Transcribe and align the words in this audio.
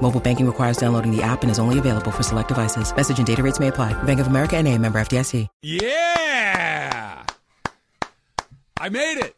Mobile 0.00 0.20
banking 0.20 0.46
requires 0.46 0.78
downloading 0.78 1.14
the 1.14 1.22
app 1.22 1.42
and 1.42 1.50
is 1.50 1.58
only 1.58 1.78
available 1.78 2.10
for 2.10 2.22
select 2.22 2.48
devices. 2.48 2.94
Message 2.96 3.18
and 3.18 3.26
data 3.26 3.42
rates 3.42 3.60
may 3.60 3.68
apply. 3.68 3.92
Bank 4.04 4.20
of 4.20 4.28
America 4.28 4.56
and 4.56 4.66
a 4.66 4.78
member 4.78 4.98
FDIC. 4.98 5.46
Yeah, 5.62 7.24
I 8.80 8.88
made 8.88 9.18
it. 9.18 9.34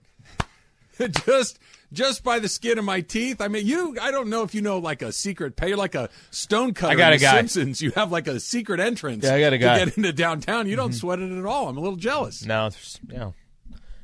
just 1.26 1.58
just 1.92 2.22
by 2.22 2.38
the 2.38 2.48
skin 2.48 2.78
of 2.78 2.84
my 2.84 3.00
teeth. 3.00 3.40
I 3.40 3.48
mean, 3.48 3.66
you. 3.66 3.96
I 4.00 4.10
don't 4.10 4.28
know 4.28 4.42
if 4.42 4.54
you 4.54 4.60
know 4.60 4.78
like 4.78 5.02
a 5.02 5.12
secret 5.12 5.56
pay. 5.56 5.68
You're 5.68 5.76
like 5.76 5.94
a 5.94 6.08
stone 6.30 6.74
cutter. 6.74 6.92
I 6.92 6.96
got 6.96 7.12
a 7.12 7.16
The 7.16 7.22
guy. 7.22 7.36
Simpsons. 7.36 7.82
You 7.82 7.90
have 7.92 8.12
like 8.12 8.26
a 8.26 8.38
secret 8.38 8.80
entrance. 8.80 9.24
Yeah, 9.24 9.34
I 9.34 9.40
got 9.40 9.52
a 9.52 9.58
guy. 9.58 9.78
to 9.78 9.84
get 9.86 9.96
into 9.96 10.12
downtown. 10.12 10.68
You 10.68 10.76
don't 10.76 10.90
mm-hmm. 10.90 10.98
sweat 10.98 11.18
it 11.20 11.32
at 11.36 11.44
all. 11.46 11.68
I'm 11.68 11.76
a 11.76 11.80
little 11.80 11.96
jealous. 11.96 12.44
No, 12.44 12.66
it's, 12.66 13.00
you 13.08 13.16
know, 13.16 13.34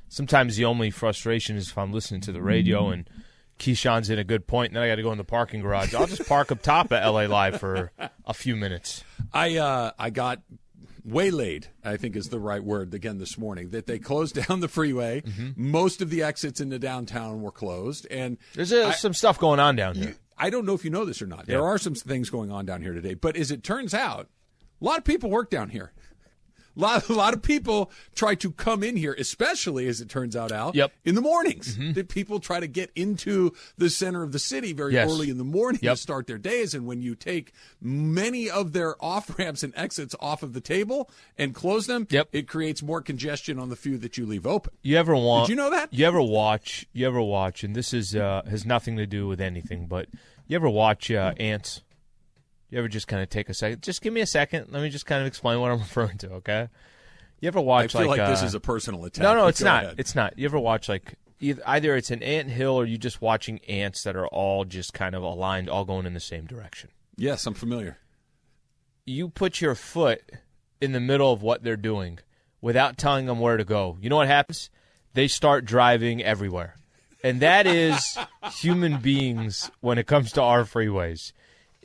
sometimes 0.08 0.56
the 0.56 0.64
only 0.64 0.90
frustration 0.90 1.56
is 1.56 1.68
if 1.68 1.78
I'm 1.78 1.92
listening 1.92 2.22
to 2.22 2.32
the 2.32 2.42
radio 2.42 2.88
and 2.88 3.08
Keyshawn's 3.58 4.10
in 4.10 4.18
a 4.18 4.24
good 4.24 4.46
point, 4.46 4.70
and 4.70 4.76
then 4.76 4.82
I 4.82 4.88
got 4.88 4.96
to 4.96 5.02
go 5.02 5.12
in 5.12 5.18
the 5.18 5.24
parking 5.24 5.60
garage. 5.60 5.94
I'll 5.94 6.06
just 6.06 6.28
park 6.28 6.52
up 6.52 6.62
top 6.62 6.92
at 6.92 7.06
LA 7.06 7.22
Live 7.22 7.58
for 7.58 7.90
a 8.24 8.34
few 8.34 8.56
minutes. 8.56 9.02
I 9.32 9.56
uh, 9.56 9.92
I 9.98 10.10
got 10.10 10.40
waylaid. 11.04 11.68
I 11.84 11.96
think 11.96 12.16
is 12.16 12.28
the 12.28 12.40
right 12.40 12.62
word 12.62 12.92
again 12.92 13.18
this 13.18 13.38
morning. 13.38 13.70
That 13.70 13.86
they 13.86 13.98
closed 13.98 14.34
down 14.48 14.60
the 14.60 14.68
freeway. 14.68 15.22
Mm-hmm. 15.22 15.70
Most 15.70 16.02
of 16.02 16.10
the 16.10 16.22
exits 16.22 16.60
into 16.60 16.78
downtown 16.78 17.42
were 17.42 17.52
closed, 17.52 18.06
and 18.10 18.36
There's 18.54 18.72
uh, 18.72 18.92
some 18.92 19.14
stuff 19.14 19.38
going 19.38 19.60
on 19.60 19.76
down 19.76 19.94
here. 19.94 20.16
I 20.38 20.50
don't 20.50 20.66
know 20.66 20.74
if 20.74 20.84
you 20.84 20.90
know 20.90 21.06
this 21.06 21.22
or 21.22 21.26
not. 21.26 21.46
There 21.46 21.64
are 21.64 21.78
some 21.78 21.94
things 21.94 22.28
going 22.28 22.50
on 22.50 22.66
down 22.66 22.82
here 22.82 22.92
today, 22.92 23.14
but 23.14 23.36
as 23.36 23.50
it 23.50 23.62
turns 23.62 23.94
out, 23.94 24.28
a 24.80 24.84
lot 24.84 24.98
of 24.98 25.04
people 25.04 25.30
work 25.30 25.48
down 25.48 25.70
here. 25.70 25.92
A 26.76 26.80
lot, 26.80 27.08
a 27.08 27.12
lot 27.14 27.32
of 27.34 27.42
people 27.42 27.90
try 28.14 28.34
to 28.36 28.50
come 28.50 28.82
in 28.82 28.96
here, 28.96 29.14
especially 29.18 29.86
as 29.88 30.00
it 30.00 30.08
turns 30.08 30.36
out, 30.36 30.52
Al, 30.52 30.72
Yep. 30.74 30.92
in 31.04 31.14
the 31.14 31.20
mornings. 31.20 31.76
That 31.94 32.08
people 32.08 32.38
try 32.40 32.60
to 32.60 32.66
get 32.66 32.90
into 32.94 33.52
the 33.78 33.88
center 33.90 34.22
of 34.22 34.32
the 34.32 34.38
city 34.38 34.72
very 34.72 34.92
Yes. 34.94 35.08
early 35.10 35.30
in 35.30 35.38
the 35.38 35.44
morning 35.44 35.80
Yep. 35.82 35.94
to 35.94 36.00
start 36.00 36.26
their 36.26 36.38
days. 36.38 36.74
And 36.74 36.86
when 36.86 37.00
you 37.02 37.14
take 37.14 37.52
many 37.80 38.50
of 38.50 38.72
their 38.72 39.02
off 39.04 39.38
ramps 39.38 39.62
and 39.62 39.72
exits 39.76 40.14
off 40.20 40.42
of 40.42 40.52
the 40.52 40.60
table 40.60 41.10
and 41.38 41.54
close 41.54 41.86
them, 41.86 42.06
Yep. 42.10 42.28
it 42.32 42.48
creates 42.48 42.82
more 42.82 43.00
congestion 43.00 43.58
on 43.58 43.68
the 43.68 43.76
few 43.76 43.98
that 43.98 44.18
you 44.18 44.26
leave 44.26 44.46
open. 44.46 44.72
You 44.82 44.96
ever 44.96 45.14
want? 45.16 45.46
Did 45.46 45.52
you 45.52 45.56
know 45.56 45.70
that? 45.70 45.92
You 45.92 46.04
ever 46.06 46.20
watch? 46.22 46.86
You 46.92 47.06
ever 47.06 47.20
watch? 47.22 47.64
And 47.64 47.74
this 47.74 47.94
is 47.94 48.14
uh, 48.14 48.42
has 48.48 48.64
nothing 48.66 48.96
to 48.96 49.06
do 49.06 49.26
with 49.26 49.40
anything, 49.40 49.86
but 49.86 50.08
you 50.46 50.56
ever 50.56 50.68
watch 50.68 51.10
uh, 51.10 51.32
ants? 51.38 51.82
You 52.70 52.78
ever 52.78 52.88
just 52.88 53.06
kind 53.08 53.22
of 53.22 53.28
take 53.30 53.48
a 53.48 53.54
second? 53.54 53.82
Just 53.82 54.02
give 54.02 54.12
me 54.12 54.20
a 54.20 54.26
second. 54.26 54.72
Let 54.72 54.82
me 54.82 54.88
just 54.88 55.06
kind 55.06 55.20
of 55.20 55.26
explain 55.26 55.60
what 55.60 55.70
I'm 55.70 55.78
referring 55.88 56.18
to. 56.18 56.32
Okay. 56.34 56.68
You 57.40 57.48
ever 57.48 57.58
I 57.58 57.62
watch 57.62 57.92
feel 57.92 58.06
like, 58.06 58.18
this 58.28 58.42
uh, 58.42 58.46
is 58.46 58.54
a 58.54 58.60
personal 58.60 59.04
attack. 59.04 59.22
No, 59.22 59.34
no, 59.34 59.46
it's 59.46 59.60
not. 59.60 59.84
ahead. 59.84 59.94
It's 59.98 60.14
not. 60.14 60.38
You 60.38 60.46
ever 60.46 60.58
watch 60.58 60.88
like 60.88 61.14
either, 61.38 61.62
either 61.66 61.94
it's 61.94 62.10
an 62.10 62.22
ant 62.22 62.48
hill 62.48 62.72
or 62.72 62.84
you 62.84 62.96
just 62.98 63.20
watching 63.20 63.60
ants 63.68 64.02
that 64.04 64.16
are 64.16 64.26
all 64.26 64.64
just 64.64 64.94
kind 64.94 65.14
of 65.14 65.22
aligned, 65.22 65.68
all 65.68 65.84
going 65.84 66.06
in 66.06 66.14
the 66.14 66.20
same 66.20 66.46
direction. 66.46 66.90
yes, 67.16 67.46
I'm 67.46 67.54
familiar. 67.54 67.98
You 69.04 69.28
put 69.28 69.60
your 69.60 69.74
foot 69.76 70.22
in 70.80 70.92
the 70.92 71.00
middle 71.00 71.32
of 71.32 71.40
what 71.42 71.62
they're 71.62 71.76
doing 71.76 72.18
without 72.60 72.98
telling 72.98 73.26
them 73.26 73.38
where 73.38 73.56
to 73.56 73.64
go. 73.64 73.96
You 74.00 74.10
know 74.10 74.16
what 74.16 74.26
happens? 74.26 74.70
They 75.14 75.28
start 75.28 75.64
driving 75.64 76.22
everywhere. 76.22 76.74
And 77.22 77.40
that 77.40 77.66
is 77.66 78.18
human 78.52 78.98
beings 78.98 79.70
when 79.80 79.98
it 79.98 80.06
comes 80.06 80.32
to 80.32 80.42
our 80.42 80.64
freeways. 80.64 81.32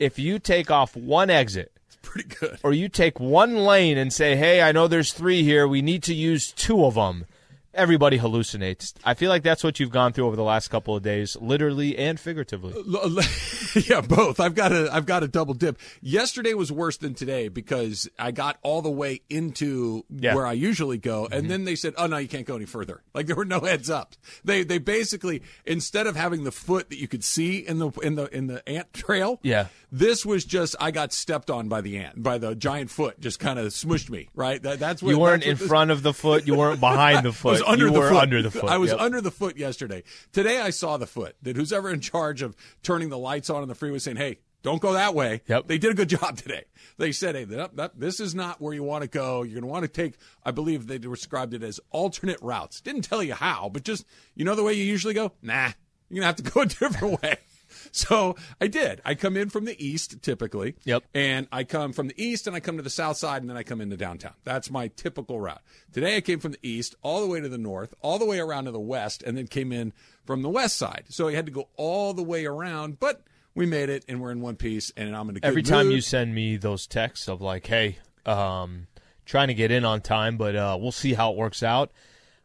If 0.02 0.18
you 0.18 0.38
take 0.38 0.70
off 0.70 0.96
one 0.96 1.30
exit 1.30 1.70
Pretty 2.02 2.28
good. 2.28 2.58
or 2.64 2.72
you 2.72 2.88
take 2.88 3.20
one 3.20 3.56
lane 3.56 3.96
and 3.96 4.12
say, 4.12 4.34
"Hey, 4.36 4.60
I 4.60 4.72
know 4.72 4.88
there's 4.88 5.12
three 5.12 5.42
here. 5.44 5.68
We 5.68 5.80
need 5.82 6.02
to 6.04 6.14
use 6.14 6.50
two 6.50 6.84
of 6.84 6.94
them." 6.94 7.26
Everybody 7.74 8.18
hallucinates. 8.18 8.92
I 9.02 9.14
feel 9.14 9.30
like 9.30 9.42
that's 9.42 9.64
what 9.64 9.80
you've 9.80 9.90
gone 9.90 10.12
through 10.12 10.26
over 10.26 10.36
the 10.36 10.42
last 10.42 10.68
couple 10.68 10.94
of 10.94 11.02
days, 11.02 11.36
literally 11.40 11.96
and 11.96 12.20
figuratively. 12.20 12.74
yeah, 13.88 14.02
both. 14.02 14.40
I've 14.40 14.54
got 14.54 14.72
a 14.72 14.90
I've 14.92 15.06
got 15.06 15.22
a 15.22 15.28
double 15.28 15.54
dip. 15.54 15.78
Yesterday 16.02 16.52
was 16.52 16.70
worse 16.70 16.98
than 16.98 17.14
today 17.14 17.48
because 17.48 18.10
I 18.18 18.30
got 18.30 18.58
all 18.62 18.82
the 18.82 18.90
way 18.90 19.22
into 19.30 20.04
Yeah. 20.10 20.34
where 20.34 20.46
I 20.46 20.52
usually 20.52 20.98
go, 20.98 21.24
and 21.24 21.32
mm-hmm. 21.42 21.48
then 21.48 21.64
they 21.64 21.74
said, 21.74 21.94
"Oh 21.96 22.06
no, 22.06 22.18
you 22.18 22.28
can't 22.28 22.46
go 22.46 22.56
any 22.56 22.66
further." 22.66 23.02
Like 23.14 23.26
there 23.26 23.36
were 23.36 23.46
no 23.46 23.60
heads 23.60 23.88
up. 23.88 24.16
They 24.44 24.64
they 24.64 24.76
basically 24.76 25.42
instead 25.64 26.06
of 26.06 26.14
having 26.14 26.44
the 26.44 26.52
foot 26.52 26.90
that 26.90 26.98
you 26.98 27.08
could 27.08 27.24
see 27.24 27.58
in 27.58 27.78
the 27.78 27.90
in 28.02 28.16
the 28.16 28.26
in 28.36 28.48
the 28.48 28.68
ant 28.68 28.92
trail, 28.92 29.40
Yeah. 29.42 29.68
this 29.90 30.26
was 30.26 30.44
just 30.44 30.76
I 30.78 30.90
got 30.90 31.14
stepped 31.14 31.48
on 31.50 31.68
by 31.70 31.80
the 31.80 31.96
ant 31.96 32.22
by 32.22 32.36
the 32.36 32.54
giant 32.54 32.90
foot, 32.90 33.18
just 33.18 33.40
kind 33.40 33.58
of 33.58 33.68
smushed 33.68 34.10
me. 34.10 34.28
Right, 34.34 34.62
that, 34.62 34.78
that's 34.78 35.02
what 35.02 35.08
You 35.08 35.18
weren't 35.18 35.42
in 35.44 35.56
this- 35.56 35.66
front 35.66 35.90
of 35.90 36.02
the 36.02 36.12
foot. 36.12 36.46
You 36.46 36.54
weren't 36.54 36.80
behind 36.80 37.24
the 37.24 37.32
foot. 37.32 37.61
Was 37.62 37.72
under 37.72 37.86
you 37.86 37.92
the 37.92 37.98
were 38.00 38.10
foot. 38.10 38.22
under 38.22 38.42
the 38.42 38.50
foot. 38.50 38.64
I 38.70 38.78
was 38.78 38.90
Yep. 38.90 39.00
under 39.00 39.20
the 39.20 39.30
foot 39.30 39.56
yesterday. 39.56 40.02
Today 40.32 40.60
I 40.60 40.70
saw 40.70 40.96
the 40.96 41.06
foot. 41.06 41.36
That 41.42 41.56
who's 41.56 41.72
ever 41.72 41.90
in 41.90 42.00
charge 42.00 42.42
of 42.42 42.54
turning 42.82 43.08
the 43.08 43.18
lights 43.18 43.48
on 43.50 43.62
on 43.62 43.68
the 43.68 43.74
freeway 43.74 43.98
saying, 43.98 44.16
"Hey, 44.18 44.38
don't 44.62 44.80
go 44.80 44.92
that 44.92 45.14
way." 45.14 45.42
Yep. 45.48 45.66
They 45.68 45.78
did 45.78 45.90
a 45.90 45.94
good 45.94 46.08
job 46.20 46.36
today. 46.36 46.64
They 46.98 47.12
said, 47.12 47.34
"Hey, 47.34 47.44
that, 47.44 47.76
that, 47.76 47.98
this 47.98 48.20
is 48.20 48.34
not 48.34 48.60
where 48.60 48.74
you 48.74 48.82
want 48.82 49.02
to 49.02 49.08
go. 49.08 49.42
You're 49.42 49.54
going 49.54 49.62
to 49.62 49.66
want 49.68 49.82
to 49.84 49.88
take." 49.88 50.14
I 50.44 50.50
believe 50.50 50.86
they 50.86 50.98
described 50.98 51.54
it 51.54 51.62
as 51.62 51.80
alternate 51.90 52.38
routes. 52.42 52.80
Didn't 52.80 53.02
tell 53.02 53.22
you 53.22 53.34
how, 53.34 53.70
but 53.72 53.82
just 53.84 54.04
you 54.34 54.44
know 54.44 54.54
the 54.54 54.62
way 54.62 54.72
you 54.74 54.84
usually 54.84 55.14
go. 55.14 55.32
Nah, 55.42 55.70
you're 56.10 56.20
going 56.20 56.22
to 56.22 56.26
have 56.26 56.36
to 56.36 56.42
go 56.42 56.60
a 56.62 56.66
different 56.66 57.22
way. 57.22 57.36
So 57.92 58.36
I 58.60 58.66
did. 58.66 59.00
I 59.04 59.14
come 59.14 59.36
in 59.36 59.48
from 59.48 59.64
the 59.64 59.76
east 59.84 60.22
typically. 60.22 60.74
Yep. 60.84 61.04
And 61.14 61.46
I 61.52 61.64
come 61.64 61.92
from 61.92 62.08
the 62.08 62.22
east 62.22 62.46
and 62.46 62.56
I 62.56 62.60
come 62.60 62.76
to 62.76 62.82
the 62.82 62.90
south 62.90 63.16
side 63.16 63.42
and 63.42 63.50
then 63.50 63.56
I 63.56 63.62
come 63.62 63.80
into 63.80 63.96
downtown. 63.96 64.32
That's 64.44 64.70
my 64.70 64.88
typical 64.88 65.40
route. 65.40 65.60
Today 65.92 66.16
I 66.16 66.20
came 66.20 66.40
from 66.40 66.52
the 66.52 66.58
east 66.62 66.94
all 67.02 67.20
the 67.20 67.26
way 67.26 67.40
to 67.40 67.48
the 67.48 67.58
north, 67.58 67.94
all 68.00 68.18
the 68.18 68.24
way 68.24 68.38
around 68.40 68.64
to 68.64 68.70
the 68.70 68.80
west, 68.80 69.22
and 69.22 69.36
then 69.36 69.46
came 69.46 69.72
in 69.72 69.92
from 70.24 70.42
the 70.42 70.48
west 70.48 70.76
side. 70.76 71.04
So 71.08 71.28
I 71.28 71.34
had 71.34 71.46
to 71.46 71.52
go 71.52 71.68
all 71.76 72.14
the 72.14 72.22
way 72.22 72.44
around, 72.46 72.98
but 72.98 73.22
we 73.54 73.66
made 73.66 73.88
it 73.90 74.04
and 74.08 74.20
we're 74.20 74.32
in 74.32 74.40
one 74.40 74.56
piece 74.56 74.92
and 74.96 75.14
I'm 75.14 75.28
in 75.30 75.36
a 75.36 75.40
good 75.40 75.46
Every 75.46 75.62
time 75.62 75.86
mood. 75.86 75.96
you 75.96 76.00
send 76.00 76.34
me 76.34 76.56
those 76.56 76.86
texts 76.86 77.28
of 77.28 77.40
like, 77.42 77.66
"Hey, 77.66 77.98
um, 78.24 78.86
trying 79.26 79.48
to 79.48 79.54
get 79.54 79.70
in 79.70 79.84
on 79.84 80.00
time, 80.00 80.36
but 80.36 80.56
uh, 80.56 80.76
we'll 80.80 80.92
see 80.92 81.12
how 81.14 81.32
it 81.32 81.36
works 81.36 81.62
out," 81.62 81.92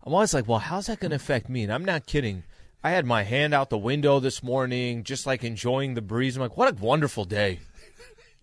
I'm 0.03 0.13
always 0.13 0.33
like, 0.33 0.47
"Well, 0.47 0.59
how's 0.59 0.87
that 0.87 0.99
going 0.99 1.11
to 1.11 1.15
affect 1.15 1.49
me?" 1.49 1.63
And 1.63 1.71
I'm 1.71 1.85
not 1.85 2.05
kidding. 2.05 2.43
I 2.83 2.91
had 2.91 3.05
my 3.05 3.23
hand 3.23 3.53
out 3.53 3.69
the 3.69 3.77
window 3.77 4.19
this 4.19 4.41
morning, 4.43 5.03
just 5.03 5.25
like 5.25 5.43
enjoying 5.43 5.93
the 5.93 6.01
breeze. 6.01 6.35
I'm 6.35 6.41
like, 6.41 6.57
"What 6.57 6.71
a 6.71 6.75
wonderful 6.83 7.25
day!" 7.25 7.59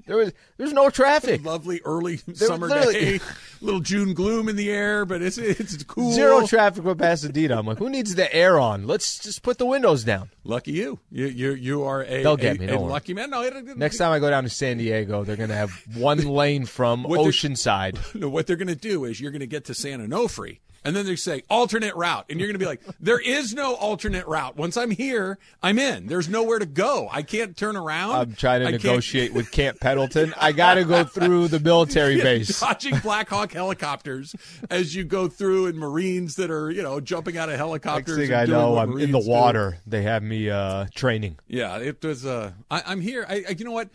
There 0.07 0.17
was 0.19 0.33
there's 0.59 0.73
no 0.75 0.91
traffic. 0.91 1.43
lovely 1.47 1.81
early 1.85 2.19
summer 2.35 2.69
day, 2.69 3.21
little 3.63 3.81
June 3.81 4.13
gloom 4.13 4.51
in 4.51 4.57
the 4.57 4.71
air, 4.71 5.07
but 5.07 5.23
it's 5.23 5.39
it's 5.39 5.83
cool. 5.85 6.13
Zero 6.13 6.47
traffic 6.47 6.85
with 6.85 6.99
Pasadena. 6.99 7.59
I'm 7.59 7.67
like, 7.67 7.79
who 7.79 7.89
needs 7.89 8.15
the 8.15 8.33
air 8.35 8.59
on? 8.61 8.87
Let's 8.87 9.19
just 9.19 9.43
put 9.43 9.57
the 9.57 9.65
windows 9.65 10.05
down. 10.05 10.29
Lucky 10.45 10.73
you. 10.73 10.99
You 11.11 11.27
you 11.27 11.53
you 11.55 11.85
are 11.85 12.03
a, 12.05 12.23
They'll 12.23 12.37
get 12.37 12.57
a- 12.57 12.61
me, 12.61 12.69
a 12.69 12.79
lucky 12.79 13.15
man. 13.15 13.31
No, 13.31 13.43
it, 13.43 13.79
Next 13.79 13.97
time 13.97 14.13
I 14.13 14.19
go 14.19 14.29
down 14.29 14.45
to 14.45 14.51
San 14.51 14.77
Diego, 14.77 15.25
they're 15.25 15.37
gonna 15.37 15.55
have 15.55 15.73
one 15.97 16.19
lane 16.27 16.67
from 16.67 17.05
Oceanside. 17.05 18.15
No, 18.15 18.29
what 18.29 18.47
they're 18.47 18.57
going 18.57 18.69
to 18.69 18.75
do 18.75 19.05
is 19.07 19.21
you're 19.23 19.31
going 19.31 19.41
to 19.41 19.47
get 19.47 19.65
to 19.67 19.75
San 19.75 20.07
Onofre, 20.07 20.59
and 20.85 20.95
then 20.95 21.07
they 21.07 21.17
say 21.17 21.43
alternate 21.49 21.95
route, 21.95 22.27
and 22.31 22.39
you're 22.39 22.47
going 22.49 22.55
to 22.55 22.59
be 22.59 22.67
like, 22.67 22.83
there 23.01 23.19
is 23.21 23.55
no 23.55 23.75
alternate 23.75 24.27
route. 24.27 24.57
Once 24.57 24.77
I'm 24.77 24.91
here, 24.91 25.39
I'm 25.63 25.79
in. 25.79 26.07
There's 26.07 26.29
nowhere 26.29 26.59
to 26.59 26.67
go. 26.67 27.09
I 27.11 27.23
can't 27.23 27.57
turn 27.57 27.77
around. 27.77 28.13
I'm 28.13 28.35
trying 28.35 28.61
to 28.61 28.67
I 28.67 28.71
can't- 28.73 28.83
negotiate 28.85 29.33
with 29.33 29.51
Camp 29.53 29.81
Pendleton. 29.81 30.35
I 30.41 30.53
got 30.53 30.75
to 30.75 30.85
go 30.85 31.05
through 31.05 31.49
the 31.49 31.61
military 31.61 32.17
base. 32.23 32.61
Dodging 32.61 32.99
Black 32.99 33.29
Hawk 33.29 33.53
helicopters 33.53 34.35
as 34.71 34.95
you 34.95 35.05
go 35.05 35.29
through, 35.29 35.67
and 35.67 35.79
Marines 35.79 36.37
that 36.37 36.51
are 36.51 36.71
you 36.71 36.83
know 36.83 37.01
jumping 37.01 37.37
out 37.39 37.49
of 37.49 37.57
helicopters. 37.57 38.17
Next 38.19 38.29
thing 38.31 38.37
I 38.39 38.45
know, 38.45 38.77
I'm 38.79 38.93
in 38.93 38.99
the 38.99 39.19
Marines 39.19 39.25
do. 39.25 39.31
water. 39.31 39.79
They 39.87 40.03
have 40.03 40.23
me 40.23 40.51
uh, 40.51 40.87
training. 40.95 41.39
Yeah, 41.49 41.79
it 41.79 42.03
was. 42.05 42.27
Uh, 42.27 42.53
I, 42.71 42.83
I'm 42.87 43.01
here. 43.01 43.25
I, 43.29 43.45
I, 43.49 43.51
you 43.59 43.65
know 43.65 43.73
what? 43.73 43.89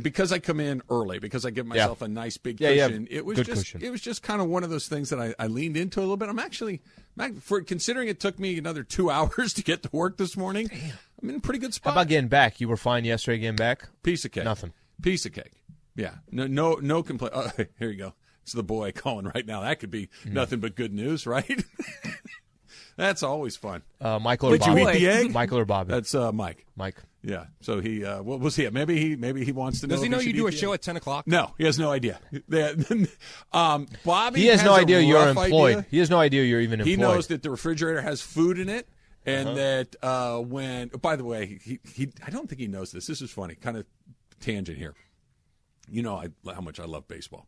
Because 0.00 0.32
I 0.32 0.40
come 0.40 0.58
in 0.58 0.82
early, 0.90 1.20
because 1.20 1.46
I 1.46 1.50
give 1.50 1.66
myself 1.66 2.02
a 2.02 2.08
nice 2.08 2.36
big 2.36 2.60
Yeah, 2.60 2.70
yeah, 2.70 2.86
cushion. 2.88 3.06
It 3.10 3.24
was 3.24 3.36
good 3.36 3.46
just. 3.46 3.58
cushion. 3.60 3.80
It 3.82 3.90
was 3.90 4.00
just 4.00 4.22
kind 4.24 4.40
of 4.42 4.48
one 4.48 4.64
of 4.64 4.70
those 4.70 4.88
things 4.88 5.10
that 5.10 5.20
I, 5.20 5.34
I 5.38 5.46
leaned 5.46 5.76
into 5.76 6.00
a 6.00 6.02
little 6.02 6.16
bit. 6.16 6.28
I'm 6.28 6.40
actually, 6.40 6.82
for 7.40 7.60
considering 7.62 8.08
it 8.08 8.18
took 8.18 8.38
me 8.40 8.58
another 8.58 8.82
two 8.82 9.08
hours 9.10 9.52
to 9.54 9.62
get 9.62 9.84
to 9.84 9.88
work 9.92 10.16
this 10.16 10.36
morning. 10.36 10.68
I'm 11.22 11.30
in 11.30 11.36
a 11.36 11.40
pretty 11.40 11.60
good 11.60 11.74
spot. 11.74 11.94
How 11.94 12.00
about 12.00 12.08
getting 12.08 12.28
back? 12.28 12.60
You 12.60 12.68
were 12.68 12.76
fine 12.76 13.04
yesterday 13.04 13.38
getting 13.38 13.54
back? 13.56 13.88
Piece 14.02 14.24
of 14.24 14.32
cake. 14.32 14.42
Nothing. 14.44 14.72
Piece 15.00 15.26
of 15.26 15.32
cake. 15.32 15.62
Yeah. 15.94 16.14
No. 16.32 16.48
No. 16.48 16.74
No 16.74 17.02
complaint. 17.04 17.32
Oh, 17.36 17.50
here 17.78 17.90
you 17.90 17.96
go. 17.96 18.14
It's 18.42 18.52
the 18.52 18.64
boy 18.64 18.90
calling 18.96 19.30
right 19.32 19.46
now. 19.46 19.60
That 19.60 19.78
could 19.78 19.92
be 19.92 20.08
Mm. 20.26 20.32
nothing 20.32 20.58
but 20.58 20.74
good 20.74 20.92
news, 20.92 21.24
right? 21.24 21.64
That's 22.96 23.22
always 23.22 23.56
fun. 23.56 23.82
Uh, 24.00 24.18
Michael 24.18 24.50
or 24.50 24.58
Did 24.58 24.66
you 24.66 24.78
eat 24.78 24.92
the 24.98 25.08
egg? 25.08 25.32
Michael 25.32 25.58
or 25.58 25.64
Bobby? 25.64 25.92
That's 25.92 26.14
uh, 26.14 26.30
Mike. 26.32 26.64
Mike. 26.76 26.96
Yeah. 27.26 27.46
So 27.62 27.80
he, 27.80 28.04
uh, 28.04 28.22
well, 28.22 28.38
we'll 28.38 28.50
see. 28.50 28.68
Maybe 28.68 29.00
he, 29.00 29.16
maybe 29.16 29.44
he 29.46 29.52
wants 29.52 29.80
to 29.80 29.86
know. 29.86 29.94
Does 29.94 30.02
he 30.02 30.10
know 30.10 30.18
should 30.18 30.26
you 30.26 30.32
do 30.34 30.46
a 30.46 30.52
show 30.52 30.74
at 30.74 30.82
ten 30.82 30.96
o'clock? 30.96 31.26
No, 31.26 31.54
he 31.56 31.64
has 31.64 31.78
no 31.78 31.90
idea. 31.90 32.20
Um, 33.52 33.86
Bobby, 34.04 34.40
He 34.40 34.46
has, 34.48 34.62
no 34.62 34.74
idea 34.74 35.00
you're 35.00 35.28
employed. 35.28 35.76
idea. 35.78 35.86
He 35.90 35.98
has 35.98 36.10
no 36.10 36.18
idea 36.18 36.42
you're 36.44 36.60
even 36.60 36.80
employed. 36.80 36.90
He 36.90 36.96
knows 37.00 37.28
that 37.28 37.42
the 37.42 37.50
refrigerator 37.50 38.02
has 38.02 38.20
food 38.20 38.58
in 38.58 38.68
it, 38.68 38.88
and 39.24 39.48
Uh-huh. 39.48 39.56
that 39.56 39.96
uh, 40.02 40.38
when. 40.40 40.88
By 40.88 41.16
the 41.16 41.24
way, 41.24 41.58
he, 41.62 41.78
he 41.94 42.08
I 42.26 42.30
don't 42.30 42.48
think 42.48 42.60
he 42.60 42.66
knows 42.68 42.92
this. 42.92 43.06
This 43.06 43.22
is 43.22 43.30
funny. 43.30 43.54
Kind 43.54 43.76
of 43.76 43.86
tangent 44.40 44.76
here. 44.78 44.94
You 45.88 46.02
know 46.02 46.16
I, 46.16 46.28
how 46.52 46.60
much 46.60 46.78
I 46.80 46.84
love 46.84 47.06
baseball, 47.08 47.46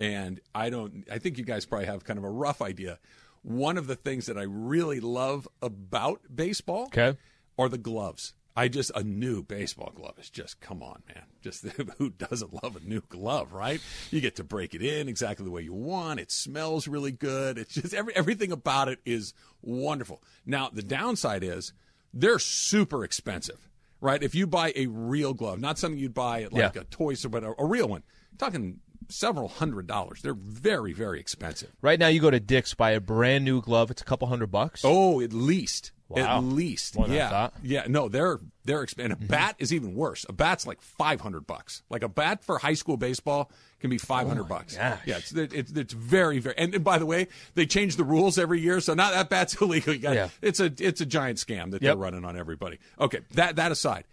and 0.00 0.40
I 0.54 0.70
don't. 0.70 1.06
I 1.10 1.18
think 1.18 1.38
you 1.38 1.44
guys 1.44 1.66
probably 1.66 1.86
have 1.86 2.04
kind 2.04 2.18
of 2.18 2.24
a 2.24 2.30
rough 2.30 2.62
idea. 2.62 2.98
One 3.42 3.76
of 3.78 3.86
the 3.86 3.94
things 3.96 4.26
that 4.26 4.38
I 4.38 4.42
really 4.42 5.00
love 5.00 5.46
about 5.60 6.22
baseball 6.34 6.84
Okay. 6.86 7.16
are 7.58 7.68
the 7.68 7.78
gloves. 7.78 8.32
I 8.56 8.68
just 8.68 8.92
a 8.94 9.02
new 9.02 9.42
baseball 9.42 9.90
glove 9.94 10.14
is 10.18 10.30
just 10.30 10.60
come 10.60 10.82
on, 10.82 11.02
man. 11.08 11.24
Just 11.42 11.64
who 11.98 12.10
doesn't 12.10 12.62
love 12.62 12.76
a 12.76 12.80
new 12.88 13.00
glove, 13.08 13.52
right? 13.52 13.80
You 14.10 14.20
get 14.20 14.36
to 14.36 14.44
break 14.44 14.74
it 14.74 14.82
in 14.82 15.08
exactly 15.08 15.44
the 15.44 15.50
way 15.50 15.62
you 15.62 15.72
want. 15.74 16.20
It 16.20 16.30
smells 16.30 16.86
really 16.86 17.10
good. 17.12 17.58
It's 17.58 17.74
just 17.74 17.92
every 17.94 18.14
everything 18.14 18.52
about 18.52 18.88
it 18.88 19.00
is 19.04 19.34
wonderful. 19.62 20.22
Now 20.46 20.70
the 20.72 20.82
downside 20.82 21.42
is 21.42 21.72
they're 22.12 22.38
super 22.38 23.02
expensive, 23.02 23.68
right? 24.00 24.22
If 24.22 24.36
you 24.36 24.46
buy 24.46 24.72
a 24.76 24.86
real 24.86 25.34
glove, 25.34 25.58
not 25.60 25.78
something 25.78 25.98
you'd 25.98 26.14
buy 26.14 26.42
at 26.42 26.52
like 26.52 26.74
Yeah. 26.76 26.82
a 26.82 26.84
toy 26.84 27.14
store, 27.14 27.30
but 27.30 27.42
a, 27.42 27.54
a 27.58 27.64
real 27.66 27.88
one, 27.88 28.04
talking 28.38 28.78
several 29.08 29.48
hundred 29.48 29.88
dollars. 29.88 30.22
They're 30.22 30.32
very 30.32 30.92
very 30.92 31.18
expensive. 31.18 31.72
Right 31.82 31.98
now, 31.98 32.06
you 32.06 32.20
go 32.20 32.30
to 32.30 32.38
Dick's, 32.38 32.72
buy 32.74 32.92
a 32.92 33.00
brand 33.00 33.44
new 33.44 33.60
glove. 33.60 33.90
It's 33.90 34.00
a 34.00 34.04
couple 34.04 34.28
hundred 34.28 34.52
bucks. 34.52 34.82
Oh, 34.84 35.20
at 35.20 35.32
least. 35.32 35.90
Wow. 36.08 36.38
At 36.38 36.44
least. 36.44 36.96
More 36.96 37.08
yeah. 37.08 37.30
thought. 37.30 37.54
Mm-hmm. 37.56 37.66
Yeah. 37.66 37.84
No, 37.88 38.08
they're 38.08 38.38
they're 38.64 38.86
and 38.98 39.12
A 39.12 39.16
bat 39.16 39.56
is 39.58 39.72
even 39.72 39.94
worse. 39.94 40.26
A 40.28 40.32
bat's 40.32 40.66
like 40.66 40.80
five 40.82 41.20
hundred 41.22 41.46
bucks. 41.46 41.82
Like 41.88 42.02
a 42.02 42.08
bat 42.08 42.44
for 42.44 42.58
high 42.58 42.74
school 42.74 42.96
baseball 42.98 43.50
can 43.80 43.88
be 43.90 43.96
five 43.98 44.28
hundred 44.28 44.44
bucks. 44.44 44.76
Oh 44.76 44.80
gosh. 44.80 44.98
Yeah. 45.06 45.16
It's, 45.16 45.32
it's 45.32 45.72
it's 45.72 45.92
very 45.94 46.40
very. 46.40 46.56
And, 46.58 46.74
and 46.74 46.84
by 46.84 46.98
the 46.98 47.06
way, 47.06 47.28
they 47.54 47.64
change 47.66 47.96
the 47.96 48.04
rules 48.04 48.38
every 48.38 48.60
year, 48.60 48.80
so 48.80 48.92
now 48.94 49.10
that 49.12 49.30
bat's 49.30 49.54
illegal. 49.60 49.96
Got, 49.96 50.14
Yeah. 50.14 50.28
It's 50.42 50.60
a 50.60 50.70
it's 50.78 51.00
a 51.00 51.06
giant 51.06 51.38
scam 51.38 51.70
that 51.70 51.80
they're 51.80 51.96
running 51.96 52.24
on 52.24 52.36
everybody. 52.36 52.78
Okay. 53.00 53.20
That 53.32 53.56
that 53.56 53.72
aside. 53.72 54.04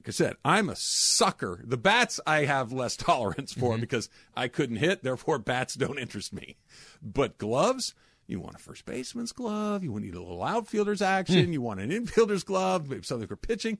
Like 0.00 0.08
I 0.08 0.12
said, 0.12 0.36
I'm 0.44 0.68
a 0.68 0.76
sucker. 0.76 1.60
The 1.64 1.78
bats 1.78 2.20
I 2.26 2.44
have 2.44 2.72
less 2.72 2.94
tolerance 2.98 3.52
for 3.54 3.72
Mm-hmm. 3.72 3.80
because 3.80 4.08
I 4.36 4.48
couldn't 4.48 4.76
hit, 4.76 5.02
therefore 5.02 5.38
bats 5.38 5.74
don't 5.74 5.98
interest 5.98 6.32
me. 6.32 6.56
But 7.02 7.38
gloves, 7.38 7.94
you 8.26 8.40
want 8.40 8.54
a 8.56 8.58
first 8.58 8.84
baseman's 8.86 9.32
glove, 9.32 9.82
you 9.84 9.98
need 10.00 10.14
a 10.14 10.20
little 10.20 10.42
outfielder's 10.42 11.00
Hmm. 11.00 11.04
action, 11.04 11.52
you 11.52 11.60
want 11.60 11.80
an 11.80 11.90
infielder's 11.90 12.44
glove, 12.44 12.88
maybe 12.88 13.02
something 13.02 13.28
for 13.28 13.36
pitching. 13.36 13.78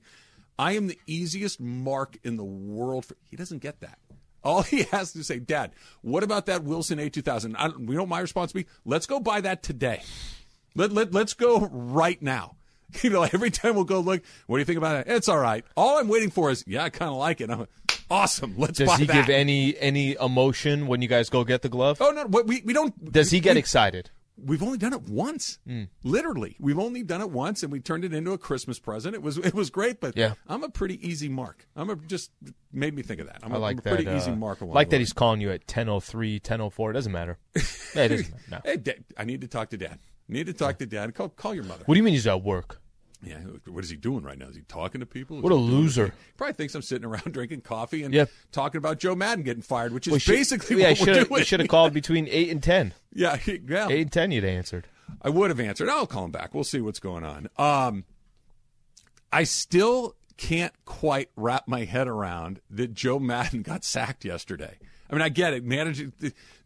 I 0.57 0.73
am 0.73 0.87
the 0.87 0.97
easiest 1.07 1.59
mark 1.59 2.17
in 2.23 2.37
the 2.37 2.43
world 2.45 3.05
for 3.05 3.15
he 3.29 3.35
doesn't 3.35 3.59
get 3.59 3.81
that. 3.81 3.97
All 4.43 4.61
he 4.61 4.83
has 4.91 5.11
to 5.13 5.23
say, 5.23 5.39
Dad, 5.39 5.71
what 6.01 6.23
about 6.23 6.45
that 6.45 6.63
Wilson 6.63 6.99
A2000? 6.99 7.55
I 7.57 7.67
don't, 7.69 7.87
we 7.87 7.95
know 7.95 8.05
my 8.05 8.19
response 8.19 8.53
be, 8.53 8.65
let's 8.85 9.05
go 9.05 9.19
buy 9.19 9.41
that 9.41 9.63
today. 9.63 10.01
Let, 10.75 10.91
let, 10.91 11.13
let's 11.13 11.33
go 11.33 11.67
right 11.71 12.21
now. 12.21 12.55
You 13.01 13.09
know, 13.09 13.23
every 13.23 13.49
time 13.49 13.75
we'll 13.75 13.83
go 13.83 13.99
look, 13.99 14.21
what 14.47 14.55
do 14.55 14.59
you 14.61 14.65
think 14.65 14.77
about 14.77 14.95
it? 14.95 15.11
It's 15.11 15.27
all 15.27 15.39
right. 15.39 15.65
All 15.75 15.97
I'm 15.97 16.07
waiting 16.07 16.29
for 16.29 16.49
is, 16.51 16.63
yeah, 16.65 16.83
I 16.83 16.89
kind 16.89 17.09
of 17.09 17.17
like 17.17 17.41
it. 17.41 17.49
I'm 17.49 17.67
awesome. 18.09 18.53
Let's 18.57 18.77
Does 18.77 18.87
buy 18.87 18.97
he 18.99 19.05
that. 19.07 19.25
give 19.25 19.29
any 19.35 19.77
any 19.79 20.13
emotion 20.13 20.87
when 20.87 21.01
you 21.01 21.09
guys 21.09 21.29
go 21.29 21.43
get 21.43 21.61
the 21.61 21.67
glove? 21.67 21.97
oh, 21.99 22.11
no, 22.11 22.25
we, 22.27 22.61
we 22.63 22.71
don't. 22.71 23.11
Does 23.11 23.31
he 23.31 23.41
get 23.41 23.55
we- 23.55 23.59
excited? 23.59 24.11
We've 24.37 24.61
only 24.61 24.77
done 24.77 24.91
it 24.93 25.03
once, 25.03 25.59
Hmm. 25.65 25.83
literally. 26.03 26.57
We've 26.59 26.77
only 26.79 27.03
done 27.03 27.21
it 27.21 27.29
once, 27.29 27.63
and 27.63 27.71
we 27.71 27.79
turned 27.79 28.03
it 28.03 28.13
into 28.13 28.31
a 28.31 28.37
Christmas 28.37 28.79
present. 28.79 29.15
It 29.15 29.21
was 29.21 29.37
it 29.49 29.53
was 29.53 29.69
great, 29.69 29.99
but 30.01 30.17
Yeah. 30.17 30.33
I'm 30.47 30.63
a 30.63 30.69
pretty 30.69 31.05
easy 31.07 31.29
mark. 31.29 31.67
I'm 31.75 31.89
a, 31.89 31.95
just 31.95 32.31
made 32.73 32.93
me 32.93 33.01
think 33.01 33.21
of 33.21 33.27
that. 33.27 33.39
I'm 33.43 33.53
I 33.53 33.55
a, 33.55 33.59
like 33.59 33.73
I'm 33.75 33.79
a 33.79 33.81
pretty 33.81 34.03
that. 34.05 34.17
easy 34.17 34.31
uh, 34.31 34.35
mark. 34.35 34.61
like 34.61 34.89
that 34.89 34.99
he's 34.99 35.13
calling 35.13 35.39
you 35.41 35.51
at 35.51 35.65
10:03, 35.67 36.39
10:04. 36.41 36.89
It 36.89 36.93
doesn't 36.93 37.11
matter. 37.11 37.37
Yeah, 37.95 38.01
it 38.03 38.07
doesn't 38.09 38.31
matter. 38.31 38.43
No. 38.51 38.59
Hey, 38.65 38.77
Dad, 38.77 39.03
I 39.17 39.23
need 39.23 39.39
to 39.41 39.47
talk 39.47 39.69
to 39.69 39.77
Dad. 39.77 39.99
Need 40.27 40.47
to 40.47 40.53
talk 40.53 40.79
to 40.79 40.85
Dad. 40.85 41.13
Call 41.15 41.29
call 41.29 41.53
your 41.55 41.63
mother. 41.63 41.83
What 41.85 41.95
do 41.95 41.97
you 41.99 42.03
mean 42.03 42.13
he's 42.13 42.27
at 42.27 42.43
work? 42.43 42.81
Yeah, 43.25 43.39
what 43.67 43.83
is 43.83 43.89
he 43.89 43.95
doing 43.97 44.23
right 44.23 44.37
now? 44.37 44.47
Is 44.47 44.55
he 44.55 44.61
talking 44.61 44.99
to 45.01 45.05
people? 45.07 45.37
Is 45.37 45.43
What 45.43 45.51
a 45.51 45.55
loser. 45.55 46.07
He 46.07 46.11
probably 46.37 46.53
thinks 46.53 46.75
I'm 46.75 46.81
sitting 46.81 47.05
around 47.05 47.23
drinking 47.33 47.61
coffee 47.61 48.03
and 48.03 48.13
Yep. 48.13 48.29
talking 48.51 48.77
about 48.77 48.99
Joe 48.99 49.15
Maddon 49.15 49.43
getting 49.43 49.63
fired, 49.63 49.93
which 49.93 50.07
is 50.07 50.11
Well, 50.11 50.19
should- 50.19 50.31
basically 50.35 50.77
yeah, 50.81 50.89
what 50.89 50.99
we're 50.99 51.05
should 51.05 51.27
doing. 51.29 51.39
you 51.39 51.45
should 51.45 51.59
have 51.61 51.69
called 51.69 51.93
between 51.93 52.27
eight 52.29 52.49
and 52.49 52.61
ten. 52.61 52.93
yeah, 53.13 53.37
yeah. 53.45 53.87
Eight 53.89 54.01
and 54.01 54.11
ten, 54.11 54.31
you'd 54.31 54.45
answered. 54.45 54.87
I 55.21 55.29
would 55.29 55.49
have 55.49 55.59
answered. 55.59 55.89
I'll 55.89 56.07
call 56.07 56.25
him 56.25 56.31
back. 56.31 56.53
We'll 56.53 56.63
see 56.63 56.81
what's 56.81 56.99
going 56.99 57.23
on. 57.23 57.47
Um, 57.57 58.03
I 59.31 59.43
still 59.43 60.15
can't 60.37 60.73
quite 60.85 61.29
wrap 61.35 61.67
my 61.67 61.85
head 61.85 62.07
around 62.07 62.59
that 62.69 62.93
Joe 62.93 63.19
Maddon 63.19 63.61
got 63.63 63.83
sacked 63.83 64.25
yesterday. 64.25 64.77
I 65.09 65.13
mean, 65.13 65.21
I 65.21 65.29
get 65.29 65.53
it. 65.53 65.63
Managing 65.63 66.13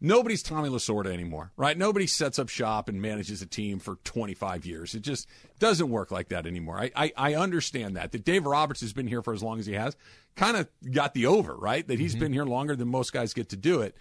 nobody's 0.00 0.42
Tommy 0.42 0.70
Lasorda 0.70 1.12
anymore, 1.12 1.52
right? 1.56 1.76
Nobody 1.76 2.06
sets 2.06 2.38
up 2.38 2.48
shop 2.48 2.88
and 2.88 3.00
manages 3.02 3.42
a 3.42 3.46
team 3.46 3.78
for 3.78 3.96
25 4.04 4.64
years. 4.64 4.94
It 4.94 5.02
just 5.02 5.28
doesn't 5.58 5.90
work 5.90 6.10
like 6.10 6.28
that 6.30 6.46
anymore. 6.46 6.78
I, 6.78 6.90
I, 6.96 7.12
I 7.16 7.34
understand 7.34 7.96
that. 7.96 8.12
That 8.12 8.24
Dave 8.24 8.46
Roberts 8.46 8.80
has 8.80 8.94
been 8.94 9.06
here 9.06 9.22
for 9.22 9.34
as 9.34 9.42
long 9.42 9.58
as 9.58 9.66
he 9.66 9.74
has, 9.74 9.94
kind 10.36 10.56
of 10.56 10.68
got 10.90 11.12
the 11.12 11.26
over, 11.26 11.54
right? 11.54 11.86
That 11.86 11.98
he's 12.00 12.14
been 12.16 12.32
here 12.32 12.46
longer 12.46 12.74
than 12.74 12.88
most 12.88 13.12
guys 13.12 13.34
get 13.34 13.50
to 13.50 13.56
do 13.56 13.82
it. 13.82 13.94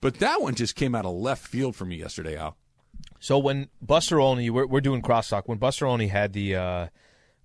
But 0.00 0.18
that 0.20 0.40
one 0.40 0.54
just 0.54 0.76
came 0.76 0.94
out 0.94 1.04
of 1.04 1.14
left 1.14 1.46
field 1.46 1.74
for 1.74 1.84
me 1.84 1.96
yesterday, 1.96 2.36
Al. 2.36 2.56
So 3.18 3.38
when 3.38 3.68
Buster 3.82 4.20
Olney, 4.20 4.48
we're, 4.48 4.66
we're 4.66 4.80
doing 4.80 5.02
crosstalk. 5.02 5.44
When 5.46 5.58
Buster 5.58 5.86
Olney 5.86 6.08
had 6.08 6.32
the, 6.34 6.54
uh, 6.54 6.86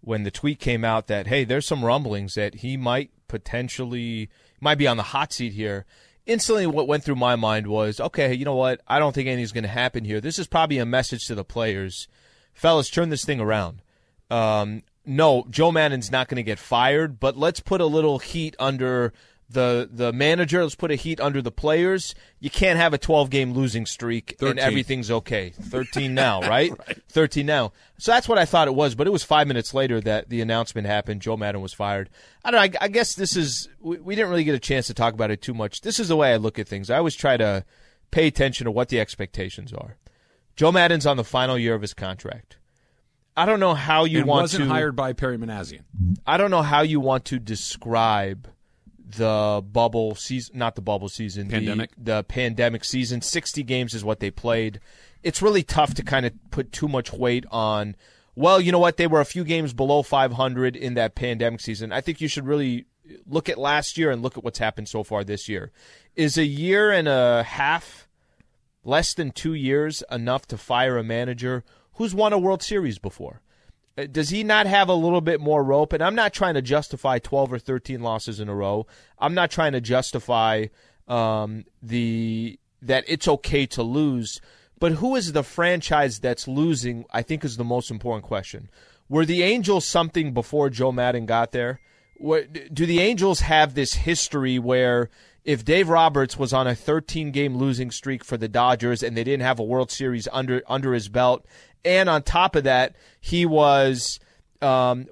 when 0.02 0.24
the 0.24 0.32
tweet 0.32 0.60
came 0.60 0.84
out 0.84 1.08
that 1.08 1.28
hey, 1.28 1.44
there's 1.44 1.66
some 1.66 1.84
rumblings 1.86 2.36
that 2.36 2.56
he 2.56 2.78
might 2.78 3.12
potentially 3.28 4.30
might 4.60 4.78
be 4.78 4.88
on 4.88 4.98
the 4.98 5.04
hot 5.04 5.32
seat 5.32 5.54
here. 5.54 5.86
Instantly, 6.26 6.68
what 6.68 6.88
went 6.88 7.04
through 7.04 7.16
my 7.16 7.36
mind 7.36 7.68
was, 7.68 8.00
okay, 8.00 8.34
you 8.34 8.46
know 8.46 8.56
what? 8.56 8.82
I 8.88 9.00
don't 9.00 9.14
think 9.14 9.28
anything's 9.28 9.52
going 9.52 9.64
to 9.64 9.70
happen 9.70 10.06
here. 10.06 10.22
This 10.22 10.38
is 10.38 10.48
probably 10.48 10.78
a 10.78 10.86
message 10.86 11.26
to 11.26 11.36
the 11.36 11.44
players, 11.44 12.08
fellas, 12.54 12.90
turn 12.90 13.10
this 13.10 13.26
thing 13.26 13.40
around. 13.40 13.82
Um, 14.30 14.84
no, 15.06 15.46
Joe 15.50 15.72
Maddon's 15.72 16.12
not 16.12 16.28
going 16.28 16.38
to 16.38 16.44
get 16.44 16.60
fired, 16.60 17.20
but 17.20 17.36
let's 17.36 17.60
put 17.60 17.82
a 17.82 17.86
little 17.86 18.20
heat 18.20 18.56
under 18.60 19.14
the 19.54 19.90
the 19.92 20.12
manager. 20.14 20.64
Let's 20.64 20.76
put 20.76 20.92
a 20.92 20.96
heat 20.96 21.20
under 21.20 21.42
the 21.42 21.52
players. 21.52 22.16
You 22.40 22.50
can't 22.50 22.78
have 22.78 22.94
a 22.94 22.98
12 22.98 23.30
game 23.30 23.54
losing 23.54 23.86
streak 23.86 24.36
13. 24.40 24.50
and 24.50 24.60
everything's 24.60 25.12
okay. 25.12 25.50
13 25.50 26.14
now, 26.14 26.42
right? 26.48 26.72
13 27.10 27.46
now. 27.46 27.74
So 27.98 28.12
that's 28.12 28.28
what 28.28 28.38
I 28.38 28.46
thought 28.46 28.68
it 28.68 28.76
was, 28.76 28.96
but 28.96 29.08
it 29.08 29.12
was 29.12 29.24
five 29.24 29.48
minutes 29.48 29.74
later 29.74 30.02
that 30.02 30.30
the 30.30 30.42
announcement 30.42 30.88
happened. 30.88 31.22
Joe 31.22 31.38
Maddon 31.38 31.62
was 31.62 31.74
fired. 31.74 32.10
I 32.44 32.52
don't 32.52 32.60
know. 32.72 32.78
I, 32.80 32.86
I 32.86 32.88
guess 32.88 33.14
this 33.14 33.36
is 33.36 33.70
we, 33.80 34.00
we 34.00 34.16
didn't 34.16 34.30
really 34.30 34.44
get 34.44 34.56
a 34.56 34.60
chance 34.60 34.88
to 34.88 34.94
talk 34.94 35.14
about 35.14 35.32
it 35.32 35.42
too 35.42 35.54
much. 35.54 35.82
This 35.82 36.00
is 36.00 36.08
the 36.08 36.16
way 36.16 36.34
I 36.34 36.38
look 36.38 36.60
at 36.60 36.68
things. 36.68 36.90
I 36.90 36.98
always 36.98 37.16
try 37.16 37.38
to 37.38 37.66
pay 38.10 38.28
attention 38.28 38.66
to 38.66 38.72
what 38.72 38.90
the 38.90 39.00
expectations 39.00 39.74
are. 39.74 39.98
Joe 40.56 40.72
Maddon's 40.72 41.06
on 41.06 41.18
the 41.18 41.24
final 41.24 41.58
year 41.58 41.76
of 41.76 41.82
his 41.82 41.94
contract. 41.94 42.58
I 43.36 43.46
don't 43.46 43.60
know 43.60 43.74
how 43.74 44.04
you 44.04 44.20
and 44.20 44.28
want 44.28 44.44
wasn't 44.44 44.66
to 44.66 44.70
hired 44.70 44.96
by 44.96 45.14
Perry 45.14 45.38
Minasian. 45.38 45.84
I 46.28 46.38
don't 46.38 46.52
know 46.52 46.62
how 46.62 46.82
you 46.82 47.00
want 47.00 47.26
to 47.26 47.40
describe 47.40 48.50
the 49.12 49.64
bubble 49.72 50.16
season, 50.16 50.58
not 50.58 50.76
the 50.76 50.82
bubble 50.82 51.10
season, 51.10 51.48
the- 51.48 51.54
Pandemic? 51.54 51.92
the, 51.98 52.24
pandemic 52.24 52.84
season. 52.84 53.22
60 53.22 53.64
games 53.64 53.94
is 53.94 54.04
what 54.04 54.20
they 54.20 54.32
played. 54.32 54.80
It's 55.24 55.42
really 55.42 55.64
tough 55.64 55.94
to 55.96 56.04
kind 56.04 56.26
of 56.26 56.34
put 56.50 56.72
too 56.72 56.88
much 56.88 57.14
weight 57.14 57.46
on, 57.52 57.96
well, 58.36 58.60
you 58.60 58.72
know 58.72 58.80
what? 58.80 58.98
They 58.98 59.08
were 59.08 59.22
a 59.22 59.26
few 59.26 59.44
games 59.44 59.74
below 59.74 60.02
500 60.04 60.76
in 60.76 60.96
that 60.96 61.16
pandemic 61.16 61.60
season. 61.62 61.92
I 61.92 62.02
think 62.02 62.22
you 62.22 62.28
should 62.28 62.48
really 62.48 62.86
look 63.28 63.50
at 63.50 63.58
last 63.58 63.98
year 63.98 64.12
and 64.12 64.22
look 64.22 64.38
at 64.38 64.44
what's 64.44 64.60
happened 64.60 64.88
so 64.88 65.04
far 65.04 65.24
this 65.24 65.50
year. 65.50 65.72
Is 66.16 66.38
a 66.38 66.46
year 66.46 66.92
and 66.92 67.08
a 67.08 67.44
half, 67.44 68.08
less 68.84 69.14
than 69.14 69.32
two 69.32 69.54
years, 69.54 70.04
enough 70.10 70.48
to 70.48 70.58
fire 70.58 70.98
a 70.98 71.04
manager 71.04 71.64
who's 71.94 72.16
won 72.16 72.34
a 72.34 72.40
World 72.40 72.64
Series 72.64 73.00
before? 73.00 73.42
Uh, 74.02 74.08
does 74.12 74.30
he 74.30 74.44
not 74.44 74.68
have 74.68 74.90
a 74.90 74.94
little 74.94 75.22
bit 75.22 75.40
more 75.40 75.64
rope? 75.64 75.94
And 75.94 76.04
I'm 76.04 76.16
not 76.16 76.34
trying 76.34 76.56
to 76.56 76.62
justify 76.62 77.20
12 77.20 77.54
or 77.54 77.60
13 77.60 78.02
losses 78.02 78.40
in 78.40 78.50
a 78.50 78.56
row. 78.56 78.88
I'm 79.20 79.34
not 79.34 79.52
trying 79.52 79.74
to 79.74 79.82
justify 79.82 80.66
um, 81.08 81.66
the 81.82 82.60
that 82.82 83.04
it's 83.08 83.28
okay 83.28 83.66
to 83.68 83.84
lose. 83.84 84.42
But 84.80 84.94
who 84.94 85.16
is 85.16 85.34
the 85.34 85.44
franchise 85.44 86.20
that's 86.20 86.48
losing? 86.48 87.06
I 87.12 87.22
think 87.22 87.46
is 87.46 87.58
the 87.58 87.64
most 87.64 87.92
important 87.92 88.24
question. 88.24 88.70
Were 89.08 89.26
the 89.26 89.44
Angels 89.44 89.86
something 89.86 90.34
before 90.34 90.70
Joe 90.70 90.92
Maddon 90.92 91.26
got 91.26 91.52
there? 91.52 91.80
What, 92.18 92.74
do 92.74 92.86
the 92.86 93.00
Angels 93.02 93.42
have 93.42 93.74
this 93.74 93.94
history 93.94 94.58
where 94.58 95.10
if 95.44 95.66
Dave 95.66 95.90
Roberts 95.90 96.38
was 96.38 96.54
on 96.54 96.68
a 96.68 96.76
13 96.76 97.32
game 97.32 97.58
losing 97.58 97.92
streak 97.92 98.24
for 98.24 98.38
the 98.38 98.48
Dodgers 98.48 99.02
and 99.04 99.18
they 99.18 99.24
didn't 99.24 99.42
have 99.42 99.60
a 99.60 99.64
World 99.64 99.92
Series 99.92 100.28
under 100.32 100.62
under 100.68 100.94
his 100.94 101.10
belt, 101.10 101.46
and 101.84 102.10
on 102.10 102.24
top 102.24 102.56
of 102.56 102.64
that, 102.64 102.96
he 103.20 103.46
was 103.46 104.20
um, 104.62 105.08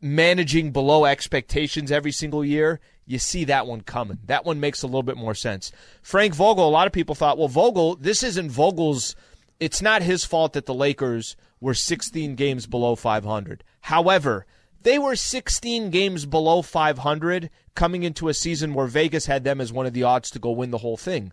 managing 0.00 0.70
below 0.70 1.04
expectations 1.04 1.90
every 1.90 2.12
single 2.12 2.44
year, 2.44 2.80
you 3.06 3.18
see 3.18 3.44
that 3.44 3.66
one 3.66 3.80
coming. 3.82 4.18
That 4.26 4.44
one 4.44 4.60
makes 4.60 4.82
a 4.82 4.86
little 4.86 5.02
bit 5.02 5.16
more 5.16 5.34
sense. 5.34 5.72
Frank 6.02 6.34
Vogel, 6.34 6.68
a 6.68 6.70
lot 6.70 6.86
of 6.86 6.92
people 6.92 7.14
thought, 7.14 7.38
well, 7.38 7.48
Vogel, 7.48 7.96
this 7.96 8.22
isn't 8.22 8.50
Vogel's. 8.50 9.14
It's 9.60 9.82
not 9.82 10.02
his 10.02 10.24
fault 10.24 10.54
that 10.54 10.66
the 10.66 10.74
Lakers 10.74 11.36
were 11.60 11.74
16 11.74 12.34
games 12.34 12.66
below 12.66 12.94
500. 12.94 13.64
However, 13.82 14.46
They 14.82 14.98
were 14.98 15.16
16 15.16 15.88
games 15.88 16.26
below 16.26 16.60
500 16.60 17.48
coming 17.74 18.02
into 18.02 18.28
a 18.28 18.34
season 18.34 18.74
where 18.74 18.86
Vegas 18.86 19.24
had 19.24 19.42
them 19.42 19.58
as 19.58 19.72
one 19.72 19.86
of 19.86 19.94
the 19.94 20.02
odds 20.02 20.30
to 20.32 20.38
go 20.38 20.50
win 20.50 20.70
the 20.70 20.78
whole 20.78 20.98
thing. 20.98 21.32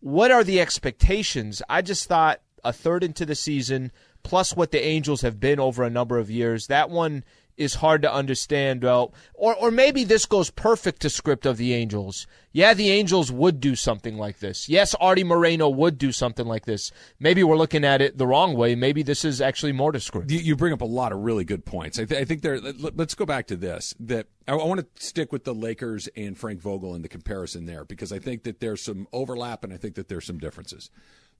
What 0.00 0.30
are 0.30 0.44
the 0.44 0.60
expectations? 0.60 1.62
I 1.70 1.80
just 1.80 2.06
thought 2.06 2.42
a 2.64 2.72
third 2.72 3.02
into 3.04 3.26
the 3.26 3.34
season, 3.34 3.92
plus 4.22 4.56
what 4.56 4.70
the 4.70 4.84
Angels 4.84 5.22
have 5.22 5.40
been 5.40 5.60
over 5.60 5.82
a 5.82 5.90
number 5.90 6.18
of 6.18 6.30
years, 6.30 6.68
that 6.68 6.90
one 6.90 7.24
is 7.56 7.74
hard 7.74 8.02
to 8.02 8.12
understand. 8.12 8.82
Well, 8.82 9.12
or 9.34 9.54
or 9.54 9.70
maybe 9.70 10.04
this 10.04 10.26
goes 10.26 10.50
perfect 10.50 11.02
to 11.02 11.10
script 11.10 11.46
of 11.46 11.56
the 11.56 11.74
Angels. 11.74 12.26
Yeah, 12.52 12.74
the 12.74 12.90
Angels 12.90 13.32
would 13.32 13.60
do 13.60 13.74
something 13.74 14.16
like 14.16 14.38
this. 14.38 14.68
Yes, 14.68 14.94
Artie 14.96 15.24
Moreno 15.24 15.68
would 15.68 15.98
do 15.98 16.12
something 16.12 16.46
like 16.46 16.66
this. 16.66 16.92
Maybe 17.18 17.42
we're 17.42 17.56
looking 17.56 17.84
at 17.84 18.02
it 18.02 18.18
the 18.18 18.26
wrong 18.26 18.54
way. 18.54 18.74
Maybe 18.74 19.02
this 19.02 19.24
is 19.24 19.40
actually 19.40 19.72
more 19.72 19.92
to 19.92 20.00
script. 20.00 20.30
You, 20.30 20.56
bring 20.56 20.72
up 20.72 20.82
a 20.82 20.86
lot 20.86 21.12
of 21.12 21.20
really 21.20 21.44
good 21.44 21.64
points. 21.64 21.98
I, 21.98 22.04
th- 22.04 22.20
I 22.20 22.24
think 22.24 22.42
there. 22.42 22.60
Let, 22.60 22.98
us 22.98 23.14
go 23.14 23.24
back 23.24 23.46
to 23.48 23.56
this. 23.56 23.94
That 24.00 24.26
I, 24.46 24.52
I 24.52 24.64
want 24.64 24.80
to 24.80 25.04
stick 25.04 25.32
with 25.32 25.44
the 25.44 25.54
Lakers 25.54 26.08
and 26.16 26.36
Frank 26.36 26.60
Vogel 26.60 26.94
and 26.94 27.04
the 27.04 27.08
comparison 27.08 27.66
there 27.66 27.84
because 27.84 28.12
I 28.12 28.18
think 28.18 28.44
that 28.44 28.60
there's 28.60 28.82
some 28.82 29.06
overlap 29.12 29.64
and 29.64 29.72
I 29.72 29.76
think 29.76 29.94
that 29.94 30.08
there's 30.08 30.26
some 30.26 30.38
differences. 30.38 30.90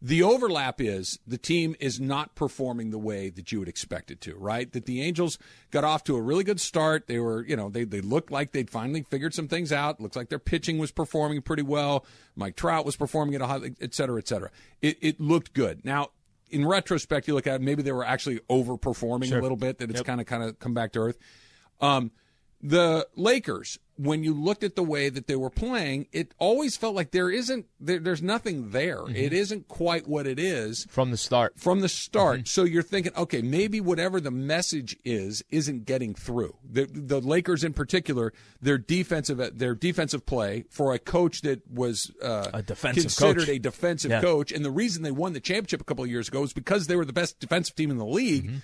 The 0.05 0.21
overlap 0.25 0.81
is 0.81 1.21
the 1.25 1.39
team 1.39 1.77
is 1.79 2.01
not 2.01 2.35
performing 2.35 2.91
the 2.91 2.99
way 2.99 3.31
that 3.31 3.53
you 3.53 3.61
would 3.61 3.69
expect 3.69 4.11
it 4.11 4.21
to, 4.23 4.35
right? 4.35 4.71
That 4.73 4.85
the 4.85 5.01
Angels 5.01 5.39
got 5.71 5.85
off 5.85 6.03
to 6.05 6.17
a 6.17 6.21
really 6.21 6.43
good 6.43 6.61
start. 6.61 7.07
They 7.07 7.21
were, 7.21 7.45
you 7.47 7.55
know, 7.55 7.69
they, 7.69 7.85
they 7.85 8.01
looked 8.01 8.33
like 8.33 8.51
they'd 8.51 8.69
finally 8.69 9.03
figured 9.03 9.33
some 9.33 9.47
things 9.47 9.73
out. 9.73 10.01
Looks 10.01 10.17
like 10.17 10.29
their 10.29 10.41
pitching 10.41 10.79
was 10.79 10.91
performing 10.91 11.41
pretty 11.41 11.63
well. 11.63 12.05
Mike 12.35 12.57
Trout 12.57 12.85
was 12.85 12.97
performing 12.97 13.37
at 13.37 13.43
a 13.43 13.47
high, 13.47 13.61
et 13.81 13.95
cetera, 13.95 14.19
et 14.19 14.27
cetera. 14.27 14.51
It, 14.81 14.99
it 15.01 15.21
looked 15.21 15.55
good. 15.55 15.85
Now, 15.85 16.09
in 16.51 16.67
retrospect, 16.67 17.29
you 17.29 17.35
look 17.35 17.47
at 17.47 17.55
it, 17.55 17.63
maybe 17.63 17.85
they 17.85 17.93
were 17.93 18.05
actually 18.05 18.41
overperforming 18.51 19.29
sure. 19.29 19.39
a 19.39 19.43
little 19.43 19.57
bit, 19.57 19.79
that 19.79 19.89
it's 19.89 20.03
kind 20.03 20.21
of 20.21 20.27
kind 20.27 20.43
of 20.43 20.59
come 20.59 20.75
back 20.75 20.93
to 20.95 20.99
earth. 20.99 21.19
Um, 21.81 22.11
the 22.63 23.09
Lakers, 23.17 23.79
when 23.97 24.23
you 24.23 24.35
looked 24.35 24.65
at 24.65 24.75
the 24.75 24.83
way 24.83 25.09
that 25.09 25.27
they 25.27 25.37
were 25.37 25.51
playing, 25.51 26.07
it 26.13 26.33
always 26.39 26.77
felt 26.77 26.95
like 26.95 27.11
there 27.11 27.31
isn't 27.31 27.67
there, 27.79 27.99
there's 27.99 28.23
nothing 28.23 28.71
there. 28.71 28.99
Mm-hmm. 28.99 29.17
It 29.17 29.33
isn't 29.33 29.69
quite 29.69 30.09
what 30.09 30.27
it 30.27 30.39
is 30.39 30.87
from 30.89 31.11
the 31.11 31.17
start. 31.17 31.59
From 31.59 31.81
the 31.81 31.89
start. 31.89 32.39
Mm-hmm. 32.39 32.47
So 32.47 32.65
you're 32.65 32.83
thinking, 32.83 33.13
okay, 33.17 33.43
maybe 33.43 33.81
whatever 33.81 34.21
the 34.21 34.31
message 34.31 34.97
is 35.05 35.43
isn't 35.51 35.85
getting 35.85 36.15
through. 36.15 36.57
The 36.69 36.87
the 36.87 37.21
Lakers 37.21 37.65
in 37.65 37.73
particular, 37.73 38.33
their 38.61 38.79
defensive 38.79 39.59
their 39.59 39.75
defensive 39.75 40.25
play 40.27 40.65
for 40.71 40.95
a 40.95 40.99
coach 40.99 41.43
that 41.43 41.69
was 41.71 42.13
uh, 42.23 42.51
a 42.55 42.63
defensive 42.63 43.05
considered 43.05 43.47
coach. 43.47 43.49
a 43.49 43.59
defensive 43.59 44.11
yeah. 44.11 44.21
coach, 44.21 44.53
and 44.53 44.65
the 44.65 44.71
reason 44.71 45.03
they 45.03 45.11
won 45.11 45.33
the 45.33 45.41
championship 45.41 45.81
a 45.81 45.85
couple 45.85 46.05
of 46.05 46.11
years 46.11 46.29
ago 46.29 46.43
is 46.43 46.53
because 46.53 46.87
they 46.87 46.97
were 46.97 47.05
the 47.05 47.13
best 47.13 47.39
defensive 47.41 47.77
team 47.77 47.91
in 47.91 47.99
the 47.99 48.07
league. 48.07 48.47
Mm-hmm. 48.47 48.57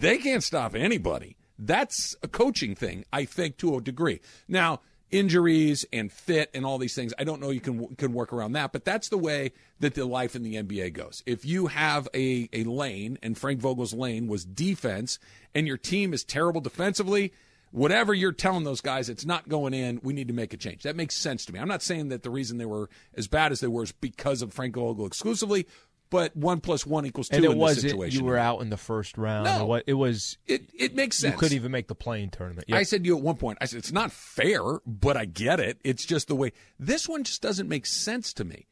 They 0.00 0.18
can't 0.18 0.42
stop 0.42 0.74
anybody. 0.74 1.37
That's 1.58 2.14
a 2.22 2.28
coaching 2.28 2.74
thing, 2.74 3.04
I 3.12 3.24
think, 3.24 3.56
to 3.58 3.76
a 3.76 3.80
degree. 3.80 4.20
Now, 4.46 4.80
injuries 5.10 5.84
and 5.92 6.12
fit 6.12 6.50
and 6.54 6.64
all 6.64 6.78
these 6.78 6.94
things, 6.94 7.12
I 7.18 7.24
don't 7.24 7.40
know 7.40 7.50
you 7.50 7.60
can 7.60 7.96
can 7.96 8.12
work 8.12 8.32
around 8.32 8.52
that, 8.52 8.72
but 8.72 8.84
that's 8.84 9.08
the 9.08 9.18
way 9.18 9.52
that 9.80 9.94
the 9.94 10.04
life 10.04 10.36
in 10.36 10.42
the 10.42 10.56
NBA 10.56 10.92
goes. 10.92 11.22
If 11.26 11.44
you 11.44 11.66
have 11.66 12.08
a, 12.14 12.48
a 12.52 12.64
lane, 12.64 13.18
and 13.22 13.36
Frank 13.36 13.60
Vogel's 13.60 13.94
lane 13.94 14.28
was 14.28 14.44
defense, 14.44 15.18
and 15.54 15.66
your 15.66 15.78
team 15.78 16.12
is 16.12 16.24
terrible 16.24 16.60
defensively, 16.60 17.32
whatever 17.70 18.14
you're 18.14 18.32
telling 18.32 18.64
those 18.64 18.80
guys, 18.80 19.08
it's 19.08 19.26
not 19.26 19.48
going 19.48 19.74
in. 19.74 20.00
We 20.02 20.12
need 20.12 20.28
to 20.28 20.34
make 20.34 20.52
a 20.52 20.56
change. 20.56 20.82
That 20.82 20.96
makes 20.96 21.16
sense 21.16 21.44
to 21.46 21.52
me. 21.52 21.58
I'm 21.58 21.68
not 21.68 21.82
saying 21.82 22.08
that 22.08 22.22
the 22.22 22.30
reason 22.30 22.58
they 22.58 22.66
were 22.66 22.88
as 23.14 23.28
bad 23.28 23.52
as 23.52 23.60
they 23.60 23.66
were 23.66 23.82
is 23.82 23.92
because 23.92 24.42
of 24.42 24.52
Frank 24.52 24.74
Vogel 24.74 25.06
exclusively, 25.06 25.66
but 26.10 26.36
one 26.36 26.60
plus 26.60 26.86
one 26.86 27.06
equals 27.06 27.28
two 27.28 27.36
and 27.36 27.44
it 27.44 27.50
in 27.50 27.58
was 27.58 27.82
this 27.82 27.90
situation. 27.90 28.20
You 28.20 28.26
were 28.26 28.38
out 28.38 28.60
in 28.60 28.70
the 28.70 28.76
first 28.76 29.18
round. 29.18 29.44
No, 29.44 29.66
what 29.66 29.84
it 29.86 29.94
was. 29.94 30.38
It 30.46 30.70
it 30.74 30.94
makes 30.94 31.18
sense. 31.18 31.32
You 31.32 31.38
couldn't 31.38 31.56
even 31.56 31.72
make 31.72 31.88
the 31.88 31.94
playing 31.94 32.30
tournament. 32.30 32.66
Yep. 32.68 32.78
I 32.78 32.82
said 32.82 33.04
to 33.04 33.06
you 33.08 33.16
at 33.16 33.22
one 33.22 33.36
point. 33.36 33.58
I 33.60 33.66
said 33.66 33.78
it's 33.78 33.92
not 33.92 34.12
fair, 34.12 34.62
but 34.86 35.16
I 35.16 35.24
get 35.24 35.60
it. 35.60 35.78
It's 35.84 36.04
just 36.04 36.28
the 36.28 36.36
way 36.36 36.52
this 36.78 37.08
one 37.08 37.24
just 37.24 37.42
doesn't 37.42 37.68
make 37.68 37.86
sense 37.86 38.32
to 38.34 38.44
me. 38.44 38.66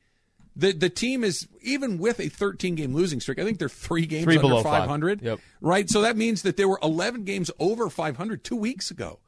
The 0.55 0.73
the 0.73 0.88
team 0.88 1.23
is 1.23 1.47
even 1.61 1.99
with 1.99 2.19
a 2.19 2.28
13 2.28 2.75
game 2.76 2.95
losing 2.95 3.21
streak. 3.21 3.38
I 3.38 3.45
think 3.45 3.59
they're 3.59 3.69
three 3.69 4.07
games 4.07 4.25
three 4.25 4.38
under 4.38 4.62
500. 4.62 5.23
Yep. 5.23 5.40
Right. 5.61 5.90
So 5.90 6.00
that 6.02 6.16
means 6.16 6.43
that 6.43 6.57
there 6.57 6.69
were 6.69 6.78
11 6.83 7.25
games 7.25 7.50
over 7.59 7.90
500 7.90 8.43
two 8.43 8.57
weeks 8.57 8.90
ago, 8.90 9.19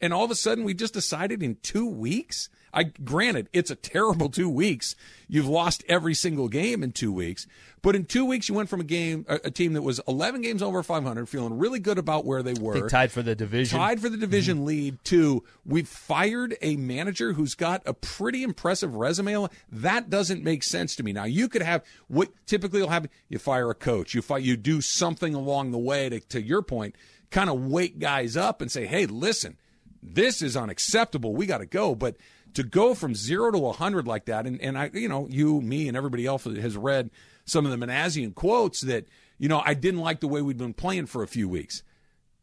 and 0.00 0.12
all 0.12 0.24
of 0.24 0.30
a 0.30 0.34
sudden 0.34 0.64
we 0.64 0.74
just 0.74 0.94
decided 0.94 1.42
in 1.42 1.56
two 1.62 1.88
weeks 1.88 2.48
I 2.72 2.84
granted 2.84 3.48
it's 3.52 3.70
a 3.70 3.74
terrible 3.74 4.28
two 4.28 4.48
weeks. 4.48 4.94
You've 5.26 5.48
lost 5.48 5.84
every 5.88 6.14
single 6.14 6.48
game 6.48 6.82
in 6.82 6.92
two 6.92 7.12
weeks, 7.12 7.46
but 7.82 7.94
in 7.94 8.04
two 8.04 8.24
weeks 8.24 8.48
you 8.48 8.54
went 8.54 8.68
from 8.68 8.80
a 8.80 8.84
game, 8.84 9.26
a, 9.28 9.40
a 9.44 9.50
team 9.50 9.74
that 9.74 9.82
was 9.82 10.00
11 10.08 10.42
games 10.42 10.62
over 10.62 10.82
500, 10.82 11.28
feeling 11.28 11.58
really 11.58 11.80
good 11.80 11.98
about 11.98 12.24
where 12.24 12.42
they 12.42 12.54
were, 12.54 12.88
tied 12.88 13.12
for 13.12 13.22
the 13.22 13.34
division, 13.34 13.78
tied 13.78 14.00
for 14.00 14.08
the 14.08 14.16
division 14.16 14.58
mm-hmm. 14.58 14.66
lead. 14.66 15.04
To 15.04 15.44
we've 15.64 15.88
fired 15.88 16.56
a 16.62 16.76
manager 16.76 17.32
who's 17.32 17.54
got 17.54 17.82
a 17.86 17.94
pretty 17.94 18.42
impressive 18.42 18.94
resume. 18.94 19.48
That 19.70 20.10
doesn't 20.10 20.42
make 20.42 20.62
sense 20.62 20.96
to 20.96 21.02
me. 21.02 21.12
Now 21.12 21.24
you 21.24 21.48
could 21.48 21.62
have 21.62 21.84
what 22.08 22.30
typically 22.46 22.80
will 22.80 22.88
happen: 22.88 23.10
you 23.28 23.38
fire 23.38 23.70
a 23.70 23.74
coach, 23.74 24.14
you 24.14 24.22
fight, 24.22 24.42
you 24.42 24.56
do 24.56 24.80
something 24.80 25.34
along 25.34 25.72
the 25.72 25.78
way 25.78 26.08
to, 26.08 26.20
to 26.20 26.42
your 26.42 26.62
point, 26.62 26.96
kind 27.30 27.50
of 27.50 27.66
wake 27.66 27.98
guys 27.98 28.36
up 28.36 28.60
and 28.60 28.70
say, 28.70 28.86
"Hey, 28.86 29.06
listen." 29.06 29.56
This 30.02 30.42
is 30.42 30.56
unacceptable. 30.56 31.34
We 31.34 31.46
got 31.46 31.58
to 31.58 31.66
go. 31.66 31.94
But 31.94 32.16
to 32.54 32.62
go 32.62 32.94
from 32.94 33.14
zero 33.14 33.50
to 33.50 33.58
100 33.58 34.06
like 34.06 34.26
that, 34.26 34.46
and, 34.46 34.60
and 34.60 34.78
I, 34.78 34.90
you 34.92 35.08
know, 35.08 35.26
you, 35.30 35.60
me, 35.60 35.88
and 35.88 35.96
everybody 35.96 36.26
else 36.26 36.44
has 36.44 36.76
read 36.76 37.10
some 37.44 37.66
of 37.66 37.78
the 37.78 37.86
Minasian 37.86 38.34
quotes 38.34 38.80
that, 38.82 39.06
you 39.38 39.48
know, 39.48 39.62
I 39.64 39.74
didn't 39.74 40.00
like 40.00 40.20
the 40.20 40.28
way 40.28 40.42
we'd 40.42 40.58
been 40.58 40.74
playing 40.74 41.06
for 41.06 41.22
a 41.22 41.28
few 41.28 41.48
weeks. 41.48 41.82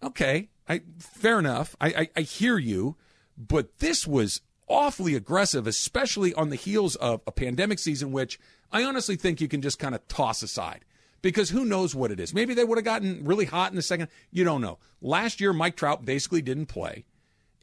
Okay, 0.03 0.49
I, 0.67 0.81
fair 0.99 1.39
enough. 1.39 1.75
I, 1.79 1.87
I, 1.87 2.09
I 2.17 2.21
hear 2.21 2.57
you, 2.57 2.95
but 3.37 3.79
this 3.79 4.05
was 4.05 4.41
awfully 4.67 5.15
aggressive, 5.15 5.67
especially 5.67 6.33
on 6.33 6.49
the 6.49 6.55
heels 6.55 6.95
of 6.95 7.21
a 7.27 7.31
pandemic 7.31 7.79
season, 7.79 8.11
which 8.11 8.39
I 8.71 8.83
honestly 8.83 9.15
think 9.15 9.41
you 9.41 9.47
can 9.47 9.61
just 9.61 9.79
kind 9.79 9.95
of 9.95 10.07
toss 10.07 10.41
aside 10.41 10.85
because 11.21 11.49
who 11.49 11.65
knows 11.65 11.95
what 11.95 12.11
it 12.11 12.19
is. 12.19 12.33
Maybe 12.33 12.53
they 12.53 12.63
would 12.63 12.77
have 12.77 12.85
gotten 12.85 13.23
really 13.25 13.45
hot 13.45 13.71
in 13.71 13.75
the 13.75 13.81
second. 13.81 14.09
You 14.31 14.43
don't 14.43 14.61
know. 14.61 14.79
Last 15.01 15.39
year, 15.41 15.53
Mike 15.53 15.75
Trout 15.75 16.05
basically 16.05 16.41
didn't 16.41 16.67
play. 16.67 17.05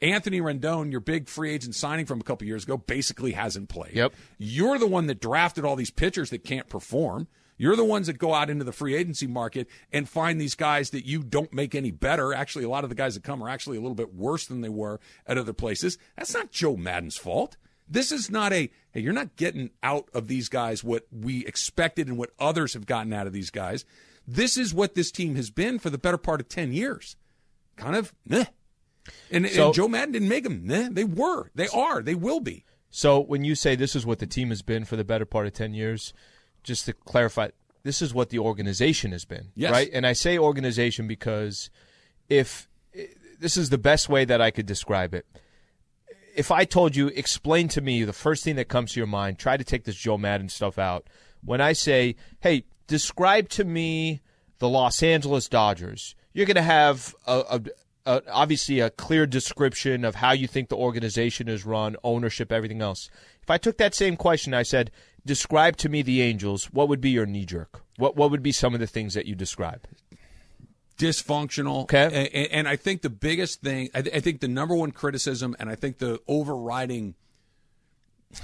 Anthony 0.03 0.41
Rendon, 0.41 0.91
your 0.91 0.99
big 0.99 1.29
free 1.29 1.51
agent 1.51 1.75
signing 1.75 2.05
from 2.05 2.19
a 2.19 2.23
couple 2.23 2.45
years 2.45 2.65
ago, 2.65 2.77
basically 2.77 3.31
hasn't 3.31 3.69
played. 3.69 3.95
Yep. 3.95 4.13
You're 4.37 4.77
the 4.77 4.85
one 4.87 5.07
that 5.07 5.21
drafted 5.21 5.63
all 5.63 5.77
these 5.77 5.91
pitchers 5.91 6.29
that 6.31 6.43
can't 6.43 6.67
perform. 6.67 7.27
You're 7.55 7.77
the 7.77 7.85
ones 7.85 8.07
that 8.07 8.17
go 8.17 8.33
out 8.33 8.49
into 8.49 8.65
the 8.65 8.73
free 8.73 8.95
agency 8.95 9.27
market 9.27 9.69
and 9.93 10.09
find 10.09 10.41
these 10.41 10.55
guys 10.55 10.89
that 10.89 11.05
you 11.05 11.23
don't 11.23 11.53
make 11.53 11.73
any 11.73 11.91
better. 11.91 12.33
Actually, 12.33 12.65
a 12.65 12.69
lot 12.69 12.83
of 12.83 12.89
the 12.89 12.95
guys 12.95 13.13
that 13.13 13.23
come 13.23 13.41
are 13.41 13.47
actually 13.47 13.77
a 13.77 13.79
little 13.79 13.95
bit 13.95 14.13
worse 14.13 14.45
than 14.45 14.59
they 14.59 14.69
were 14.69 14.99
at 15.25 15.37
other 15.37 15.53
places. 15.53 15.97
That's 16.17 16.33
not 16.33 16.51
Joe 16.51 16.75
Maddon's 16.75 17.15
fault. 17.15 17.55
This 17.87 18.11
is 18.11 18.29
not 18.29 18.51
a, 18.51 18.69
hey, 18.91 18.99
you're 18.99 19.13
not 19.13 19.37
getting 19.37 19.69
out 19.81 20.09
of 20.13 20.27
these 20.27 20.49
guys 20.49 20.83
what 20.83 21.07
we 21.11 21.45
expected 21.45 22.07
and 22.07 22.17
what 22.17 22.31
others 22.39 22.73
have 22.73 22.85
gotten 22.85 23.13
out 23.13 23.27
of 23.27 23.33
these 23.33 23.51
guys. 23.51 23.85
This 24.27 24.57
is 24.57 24.73
what 24.73 24.95
this 24.95 25.11
team 25.11 25.35
has 25.35 25.49
been 25.49 25.79
for 25.79 25.89
the 25.89 25.97
better 25.97 26.17
part 26.17 26.41
of 26.41 26.49
10 26.49 26.73
years. 26.73 27.15
Kind 27.77 27.95
of, 27.95 28.13
meh. 28.25 28.45
And, 29.31 29.49
so, 29.49 29.67
and 29.67 29.73
Joe 29.73 29.87
Maddon 29.87 30.13
didn't 30.13 30.29
make 30.29 30.43
them. 30.43 30.69
Eh, 30.69 30.89
they 30.91 31.03
were. 31.03 31.51
They 31.55 31.67
are. 31.67 32.01
They 32.01 32.15
will 32.15 32.39
be. 32.39 32.65
So 32.89 33.19
when 33.19 33.43
you 33.43 33.55
say 33.55 33.75
this 33.75 33.95
is 33.95 34.05
what 34.05 34.19
the 34.19 34.27
team 34.27 34.49
has 34.49 34.61
been 34.61 34.85
for 34.85 34.95
the 34.95 35.03
better 35.03 35.25
part 35.25 35.47
of 35.47 35.53
10 35.53 35.73
years, 35.73 36.13
just 36.63 36.85
to 36.85 36.93
clarify, 36.93 37.49
this 37.83 38.01
is 38.01 38.13
what 38.13 38.29
the 38.29 38.39
organization 38.39 39.11
has 39.11 39.25
been. 39.25 39.51
Yes. 39.55 39.71
Right? 39.71 39.89
And 39.91 40.05
I 40.05 40.13
say 40.13 40.37
organization 40.37 41.07
because 41.07 41.69
if 42.29 42.69
this 43.43 43.57
is 43.57 43.69
the 43.69 43.77
best 43.77 44.07
way 44.07 44.25
that 44.25 44.41
I 44.41 44.51
could 44.51 44.65
describe 44.65 45.13
it. 45.13 45.25
If 46.35 46.49
I 46.49 46.65
told 46.65 46.95
you, 46.95 47.09
explain 47.09 47.67
to 47.69 47.81
me 47.81 48.03
the 48.03 48.13
first 48.13 48.43
thing 48.43 48.55
that 48.55 48.69
comes 48.69 48.93
to 48.93 48.99
your 48.99 49.07
mind, 49.07 49.37
try 49.37 49.57
to 49.57 49.63
take 49.63 49.83
this 49.83 49.97
Joe 49.97 50.17
Maddon 50.17 50.49
stuff 50.49 50.79
out. 50.79 51.07
When 51.43 51.59
I 51.59 51.73
say, 51.73 52.15
hey, 52.39 52.63
describe 52.87 53.49
to 53.49 53.65
me 53.65 54.21
the 54.59 54.69
Los 54.69 55.03
Angeles 55.03 55.49
Dodgers, 55.49 56.15
you're 56.31 56.45
going 56.45 56.55
to 56.55 56.61
have 56.61 57.13
a, 57.27 57.43
a, 57.49 57.61
uh, 58.05 58.21
obviously 58.29 58.79
a 58.79 58.89
clear 58.89 59.25
description 59.25 60.05
of 60.05 60.15
how 60.15 60.31
you 60.31 60.47
think 60.47 60.69
the 60.69 60.75
organization 60.75 61.47
is 61.47 61.65
run, 61.65 61.95
ownership, 62.03 62.51
everything 62.51 62.81
else. 62.81 63.09
If 63.41 63.49
I 63.49 63.57
took 63.57 63.77
that 63.77 63.95
same 63.95 64.17
question, 64.17 64.53
I 64.53 64.63
said, 64.63 64.91
describe 65.25 65.77
to 65.77 65.89
me 65.89 66.01
the 66.01 66.21
Angels, 66.21 66.65
what 66.65 66.87
would 66.89 67.01
be 67.01 67.11
your 67.11 67.25
knee 67.25 67.45
jerk? 67.45 67.81
What 67.97 68.15
what 68.15 68.31
would 68.31 68.43
be 68.43 68.51
some 68.51 68.73
of 68.73 68.79
the 68.79 68.87
things 68.87 69.13
that 69.13 69.25
you 69.25 69.35
describe? 69.35 69.87
Dysfunctional. 70.97 71.83
Okay. 71.83 72.29
And, 72.33 72.51
and 72.51 72.67
I 72.67 72.75
think 72.75 73.01
the 73.01 73.09
biggest 73.09 73.61
thing, 73.61 73.89
I, 73.93 74.01
th- 74.01 74.15
I 74.15 74.19
think 74.19 74.41
the 74.41 74.47
number 74.47 74.75
one 74.75 74.91
criticism, 74.91 75.55
and 75.59 75.69
I 75.69 75.75
think 75.75 75.97
the 75.97 76.19
overriding 76.27 77.15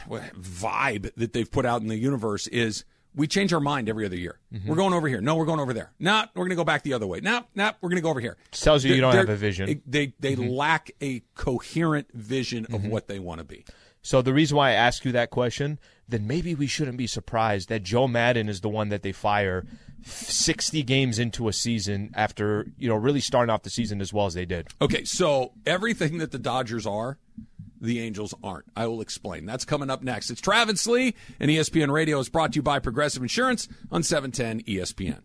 vibe 0.10 1.14
that 1.16 1.34
they've 1.34 1.52
put 1.52 1.66
out 1.66 1.82
in 1.82 1.88
the 1.88 1.98
universe 1.98 2.48
is– 2.48 2.86
we 3.16 3.28
change 3.28 3.54
our 3.54 3.60
mind 3.60 3.90
every 3.90 4.06
other 4.06 4.16
year. 4.16 4.40
Mm-hmm. 4.54 4.70
We're 4.70 4.76
going 4.76 4.94
over 4.94 5.08
here. 5.08 5.22
No, 5.22 5.36
we're 5.36 5.46
going 5.46 5.60
over 5.60 5.74
there. 5.74 5.92
No, 6.00 6.26
we're 6.36 6.44
going 6.44 6.52
to 6.52 6.56
go 6.56 6.64
back 6.64 6.84
the 6.84 6.94
other 6.94 7.08
way. 7.08 7.20
No, 7.22 7.44
no, 7.56 7.72
we're 7.82 7.90
going 7.90 7.98
to 7.98 8.04
go 8.04 8.10
over 8.10 8.20
here. 8.20 8.38
It 8.52 8.58
tells 8.58 8.84
you 8.84 8.90
they're, 8.90 8.96
you 8.96 9.02
don't 9.02 9.16
have 9.16 9.30
a 9.30 9.36
vision. 9.36 9.82
They 9.86 10.14
they 10.20 10.36
mm-hmm. 10.36 10.50
lack 10.50 10.92
a 11.02 11.22
coherent 11.36 12.08
vision 12.14 12.66
of 12.66 12.82
mm-hmm. 12.82 12.90
what 12.90 13.08
they 13.08 13.20
want 13.20 13.40
to 13.40 13.46
be. 13.46 13.66
So 14.02 14.22
the 14.22 14.34
reason 14.34 14.56
why 14.56 14.70
I 14.70 14.74
ask 14.74 15.04
you 15.04 15.12
that 15.12 15.30
question, 15.30 15.78
then 16.08 16.26
maybe 16.26 16.56
we 16.56 16.68
shouldn't 16.68 16.98
be 16.98 17.08
surprised 17.08 17.70
that 17.70 17.84
Joe 17.84 18.08
Maddon 18.08 18.48
is 18.48 18.62
the 18.62 18.70
one 18.70 18.90
that 18.90 19.04
they 19.04 19.12
fire 19.12 19.66
60 20.04 20.84
games 20.84 21.20
into 21.20 21.48
a 21.50 21.54
season 21.54 22.12
after 22.16 22.68
you 22.78 22.88
know 22.88 22.96
really 22.96 23.20
starting 23.20 23.54
off 23.54 23.64
the 23.64 23.70
season 23.70 24.02
as 24.02 24.14
well 24.14 24.26
as 24.26 24.34
they 24.34 24.46
did. 24.46 24.68
Okay, 24.82 25.04
so 25.04 25.54
everything 25.66 26.20
that 26.20 26.32
the 26.32 26.40
Dodgers 26.40 26.86
are, 26.86 27.18
the 27.82 28.00
Angels 28.00 28.34
aren't. 28.44 28.66
I 28.76 28.88
will 28.88 29.02
explain. 29.02 29.46
That's 29.46 29.66
coming 29.66 29.90
up 29.90 30.04
next. 30.04 30.30
It's 30.30 30.42
Travis 30.42 30.86
Lee, 30.88 31.16
and 31.40 31.50
ESPN 31.50 31.92
Radio 31.92 32.20
is 32.20 32.30
brought 32.30 32.54
to 32.54 32.58
you 32.58 32.62
by 32.64 32.80
Progressive 32.80 33.22
Insurance 33.22 33.68
on 33.92 34.04
710 34.04 34.62
ESPN. 34.64 35.22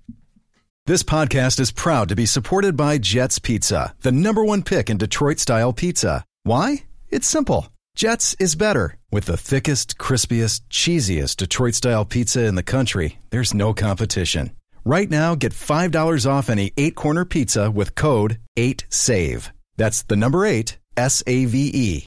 This 0.86 1.02
podcast 1.02 1.60
is 1.60 1.72
proud 1.72 2.10
to 2.10 2.16
be 2.16 2.26
supported 2.26 2.76
by 2.76 2.98
Jets 2.98 3.38
Pizza, 3.38 3.94
the 4.02 4.12
number 4.12 4.44
one 4.44 4.62
pick 4.62 4.90
in 4.90 4.98
Detroit 4.98 5.38
style 5.38 5.72
pizza. 5.72 6.24
Why? 6.42 6.84
It's 7.08 7.26
simple. 7.26 7.68
Jets 7.96 8.34
is 8.38 8.54
better. 8.54 8.96
With 9.10 9.24
the 9.24 9.36
thickest, 9.36 9.96
crispiest, 9.98 10.62
cheesiest 10.68 11.36
Detroit 11.36 11.74
style 11.74 12.04
pizza 12.04 12.44
in 12.44 12.54
the 12.54 12.62
country, 12.62 13.18
there's 13.30 13.54
no 13.54 13.72
competition. 13.72 14.50
Right 14.84 15.08
now, 15.08 15.34
get 15.34 15.52
$5 15.52 16.30
off 16.30 16.50
any 16.50 16.72
eight 16.76 16.96
corner 16.96 17.24
pizza 17.24 17.70
with 17.70 17.94
code 17.94 18.38
8SAVE. 18.58 19.50
That's 19.78 20.02
the 20.02 20.16
number 20.16 20.44
eight, 20.44 20.78
S 20.96 21.22
A 21.26 21.46
V 21.46 21.70
E. 21.72 22.06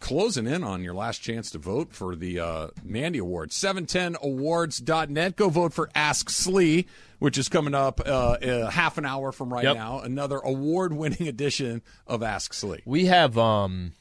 closing 0.00 0.46
in 0.46 0.64
on 0.64 0.82
your 0.82 0.94
last 0.94 1.18
chance 1.18 1.50
to 1.52 1.58
vote 1.58 1.92
for 1.92 2.16
the 2.16 2.40
uh, 2.40 2.68
Mandy 2.82 3.18
Awards. 3.18 3.54
710awards.net. 3.60 5.36
Go 5.36 5.48
vote 5.48 5.72
for 5.72 5.88
Ask 5.94 6.30
Slee, 6.30 6.86
which 7.18 7.38
is 7.38 7.48
coming 7.48 7.74
up 7.74 8.00
uh, 8.04 8.08
uh, 8.32 8.70
half 8.70 8.98
an 8.98 9.04
hour 9.06 9.30
from 9.32 9.52
right 9.52 9.64
Yep. 9.64 9.76
now. 9.76 10.00
Another 10.00 10.38
award 10.38 10.92
winning 10.92 11.28
edition 11.28 11.82
of 12.06 12.22
Ask 12.22 12.54
Slee. 12.54 12.80
We 12.84 13.06
have 13.06 13.36
um 13.38 13.92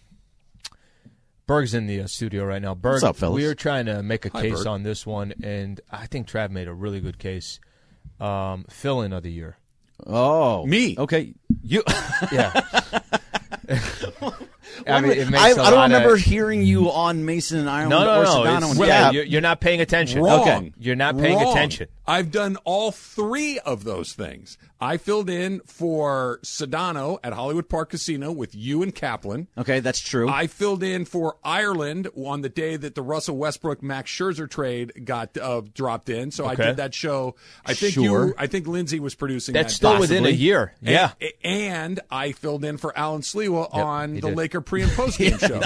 Berg's 1.47 1.73
in 1.73 1.87
the 1.87 2.01
uh, 2.01 2.07
studio 2.07 2.45
right 2.45 2.61
now. 2.61 2.75
Berg, 2.75 2.93
What's 2.93 3.03
up, 3.03 3.15
fellas? 3.15 3.35
we 3.35 3.45
are 3.45 3.55
trying 3.55 3.87
to 3.87 4.01
make 4.03 4.25
a 4.25 4.29
Hi, 4.29 4.41
case 4.41 4.59
Berg. 4.59 4.67
on 4.67 4.83
this 4.83 5.05
one, 5.05 5.33
and 5.43 5.81
I 5.91 6.05
think 6.05 6.27
Trav 6.27 6.51
made 6.51 6.67
a 6.67 6.73
really 6.73 6.99
good 6.99 7.17
case. 7.17 7.59
Um, 8.19 8.65
fill 8.69 9.01
in 9.01 9.13
of 9.13 9.23
the 9.23 9.31
year. 9.31 9.57
Oh, 10.05 10.65
Me. 10.65 10.95
Okay, 10.97 11.33
you. 11.63 11.83
Yeah. 12.31 12.61
I 14.87 15.01
mean, 15.01 15.11
it 15.11 15.27
I, 15.27 15.29
makes 15.29 15.43
I 15.43 15.49
a 15.49 15.55
don't 15.55 15.83
remember 15.83 16.13
of- 16.15 16.19
hearing 16.21 16.61
you 16.63 16.91
on 16.91 17.25
Mason 17.25 17.59
and 17.59 17.69
Ireland 17.69 17.89
No, 17.91 18.05
no, 18.05 18.19
or 18.21 18.23
no. 18.23 18.29
Sedano. 18.29 18.57
it's- 18.57 18.69
and- 18.71 18.79
yeah, 18.79 18.85
yeah, 18.87 19.11
you're, 19.11 19.23
you're 19.25 19.41
not 19.41 19.59
paying 19.61 19.81
attention. 19.81 20.21
Wrong. 20.21 20.41
Okay. 20.41 20.73
You're 20.79 20.95
not 20.95 21.17
paying 21.17 21.37
Wrong. 21.37 21.51
attention. 21.51 21.87
I've 22.07 22.31
done 22.31 22.57
all 22.63 22.91
three 22.91 23.59
of 23.59 23.83
those 23.83 24.13
things. 24.13 24.57
I 24.81 24.97
filled 24.97 25.29
in 25.29 25.59
for 25.65 26.39
Sedano 26.43 27.19
at 27.23 27.33
Hollywood 27.33 27.67
Park 27.67 27.89
Casino 27.89 28.31
with 28.31 28.55
you 28.55 28.81
and 28.81 28.95
Kaplan. 28.95 29.47
okay, 29.57 29.81
that's 29.81 29.99
true. 29.99 30.29
I 30.29 30.47
filled 30.47 30.83
in 30.83 31.03
for 31.05 31.35
Ireland 31.43 32.07
on 32.15 32.41
the 32.41 32.49
day 32.49 32.77
that 32.77 32.95
the 32.95 33.01
Russell 33.01 33.35
Westbrook 33.37 33.83
Max 33.83 34.09
Scherzer 34.09 34.49
trade 34.49 35.05
got 35.05 35.37
uh, 35.37 35.61
dropped 35.73 36.09
in. 36.09 36.31
So 36.31 36.45
I 36.45 36.55
did 36.55 36.77
that 36.77 36.93
show. 36.93 37.35
I 37.65 37.73
think 37.73 37.93
Sure. 37.93 38.27
you, 38.27 38.33
I 38.37 38.47
think 38.47 38.67
Lindsay 38.67 38.99
was 38.99 39.15
producing. 39.15 39.53
That's 39.53 39.73
that 39.73 39.75
still 39.75 39.93
day. 39.95 39.99
within 39.99 40.25
a 40.25 40.29
year. 40.29 40.73
Yeah. 40.81 41.11
and 41.43 41.99
I 42.09 42.31
filled 42.31 42.63
in 42.63 42.77
for 42.77 42.97
Alan 42.97 43.21
Slewa 43.21 43.73
on 43.73 44.13
the 44.15 44.21
did. 44.21 44.37
Laker 44.37 44.61
pre 44.61 44.83
and 44.83 44.91
post 44.93 45.17
game 45.17 45.37
show. 45.39 45.59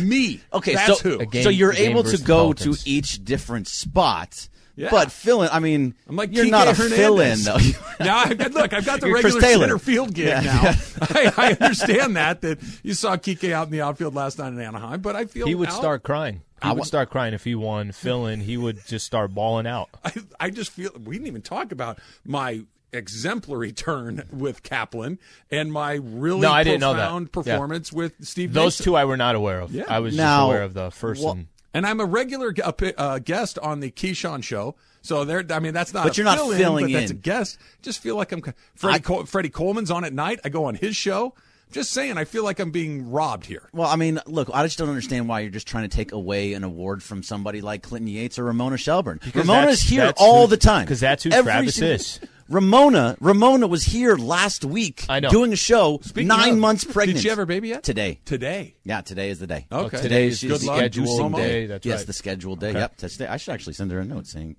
Me. 0.00 0.40
okay, 0.52 0.74
that's 0.74 1.00
so 1.00 1.18
who. 1.18 1.26
Game- 1.26 1.42
so 1.42 1.48
you're 1.48 1.72
able 1.74 2.04
to 2.04 2.16
go 2.18 2.52
Falcons. 2.52 2.84
to 2.84 2.88
each 2.90 3.24
different 3.24 3.66
spot. 3.66 4.48
Yeah. 4.74 4.88
But 4.90 5.12
fill 5.12 5.42
in. 5.42 5.50
I 5.50 5.58
mean, 5.58 5.94
I'm 6.08 6.16
like 6.16 6.34
you're 6.34 6.46
Kike 6.46 6.50
not 6.50 6.68
a 6.68 6.72
Hernandez. 6.72 6.98
fill 6.98 7.20
in 7.20 7.42
though. 7.42 7.58
now 8.04 8.18
I've 8.18 8.38
got, 8.38 8.52
look, 8.52 8.72
I've 8.72 8.86
got 8.86 9.00
the 9.00 9.06
You're 9.08 9.16
regular 9.16 9.40
Taylor. 9.40 9.64
center 9.64 9.78
field 9.78 10.14
gig 10.14 10.28
Yeah. 10.28 10.40
now. 10.40 10.62
I, 11.02 11.32
I 11.36 11.52
understand 11.60 12.16
that 12.16 12.40
that 12.40 12.58
you 12.82 12.94
saw 12.94 13.16
Kike 13.16 13.52
out 13.52 13.66
in 13.66 13.72
the 13.72 13.82
outfield 13.82 14.14
last 14.14 14.38
night 14.38 14.48
in 14.48 14.58
Anaheim, 14.60 15.00
but 15.02 15.14
I 15.14 15.26
feel 15.26 15.46
He 15.46 15.54
would 15.54 15.68
out- 15.68 15.74
start 15.74 16.02
crying. 16.02 16.42
He 16.62 16.68
I 16.68 16.72
would 16.72 16.84
start 16.84 17.10
crying 17.10 17.34
if 17.34 17.44
he 17.44 17.54
won. 17.54 17.92
Fill 17.92 18.26
in, 18.26 18.40
he 18.40 18.56
would 18.56 18.86
just 18.86 19.04
start 19.04 19.34
bawling 19.34 19.66
out. 19.66 19.90
I, 20.04 20.12
I 20.40 20.50
just 20.50 20.70
feel 20.70 20.90
we 21.04 21.16
didn't 21.16 21.26
even 21.26 21.42
talk 21.42 21.72
about 21.72 21.98
my 22.24 22.62
exemplary 22.94 23.72
turn 23.72 24.22
with 24.30 24.62
Kaplan 24.62 25.18
and 25.50 25.72
my 25.72 25.94
really 25.94 26.42
No, 26.42 26.52
I 26.52 26.62
didn't 26.62 26.80
know 26.80 26.92
that. 26.94 26.98
profound 27.08 27.26
Yeah. 27.46 27.52
performance 27.54 27.92
with 27.92 28.12
Steve. 28.24 28.52
Those 28.52 28.74
Mason. 28.78 28.84
two 28.84 28.96
I 28.96 29.06
were 29.06 29.16
not 29.16 29.34
aware 29.34 29.60
of. 29.60 29.72
Yeah. 29.72 29.84
I 29.88 29.98
was 30.00 30.14
Now, 30.16 30.40
just 30.40 30.46
aware 30.50 30.62
of 30.62 30.74
the 30.74 30.90
first 30.90 31.22
wha- 31.22 31.28
one. 31.30 31.48
And 31.74 31.86
I'm 31.86 32.00
a 32.00 32.04
regular 32.04 32.54
uh, 32.62 32.72
uh, 32.98 33.18
guest 33.18 33.58
on 33.58 33.80
the 33.80 33.90
Keyshawn 33.90 34.42
show. 34.42 34.74
So 35.00 35.24
there, 35.24 35.44
I 35.50 35.58
mean, 35.58 35.72
that's 35.74 35.92
not. 35.94 36.04
But 36.04 36.12
a 36.12 36.16
you're 36.16 36.24
not 36.24 36.38
fill-in, 36.38 36.58
filling 36.58 36.86
but 36.86 36.92
That's 36.92 37.10
a 37.10 37.14
guest. 37.14 37.58
Just 37.82 38.00
feel 38.00 38.16
like 38.16 38.30
I'm. 38.32 38.42
Freddie, 38.74 38.96
I- 38.96 38.98
Col- 39.00 39.24
Freddie 39.26 39.48
Coleman's 39.48 39.90
on 39.90 40.04
at 40.04 40.12
night. 40.12 40.40
I 40.44 40.48
go 40.48 40.66
on 40.66 40.74
his 40.74 40.96
show. 40.96 41.34
Just 41.72 41.90
saying, 41.92 42.18
I 42.18 42.24
feel 42.26 42.44
like 42.44 42.58
I'm 42.60 42.70
being 42.70 43.10
robbed 43.10 43.46
here. 43.46 43.66
Well, 43.72 43.88
I 43.88 43.96
mean, 43.96 44.20
look, 44.26 44.50
I 44.52 44.62
just 44.62 44.76
don't 44.78 44.90
understand 44.90 45.26
why 45.26 45.40
you're 45.40 45.50
just 45.50 45.66
trying 45.66 45.88
to 45.88 45.96
take 45.96 46.12
away 46.12 46.52
an 46.52 46.64
award 46.64 47.02
from 47.02 47.22
somebody 47.22 47.62
like 47.62 47.82
Clinton 47.82 48.08
Yates 48.08 48.38
or 48.38 48.44
Ramona 48.44 48.76
Shelburne. 48.76 49.20
Ramona 49.34 49.46
that's- 49.62 49.82
is 49.82 49.88
here 49.88 50.12
all 50.18 50.42
who- 50.42 50.50
the 50.50 50.58
Because 50.84 51.00
that's 51.00 51.22
who 51.24 51.30
Every 51.30 51.50
Travis 51.50 51.76
single- 51.76 51.94
is. 51.94 52.20
Ramona, 52.52 53.16
Ramona 53.18 53.66
was 53.66 53.82
here 53.82 54.14
last 54.14 54.62
week 54.64 55.06
I 55.08 55.20
know. 55.20 55.30
doing 55.30 55.54
a 55.54 55.56
show, 55.56 56.00
Speaking 56.02 56.28
nine 56.28 56.52
of, 56.52 56.58
months 56.58 56.84
pregnant. 56.84 57.16
Did 57.16 57.22
she 57.22 57.28
have 57.30 57.38
her 57.38 57.46
baby 57.46 57.68
yet? 57.68 57.82
Today. 57.82 58.20
Today. 58.26 58.74
Yeah, 58.84 59.00
today 59.00 59.30
is 59.30 59.38
the 59.38 59.46
day. 59.46 59.66
Okay. 59.72 59.96
Today 59.96 60.02
Today's 60.02 60.42
is 60.44 60.50
Good 60.50 60.60
the 60.60 60.66
luck. 60.66 60.76
scheduled 60.76 61.08
Sumo. 61.32 61.36
day. 61.36 61.66
That's 61.66 61.86
yes, 61.86 62.00
right. 62.00 62.06
the 62.06 62.12
scheduled 62.12 62.60
day. 62.60 62.72
Yep. 62.72 62.96
Today. 62.98 63.26
I 63.26 63.38
should 63.38 63.54
actually 63.54 63.72
send 63.72 63.90
her 63.90 64.00
a 64.00 64.04
note 64.04 64.26
saying, 64.26 64.56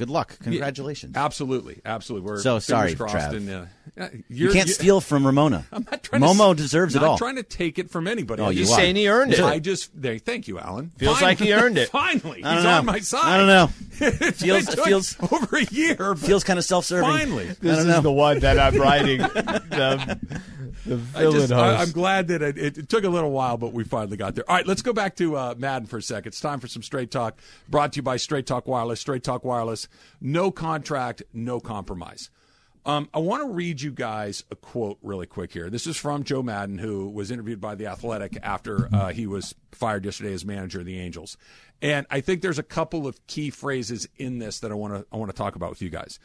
"Good 0.00 0.10
luck, 0.10 0.38
congratulations." 0.42 1.14
Absolutely, 1.16 1.82
absolutely. 1.84 2.26
We're 2.30 2.38
So 2.38 2.52
fingers 2.58 2.64
sorry, 2.64 2.94
crossed 2.94 3.14
Trav. 3.14 3.36
And, 3.36 3.50
uh, 3.50 3.64
yeah, 3.96 4.08
you 4.12 4.24
you're- 4.28 4.52
can't 4.54 4.66
you- 4.68 4.72
steal 4.74 5.00
from 5.02 5.26
Ramona. 5.26 5.66
I'm 5.72 5.86
not 5.90 6.02
trying 6.02 6.22
Momo 6.22 6.50
to, 6.56 6.62
deserves 6.62 6.94
not 6.94 7.02
it 7.02 7.06
all. 7.06 7.18
trying 7.18 7.36
to 7.36 7.42
take 7.42 7.78
it 7.78 7.90
from 7.90 8.08
anybody. 8.08 8.40
Oh, 8.42 8.46
I 8.46 8.50
you 8.52 8.60
just, 8.60 8.72
are. 8.72 8.76
saying 8.76 8.96
he 8.96 9.08
earned 9.08 9.34
it. 9.34 9.40
I 9.40 9.58
just 9.58 9.90
there. 9.94 10.18
Thank 10.18 10.48
you, 10.48 10.58
Alan. 10.58 10.90
Feels 10.96 11.20
like 11.20 11.38
he 11.38 11.52
earned 11.52 11.76
it. 11.78 11.90
Finally, 11.90 12.36
he's 12.38 12.44
don't 12.46 12.66
on 12.66 12.86
my 12.86 13.00
side. 13.00 13.24
I 13.24 13.36
don't 13.36 13.46
know. 13.46 13.70
It's 14.00 14.40
Feels- 14.42 14.74
been 14.74 14.84
feels- 14.84 15.16
over 15.30 15.56
a 15.58 15.64
year. 15.64 16.14
Feels 16.16 16.44
kind 16.44 16.58
of 16.58 16.64
self-serving. 16.64 17.08
Finally. 17.10 17.44
I 17.44 17.48
This 17.48 17.58
don't 17.60 17.78
is 17.80 17.86
know. 17.86 18.00
the 18.00 18.12
one 18.12 18.38
that 18.38 18.58
I'm 18.58 18.76
writing. 18.80 19.18
the 19.70 20.18
the 20.86 20.94
I 21.14 21.20
villain 21.20 21.40
just, 21.40 21.52
I. 21.52 21.76
I'm 21.76 21.90
glad 21.90 22.28
that 22.28 22.42
it, 22.42 22.58
it, 22.58 22.78
it 22.78 22.88
took 22.88 23.04
a 23.04 23.08
little 23.08 23.30
while, 23.30 23.56
but 23.56 23.72
we 23.72 23.84
finally 23.84 24.16
got 24.16 24.34
there. 24.34 24.48
All 24.48 24.56
right, 24.56 24.66
let's 24.66 24.82
go 24.82 24.92
back 24.92 25.16
to 25.16 25.36
uh, 25.36 25.54
Maddon 25.56 25.86
for 25.86 25.98
a 25.98 26.02
second. 26.02 26.28
It's 26.28 26.40
time 26.40 26.60
for 26.60 26.68
some 26.68 26.82
straight 26.82 27.10
talk. 27.10 27.38
Brought 27.68 27.92
to 27.92 27.96
you 27.96 28.02
by 28.02 28.16
Straight 28.16 28.46
Talk 28.46 28.66
Wireless. 28.66 29.00
Straight 29.00 29.22
Talk 29.22 29.44
Wireless. 29.44 29.88
No 30.20 30.50
contract, 30.50 31.22
no 31.32 31.60
compromise. 31.60 32.30
Um, 32.86 33.10
I 33.12 33.18
want 33.18 33.42
to 33.42 33.52
read 33.52 33.82
you 33.82 33.90
guys 33.90 34.42
a 34.50 34.56
quote 34.56 34.98
really 35.02 35.26
quick 35.26 35.52
here. 35.52 35.68
This 35.68 35.86
is 35.86 35.98
from 35.98 36.24
Joe 36.24 36.42
Maddon, 36.42 36.78
who 36.78 37.10
was 37.10 37.30
interviewed 37.30 37.60
by 37.60 37.74
The 37.74 37.86
Athletic 37.88 38.38
after 38.42 38.88
uh, 38.92 39.08
he 39.08 39.26
was 39.26 39.54
fired 39.72 40.06
yesterday 40.06 40.32
as 40.32 40.46
manager 40.46 40.80
of 40.80 40.86
the 40.86 40.98
Angels. 40.98 41.36
And 41.82 42.06
I 42.10 42.22
think 42.22 42.40
there's 42.40 42.58
a 42.58 42.62
couple 42.62 43.06
of 43.06 43.26
key 43.26 43.50
phrases 43.50 44.08
in 44.16 44.38
this 44.38 44.60
that 44.60 44.70
I 44.70 44.74
want 44.74 44.94
to 44.94 45.06
I 45.12 45.18
want 45.18 45.30
to 45.30 45.36
talk 45.36 45.56
about 45.56 45.70
with 45.70 45.82
you 45.82 45.90
guys. 45.90 46.18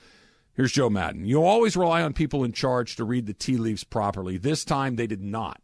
Here's 0.56 0.72
Joe 0.72 0.90
Maddon. 0.90 1.26
You 1.26 1.44
always 1.44 1.76
rely 1.76 2.02
on 2.02 2.14
people 2.14 2.44
in 2.44 2.54
charge 2.54 2.96
to 2.96 3.04
read 3.04 3.26
the 3.26 3.34
tea 3.34 3.58
leaves 3.58 3.84
properly. 3.84 4.38
This 4.38 4.64
time 4.64 4.96
they 4.96 5.08
did 5.08 5.22
not. 5.22 5.62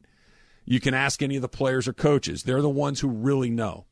You 0.66 0.80
can 0.80 0.94
ask 0.94 1.22
any 1.22 1.38
of 1.38 1.42
the 1.42 1.50
players 1.50 1.88
or 1.88 1.94
coaches. 1.94 2.44
They're 2.44 2.62
the 2.62 2.70
ones 2.70 3.00
who 3.00 3.08
really 3.08 3.50
know. 3.50 3.86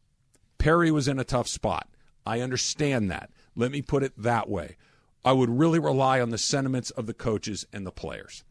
Perry 0.58 0.92
was 0.92 1.08
in 1.08 1.18
a 1.18 1.24
tough 1.24 1.48
spot. 1.48 1.88
I 2.26 2.42
understand 2.42 3.10
that. 3.10 3.30
Let 3.56 3.72
me 3.72 3.82
put 3.82 4.04
it 4.04 4.14
that 4.18 4.50
way. 4.50 4.76
I 5.24 5.32
would 5.32 5.50
really 5.50 5.80
rely 5.80 6.22
on 6.22 6.30
the 6.30 6.38
sentiments 6.38 6.92
of 6.92 7.06
the 7.06 7.14
coaches 7.14 7.66
and 7.72 7.86
the 7.86 7.92
players. 7.92 8.44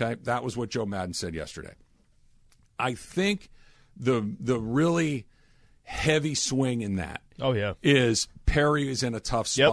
Okay? 0.00 0.20
That 0.22 0.44
was 0.44 0.56
what 0.56 0.70
Joe 0.70 0.86
Maddon 0.86 1.14
said 1.14 1.34
yesterday. 1.34 1.74
I 2.78 2.94
think 2.94 3.50
the 3.96 4.36
the 4.38 4.58
really 4.60 5.26
heavy 5.82 6.34
swing 6.34 6.82
in 6.82 6.96
that 6.96 7.22
oh 7.40 7.52
yeah. 7.52 7.74
is 7.82 8.28
Perry 8.44 8.88
is 8.88 9.02
in 9.02 9.14
a 9.14 9.20
tough 9.20 9.56
Yep. 9.56 9.70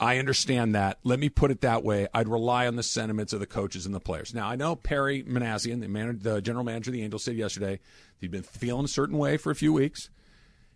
I 0.00 0.18
understand 0.18 0.74
that. 0.74 0.98
Let 1.04 1.18
me 1.18 1.28
put 1.28 1.50
it 1.50 1.60
that 1.60 1.84
way. 1.84 2.08
I'd 2.12 2.28
rely 2.28 2.66
on 2.66 2.76
the 2.76 2.82
sentiments 2.82 3.32
of 3.32 3.40
the 3.40 3.46
coaches 3.46 3.86
and 3.86 3.94
the 3.94 4.00
players. 4.00 4.34
Now, 4.34 4.48
I 4.48 4.56
know 4.56 4.74
Perry 4.74 5.22
Minasian, 5.22 5.80
the, 5.80 5.88
man, 5.88 6.18
the 6.20 6.40
general 6.40 6.64
manager 6.64 6.90
of 6.90 6.94
the 6.94 7.02
Angels, 7.02 7.24
said 7.24 7.36
yesterday 7.36 7.80
he'd 8.20 8.30
been 8.30 8.42
feeling 8.42 8.84
a 8.84 8.88
certain 8.88 9.18
way 9.18 9.36
for 9.36 9.50
a 9.50 9.54
few 9.54 9.72
weeks. 9.72 10.10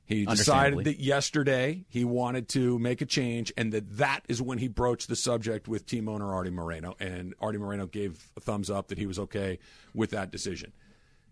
He 0.05 0.25
decided 0.25 0.85
that 0.85 1.01
yesterday 1.01 1.85
he 1.91 2.03
wanted 2.03 2.49
to 2.51 2.79
make 2.79 3.03
a 3.03 3.07
change, 3.07 3.53
and 3.59 3.73
that 3.73 3.99
that 3.99 4.23
is 4.27 4.41
when 4.41 4.57
he 4.57 4.67
broached 4.67 5.09
the 5.09 5.17
subject 5.17 5.69
with 5.69 5.85
team 5.85 6.09
owner 6.09 6.33
Artie 6.33 6.49
Moreno. 6.49 6.97
And 6.99 7.35
Artie 7.43 7.59
Moreno 7.59 7.87
gave 7.87 8.31
a 8.35 8.41
thumbs 8.41 8.71
up 8.71 8.89
that 8.89 8.97
he 8.97 9.05
was 9.05 9.19
okay 9.19 9.59
with 9.93 10.11
that 10.11 10.31
decision. 10.31 10.73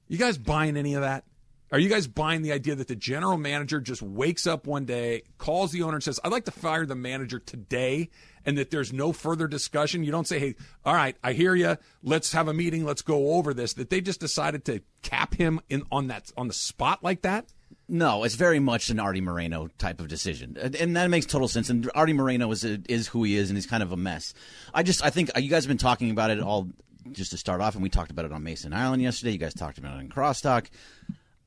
You 0.09 0.19
guys 0.19 0.37
buying 0.37 0.77
any 0.77 0.93
of 0.93 1.01
that? 1.01 1.25
Are 1.73 1.81
you 1.81 1.89
guys 1.89 2.07
buying 2.07 2.43
the 2.43 2.53
idea 2.53 2.77
that 2.77 2.87
the 2.87 2.95
general 2.95 3.37
manager 3.37 3.81
just 3.81 4.01
wakes 4.01 4.47
up 4.47 4.67
one 4.67 4.85
day, 4.85 5.23
calls 5.37 5.73
the 5.73 5.83
owner, 5.83 5.95
and 5.95 6.03
says, 6.03 6.21
I'd 6.23 6.31
like 6.31 6.45
to 6.45 6.53
fire 6.53 6.87
the 6.87 6.95
manager 6.95 7.41
today, 7.41 8.09
and 8.45 8.57
that 8.57 8.71
there's 8.71 8.93
no 8.93 9.13
further 9.13 9.49
discussion? 9.49 10.05
You 10.05 10.13
don't 10.13 10.29
say, 10.29 10.39
hey, 10.39 10.55
all 10.85 10.95
right, 10.95 11.17
I 11.25 11.33
hear 11.33 11.57
you. 11.57 11.77
Let's 12.05 12.33
have 12.33 12.47
a 12.47 12.55
meeting. 12.55 12.85
Let's 12.85 13.03
go 13.03 13.33
over 13.33 13.53
this. 13.53 13.73
That 13.75 13.91
they 13.91 14.01
just 14.01 14.21
decided 14.21 14.65
to 14.67 14.81
cap 15.03 15.35
him 15.35 15.61
in 15.69 15.83
on 15.91 16.07
that 16.07 16.31
on 16.37 16.47
the 16.47 16.55
spot 16.55 17.03
like 17.03 17.23
that? 17.23 17.53
No, 17.89 18.23
it's 18.23 18.37
very 18.37 18.61
much 18.61 18.91
an 18.91 19.01
Artie 19.01 19.21
Moreno 19.21 19.69
type 19.79 20.01
of 20.01 20.09
decision, 20.09 20.57
and, 20.61 20.97
that 20.97 21.09
makes 21.09 21.27
total 21.27 21.49
sense. 21.49 21.69
And 21.69 21.89
Artie 21.95 22.13
Moreno 22.13 22.51
is 22.51 22.65
is 22.65 23.09
who 23.09 23.25
he 23.25 23.37
is, 23.37 23.51
and 23.51 23.57
he's 23.57 23.67
kind 23.67 23.83
of 23.83 23.93
a 23.93 23.97
mess. 23.97 24.35
I 24.75 24.83
just 24.83 25.05
I 25.05 25.11
think 25.11 25.31
you 25.37 25.49
guys 25.49 25.65
have 25.65 25.69
been 25.69 25.79
talking 25.79 26.11
about 26.11 26.31
it 26.31 26.41
all 26.41 26.69
just 27.13 27.31
to 27.33 27.37
start 27.37 27.61
off, 27.61 27.75
and 27.75 27.83
we 27.83 27.89
talked 27.89 28.11
about 28.11 28.25
it 28.25 28.33
on 28.33 28.43
Mason 28.43 28.73
and 28.73 28.81
Ireland 28.81 29.03
yesterday. 29.03 29.33
You 29.33 29.39
guys 29.39 29.55
talked 29.55 29.79
about 29.79 29.97
it 29.97 30.01
in 30.01 30.09
Crosstalk. 30.09 30.67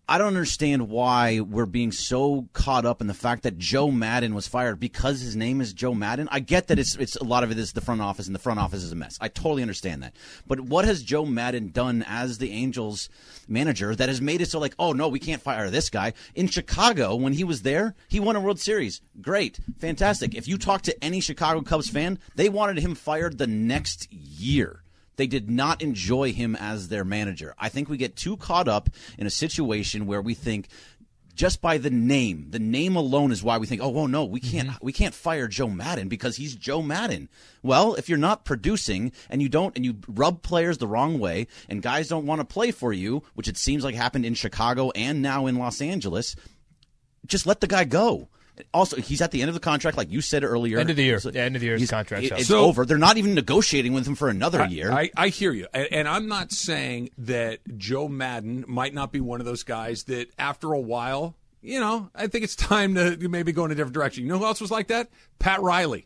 I 0.09 0.17
don't 0.17 0.25
understand 0.25 0.89
why 0.89 1.39
we're 1.39 1.67
being 1.67 1.91
so 1.91 2.49
caught 2.53 2.83
up 2.83 2.99
in 2.99 3.05
the 3.05 3.13
fact 3.13 3.43
that 3.43 3.59
Joe 3.59 3.91
Maddon 3.91 4.33
was 4.33 4.47
fired 4.47 4.79
because 4.79 5.21
his 5.21 5.35
name 5.35 5.61
is 5.61 5.71
Joe 5.71 5.93
Maddon. 5.93 6.27
I 6.31 6.39
get 6.39 6.65
that 6.69 6.79
it's 6.79 6.95
it's 6.95 7.15
a 7.15 7.23
lot 7.23 7.43
of 7.43 7.51
it 7.51 7.59
is 7.59 7.73
the 7.73 7.81
front 7.81 8.01
office 8.01 8.25
and 8.25 8.33
the 8.33 8.39
front 8.39 8.59
office 8.59 8.81
is 8.81 8.91
a 8.91 8.95
mess. 8.95 9.19
I 9.21 9.27
totally 9.27 9.61
understand 9.61 10.01
that. 10.01 10.15
But 10.47 10.61
what 10.61 10.85
has 10.85 11.03
Joe 11.03 11.25
Maddon 11.25 11.69
done 11.69 12.03
as 12.07 12.39
the 12.39 12.51
Angels 12.51 13.07
manager 13.47 13.95
that 13.95 14.09
has 14.09 14.19
made 14.19 14.41
it 14.41 14.49
so 14.49 14.57
like, 14.57 14.73
oh 14.79 14.93
no, 14.93 15.09
we 15.09 15.19
can't 15.19 15.43
fire 15.43 15.69
this 15.69 15.91
guy. 15.91 16.13
In 16.33 16.47
Chicago, 16.47 17.15
when 17.15 17.33
he 17.33 17.43
was 17.43 17.61
there, 17.61 17.93
he 18.07 18.19
won 18.19 18.35
a 18.35 18.41
World 18.41 18.59
Series. 18.59 19.01
Great. 19.21 19.59
Fantastic. 19.77 20.33
If 20.33 20.47
you 20.47 20.57
talk 20.57 20.81
to 20.83 21.03
any 21.03 21.19
Chicago 21.19 21.61
Cubs 21.61 21.87
fan, 21.87 22.17
they 22.33 22.49
wanted 22.49 22.79
him 22.79 22.95
fired 22.95 23.37
the 23.37 23.45
next 23.45 24.11
year. 24.11 24.81
They 25.19 25.27
did 25.27 25.49
not 25.49 25.82
enjoy 25.82 26.32
him 26.32 26.55
as 26.55 26.88
their 26.88 27.03
manager. 27.03 27.53
I 27.60 27.67
think 27.67 27.89
we 27.89 27.97
get 27.97 28.15
too 28.15 28.38
caught 28.38 28.69
up 28.69 28.89
in 29.17 29.27
a 29.27 29.29
situation 29.29 30.05
where 30.05 30.21
we 30.21 30.34
think 30.34 30.69
just 31.36 31.62
by 31.62 31.77
the 31.77 31.89
name, 31.89 32.47
the 32.51 32.58
name 32.60 32.95
alone 32.95 33.34
is 33.34 33.43
why 33.43 33.58
we 33.58 33.67
think, 33.67 33.82
oh, 33.82 33.89
well, 33.89 34.08
no, 34.08 34.23
we 34.23 34.39
can't, 34.39 34.69
Mm-hmm. 34.69 34.86
we 34.86 34.93
can't 34.93 35.13
fire 35.13 35.49
Joe 35.49 35.67
Maddon 35.67 36.08
because 36.08 36.38
he's 36.38 36.55
Joe 36.55 36.82
Maddon. 36.82 37.27
Well, 37.62 37.95
if 37.95 38.08
you're 38.08 38.17
not 38.17 38.45
producing 38.45 39.12
and 39.29 39.41
you 39.41 39.49
don't, 39.49 39.75
and 39.75 39.84
you 39.86 39.97
rub 40.08 40.41
players 40.41 40.77
the 40.77 40.88
wrong 40.88 41.19
way, 41.19 41.47
and 41.67 41.82
guys 41.82 42.08
don't 42.08 42.25
want 42.25 42.39
to 42.39 42.45
play 42.45 42.71
for 42.71 42.93
you, 42.93 43.21
which 43.34 43.49
it 43.49 43.58
seems 43.58 43.84
like 43.84 43.95
happened 43.95 44.25
in 44.25 44.36
Chicago 44.36 44.89
and 44.95 45.21
now 45.21 45.47
in 45.47 45.58
Los 45.58 45.82
Angeles, 45.82 46.38
just 47.25 47.45
let 47.45 47.60
the 47.60 47.67
guy 47.67 47.84
go. 47.84 48.29
Also, 48.73 48.97
he's 48.97 49.21
at 49.21 49.31
the 49.31 49.41
end 49.41 49.49
of 49.49 49.53
the 49.53 49.59
contract, 49.59 49.97
like 49.97 50.11
you 50.11 50.21
said 50.21 50.43
earlier. 50.43 50.79
End 50.79 50.89
of 50.89 50.95
the 50.95 51.03
year. 51.03 51.19
So- 51.19 51.31
Yeah, 51.33 51.43
end 51.43 51.55
of 51.55 51.59
the 51.61 51.65
year, 51.67 51.75
his 51.75 51.81
he's- 51.83 51.89
contract's 51.91 52.27
it- 52.27 52.31
up. 52.33 52.39
It's 52.39 52.47
So- 52.47 52.59
over. 52.65 52.85
They're 52.85 52.97
not 52.97 53.17
even 53.17 53.33
negotiating 53.33 53.93
with 53.93 54.07
him 54.07 54.15
for 54.15 54.29
another 54.29 54.65
year. 54.65 54.91
I, 54.91 55.09
I 55.17 55.29
hear 55.29 55.51
you. 55.53 55.67
And, 55.73 55.87
and 55.91 56.07
I'm 56.07 56.27
not 56.27 56.51
saying 56.51 57.09
that 57.19 57.59
Joe 57.77 58.07
Maddon 58.07 58.65
might 58.67 58.93
not 58.93 59.11
be 59.11 59.19
one 59.19 59.39
of 59.39 59.45
those 59.45 59.63
guys 59.63 60.03
that 60.03 60.27
after 60.37 60.73
a 60.73 60.79
while, 60.79 61.35
you 61.61 61.79
know, 61.79 62.09
I 62.15 62.27
think 62.27 62.43
it's 62.43 62.55
time 62.55 62.95
to 62.95 63.17
maybe 63.29 63.51
go 63.51 63.65
in 63.65 63.71
a 63.71 63.75
different 63.75 63.93
direction. 63.93 64.23
You 64.23 64.29
know 64.29 64.37
who 64.39 64.45
else 64.45 64.61
was 64.61 64.71
like 64.71 64.87
that? 64.87 65.09
Pat 65.39 65.61
Riley. 65.61 66.05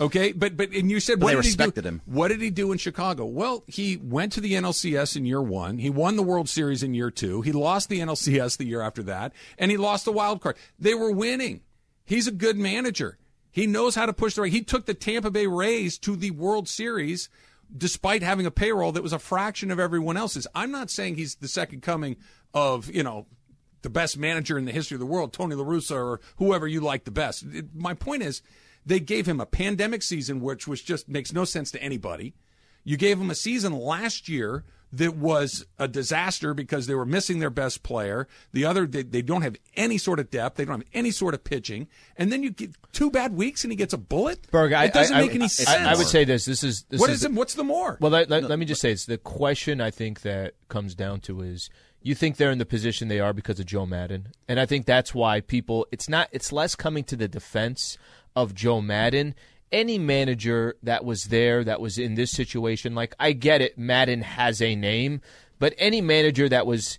Okay, 0.00 0.30
but 0.30 0.56
but 0.56 0.70
and 0.70 0.88
you 0.92 1.00
said 1.00 1.18
But 1.18 1.24
what 1.24 1.30
they 1.30 1.34
did 1.42 1.46
respected 1.48 1.84
he 1.84 1.90
do? 1.90 1.94
him. 1.96 2.02
What 2.06 2.28
did 2.28 2.40
he 2.40 2.50
do 2.50 2.70
in 2.70 2.78
Chicago? 2.78 3.24
Well, 3.26 3.64
he 3.66 3.96
went 3.96 4.32
to 4.34 4.40
the 4.40 4.52
NLCS 4.52 5.16
in 5.16 5.26
year 5.26 5.42
one. 5.42 5.78
He 5.78 5.90
won 5.90 6.14
the 6.14 6.22
World 6.22 6.48
Series 6.48 6.84
in 6.84 6.94
year 6.94 7.10
two. 7.10 7.42
He 7.42 7.50
lost 7.50 7.88
the 7.88 7.98
NLCS 7.98 8.56
the 8.58 8.64
year 8.64 8.80
after 8.80 9.02
that, 9.02 9.32
and 9.58 9.72
he 9.72 9.76
lost 9.76 10.04
the 10.04 10.12
wild 10.12 10.40
card. 10.40 10.56
They 10.78 10.94
were 10.94 11.10
winning. 11.10 11.62
He's 12.08 12.26
a 12.26 12.32
good 12.32 12.56
manager. 12.56 13.18
He 13.50 13.66
knows 13.66 13.94
how 13.94 14.06
to 14.06 14.14
push 14.14 14.34
the 14.34 14.40
right. 14.40 14.50
He 14.52 14.62
took 14.62 14.86
the 14.86 14.94
Tampa 14.94 15.30
Bay 15.30 15.46
Rays 15.46 15.98
to 15.98 16.16
the 16.16 16.30
World 16.30 16.66
Series 16.66 17.28
despite 17.76 18.22
having 18.22 18.46
a 18.46 18.50
payroll 18.50 18.92
that 18.92 19.02
was 19.02 19.12
a 19.12 19.18
fraction 19.18 19.70
of 19.70 19.78
everyone 19.78 20.16
else's. 20.16 20.46
I'm 20.54 20.70
not 20.70 20.90
saying 20.90 21.16
he's 21.16 21.34
the 21.34 21.48
second 21.48 21.82
coming 21.82 22.16
of, 22.54 22.90
you 22.90 23.02
know, 23.02 23.26
the 23.82 23.90
best 23.90 24.16
manager 24.16 24.56
in 24.56 24.64
the 24.64 24.72
history 24.72 24.94
of 24.94 25.00
the 25.00 25.06
world, 25.06 25.34
Tony 25.34 25.54
La 25.54 25.64
Russa 25.64 25.96
or 25.96 26.20
whoever 26.36 26.66
you 26.66 26.80
like 26.80 27.04
the 27.04 27.10
best. 27.10 27.44
It- 27.52 27.74
my 27.74 27.92
point 27.92 28.22
is, 28.22 28.40
they 28.86 29.00
gave 29.00 29.26
him 29.28 29.38
a 29.38 29.44
pandemic 29.44 30.02
season, 30.02 30.40
which 30.40 30.66
was 30.66 30.80
just 30.80 31.10
makes 31.10 31.34
no 31.34 31.44
sense 31.44 31.70
to 31.72 31.82
anybody. 31.82 32.32
You 32.84 32.96
gave 32.96 33.20
him 33.20 33.30
a 33.30 33.34
season 33.34 33.74
last 33.74 34.30
year 34.30 34.64
that 34.92 35.16
was 35.16 35.66
a 35.78 35.86
disaster 35.86 36.54
because 36.54 36.86
they 36.86 36.94
were 36.94 37.04
missing 37.04 37.38
their 37.38 37.50
best 37.50 37.82
player. 37.82 38.26
The 38.52 38.64
other, 38.64 38.86
they, 38.86 39.02
they 39.02 39.22
don't 39.22 39.42
have 39.42 39.56
any 39.76 39.98
sort 39.98 40.18
of 40.18 40.30
depth. 40.30 40.56
They 40.56 40.64
don't 40.64 40.80
have 40.80 40.88
any 40.94 41.10
sort 41.10 41.34
of 41.34 41.44
pitching. 41.44 41.88
And 42.16 42.32
then 42.32 42.42
you 42.42 42.50
get 42.50 42.70
two 42.92 43.10
bad 43.10 43.34
weeks 43.34 43.64
and 43.64 43.72
he 43.72 43.76
gets 43.76 43.92
a 43.92 43.98
bullet. 43.98 44.50
Berg, 44.50 44.72
I, 44.72 44.86
it 44.86 44.94
doesn't 44.94 45.14
I, 45.14 45.20
make 45.20 45.32
I, 45.32 45.34
any 45.34 45.44
I- 45.44 45.48
sense. 45.48 45.68
I, 45.68 45.94
would 45.94 46.06
say 46.06 46.24
this. 46.24 46.44
This 46.44 46.64
is 46.64 46.84
this 46.88 47.00
what 47.00 47.10
is 47.10 47.16
is 47.16 47.24
it? 47.24 47.32
What's 47.32 47.54
the 47.54 47.64
more? 47.64 47.98
Well, 48.00 48.10
let, 48.10 48.30
let, 48.30 48.44
let 48.44 48.58
me 48.58 48.64
just 48.64 48.80
say 48.80 48.92
it's 48.92 49.06
the 49.06 49.18
question 49.18 49.80
I 49.80 49.90
think 49.90 50.22
that 50.22 50.54
comes 50.68 50.94
down 50.94 51.20
to 51.20 51.40
is 51.42 51.68
you 52.02 52.14
think 52.14 52.36
they're 52.36 52.50
in 52.50 52.58
the 52.58 52.66
position 52.66 53.08
they 53.08 53.20
are 53.20 53.32
because 53.32 53.60
of 53.60 53.66
Joe 53.66 53.84
Maddon, 53.84 54.28
and 54.48 54.58
I 54.58 54.66
think 54.66 54.86
that's 54.86 55.14
why 55.14 55.40
people. 55.40 55.86
It's 55.90 56.08
not. 56.08 56.28
It's 56.32 56.52
less 56.52 56.74
coming 56.74 57.04
to 57.04 57.16
the 57.16 57.28
defense 57.28 57.98
of 58.34 58.54
Joe 58.54 58.80
Maddon. 58.80 59.34
Any 59.70 59.98
manager 59.98 60.76
that 60.82 61.04
was 61.04 61.24
there 61.24 61.62
that 61.64 61.80
was 61.80 61.98
in 61.98 62.14
this 62.14 62.30
situation, 62.30 62.94
like 62.94 63.14
I 63.20 63.32
get 63.32 63.60
it, 63.60 63.76
Maddon 63.76 64.22
has 64.22 64.62
a 64.62 64.74
name, 64.74 65.20
but 65.58 65.74
any 65.76 66.00
manager 66.00 66.48
that 66.48 66.66
was 66.66 66.98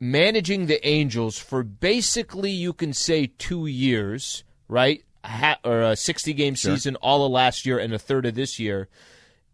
managing 0.00 0.66
the 0.66 0.86
Angels 0.86 1.38
for 1.38 1.62
basically 1.62 2.50
you 2.50 2.72
can 2.72 2.92
say 2.92 3.32
two 3.38 3.66
years, 3.66 4.44
right? 4.68 5.02
Ha- 5.24 5.58
or 5.64 5.80
a 5.80 5.96
sixty 5.96 6.34
game 6.34 6.54
season, 6.56 6.96
all 6.96 7.24
of 7.24 7.32
last 7.32 7.64
year 7.64 7.78
and 7.78 7.94
a 7.94 7.98
third 7.98 8.26
of 8.26 8.34
this 8.34 8.58
year. 8.58 8.88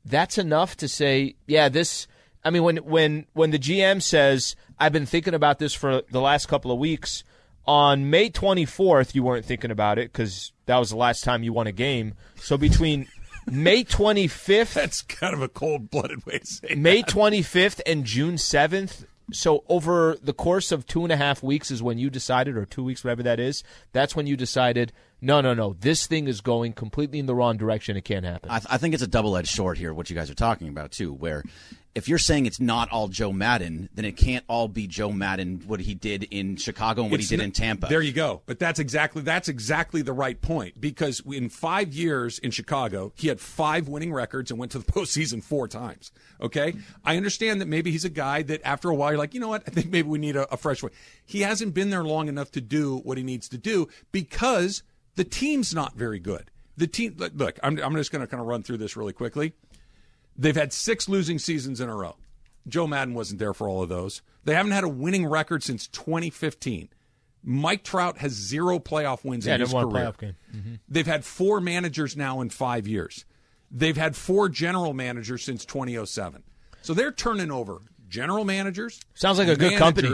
That's 0.04 0.38
enough 0.38 0.76
to 0.78 0.88
say, 0.88 1.36
yeah, 1.46 1.68
this. 1.68 2.08
I 2.42 2.50
mean, 2.50 2.64
when 2.64 2.78
when 2.78 3.26
when 3.34 3.50
the 3.50 3.58
GM 3.58 4.02
says, 4.02 4.56
"I've 4.78 4.92
been 4.92 5.06
thinking 5.06 5.34
about 5.34 5.60
this 5.60 5.74
for 5.74 6.02
the 6.10 6.20
last 6.20 6.46
couple 6.46 6.72
of 6.72 6.78
weeks," 6.78 7.22
on 7.66 8.10
May 8.10 8.30
twenty 8.30 8.64
fourth, 8.64 9.14
you 9.14 9.22
weren't 9.22 9.44
thinking 9.44 9.70
about 9.70 9.98
it 9.98 10.12
because 10.12 10.52
that 10.70 10.78
was 10.78 10.90
the 10.90 10.96
last 10.96 11.24
time 11.24 11.42
you 11.42 11.52
won 11.52 11.66
a 11.66 11.72
game. 11.72 12.14
So 12.36 12.56
between 12.56 13.08
May 13.50 13.82
twenty 13.82 14.28
fifth 14.28 14.74
That's 14.74 15.02
kind 15.02 15.34
of 15.34 15.42
a 15.42 15.48
cold 15.48 15.90
blooded 15.90 16.24
way 16.24 16.38
to 16.38 16.46
say 16.46 16.68
it. 16.70 16.78
May 16.78 17.02
25th 17.02 17.80
and 17.84 18.04
June 18.04 18.36
7th. 18.36 19.04
So 19.32 19.64
over 19.68 20.16
the 20.22 20.32
course 20.32 20.70
of 20.70 20.86
two 20.86 21.02
and 21.02 21.12
a 21.12 21.16
half 21.16 21.42
weeks 21.42 21.70
is 21.72 21.82
when 21.82 21.98
you 21.98 22.08
decided, 22.08 22.56
or 22.56 22.66
two 22.66 22.84
weeks, 22.84 23.02
whatever 23.02 23.24
that 23.24 23.40
is. 23.40 23.64
That's 23.92 24.14
when 24.14 24.28
you 24.28 24.36
decided, 24.36 24.92
no, 25.20 25.40
no, 25.40 25.54
no, 25.54 25.74
this 25.80 26.06
thing 26.06 26.28
is 26.28 26.40
going 26.40 26.72
completely 26.72 27.18
in 27.18 27.26
the 27.26 27.34
wrong 27.34 27.56
direction. 27.56 27.96
It 27.96 28.02
can't 28.04 28.24
happen. 28.24 28.50
I, 28.50 28.58
th- 28.58 28.68
I 28.70 28.78
think 28.78 28.94
it's 28.94 29.02
a 29.02 29.06
double 29.08 29.36
edged 29.36 29.50
sword 29.54 29.78
here, 29.78 29.92
what 29.94 30.10
you 30.10 30.16
guys 30.16 30.30
are 30.30 30.34
talking 30.34 30.68
about, 30.68 30.92
too, 30.92 31.12
where 31.12 31.42
if 31.92 32.08
you're 32.08 32.18
saying 32.18 32.46
it's 32.46 32.60
not 32.60 32.88
all 32.90 33.08
Joe 33.08 33.32
Maddon, 33.32 33.88
then 33.92 34.04
it 34.04 34.16
can't 34.16 34.44
all 34.48 34.68
be 34.68 34.86
Joe 34.86 35.10
Maddon, 35.10 35.60
what 35.66 35.80
he 35.80 35.94
did 35.94 36.22
in 36.30 36.54
Chicago 36.56 37.02
and 37.02 37.10
what 37.10 37.18
It's 37.18 37.28
he 37.28 37.36
did 37.36 37.42
not- 37.42 37.46
in 37.46 37.52
Tampa. 37.52 37.86
There 37.88 38.00
you 38.00 38.12
go. 38.12 38.42
But 38.46 38.60
that's 38.60 38.78
exactly 38.78 39.22
that's 39.22 39.48
exactly 39.48 40.00
the 40.02 40.12
right 40.12 40.40
point 40.40 40.80
because 40.80 41.20
in 41.26 41.48
five 41.48 41.92
years 41.92 42.38
in 42.38 42.52
Chicago, 42.52 43.12
he 43.16 43.26
had 43.26 43.40
five 43.40 43.88
winning 43.88 44.12
records 44.12 44.52
and 44.52 44.60
went 44.60 44.70
to 44.72 44.78
the 44.78 44.84
postseason 44.92 45.42
four 45.42 45.66
times. 45.66 46.12
Okay, 46.40 46.74
I 47.04 47.16
understand 47.16 47.60
that 47.60 47.66
maybe 47.66 47.90
he's 47.90 48.04
a 48.04 48.08
guy 48.08 48.42
that 48.44 48.60
after 48.64 48.88
a 48.88 48.94
while 48.94 49.10
you're 49.10 49.18
like, 49.18 49.34
you 49.34 49.40
know 49.40 49.48
what? 49.48 49.64
I 49.66 49.70
think 49.72 49.90
maybe 49.90 50.08
we 50.08 50.18
need 50.20 50.36
a, 50.36 50.50
a 50.54 50.56
fresh 50.56 50.82
one. 50.84 50.92
He 51.26 51.40
hasn't 51.40 51.74
been 51.74 51.90
there 51.90 52.04
long 52.04 52.28
enough 52.28 52.52
to 52.52 52.60
do 52.60 52.98
what 52.98 53.18
he 53.18 53.24
needs 53.24 53.48
to 53.48 53.58
do 53.58 53.88
because 54.12 54.84
the 55.16 55.24
team's 55.24 55.74
not 55.74 55.94
very 55.94 56.18
good. 56.18 56.50
The 56.76 56.86
team. 56.86 57.16
Look, 57.18 57.58
I'm 57.62 57.78
I'm 57.78 57.94
just 57.96 58.10
going 58.12 58.20
to 58.22 58.26
kind 58.26 58.40
of 58.40 58.46
run 58.46 58.62
through 58.62 58.78
this 58.78 58.96
really 58.96 59.12
quickly. 59.12 59.52
They've 60.36 60.56
had 60.56 60.72
six 60.72 61.08
losing 61.08 61.38
seasons 61.38 61.80
in 61.80 61.88
a 61.88 61.94
row. 61.94 62.16
Joe 62.68 62.86
Maddon 62.86 63.14
wasn't 63.14 63.38
there 63.40 63.52
for 63.52 63.68
all 63.68 63.82
of 63.82 63.88
those. 63.88 64.22
They 64.44 64.54
haven't 64.54 64.72
had 64.72 64.84
a 64.84 64.88
winning 64.88 65.26
record 65.26 65.62
since 65.62 65.86
2015. 65.88 66.88
Mike 67.42 67.84
Trout 67.84 68.18
has 68.18 68.32
zero 68.32 68.78
playoff 68.78 69.24
wins 69.24 69.46
Yeah, 69.46 69.54
in 69.54 69.60
his 69.60 69.72
never 69.72 69.86
won 69.86 69.96
a 69.96 69.98
career. 69.98 70.12
playoff 70.12 70.18
game. 70.18 70.36
Mm-hmm. 70.54 70.74
They've 70.88 71.06
had 71.06 71.24
four 71.24 71.60
managers 71.60 72.16
now 72.16 72.40
in 72.42 72.50
five 72.50 72.86
years. 72.86 73.24
They've 73.70 73.96
had 73.96 74.14
four 74.16 74.48
general 74.48 74.92
managers 74.94 75.42
since 75.42 75.64
2007. 75.64 76.42
So 76.82 76.92
they're 76.94 77.12
turning 77.12 77.50
over 77.50 77.78
general 78.08 78.44
managers. 78.44 79.00
Sounds 79.14 79.38
like 79.38 79.48
a 79.48 79.56
good 79.56 79.78
company. 79.78 80.08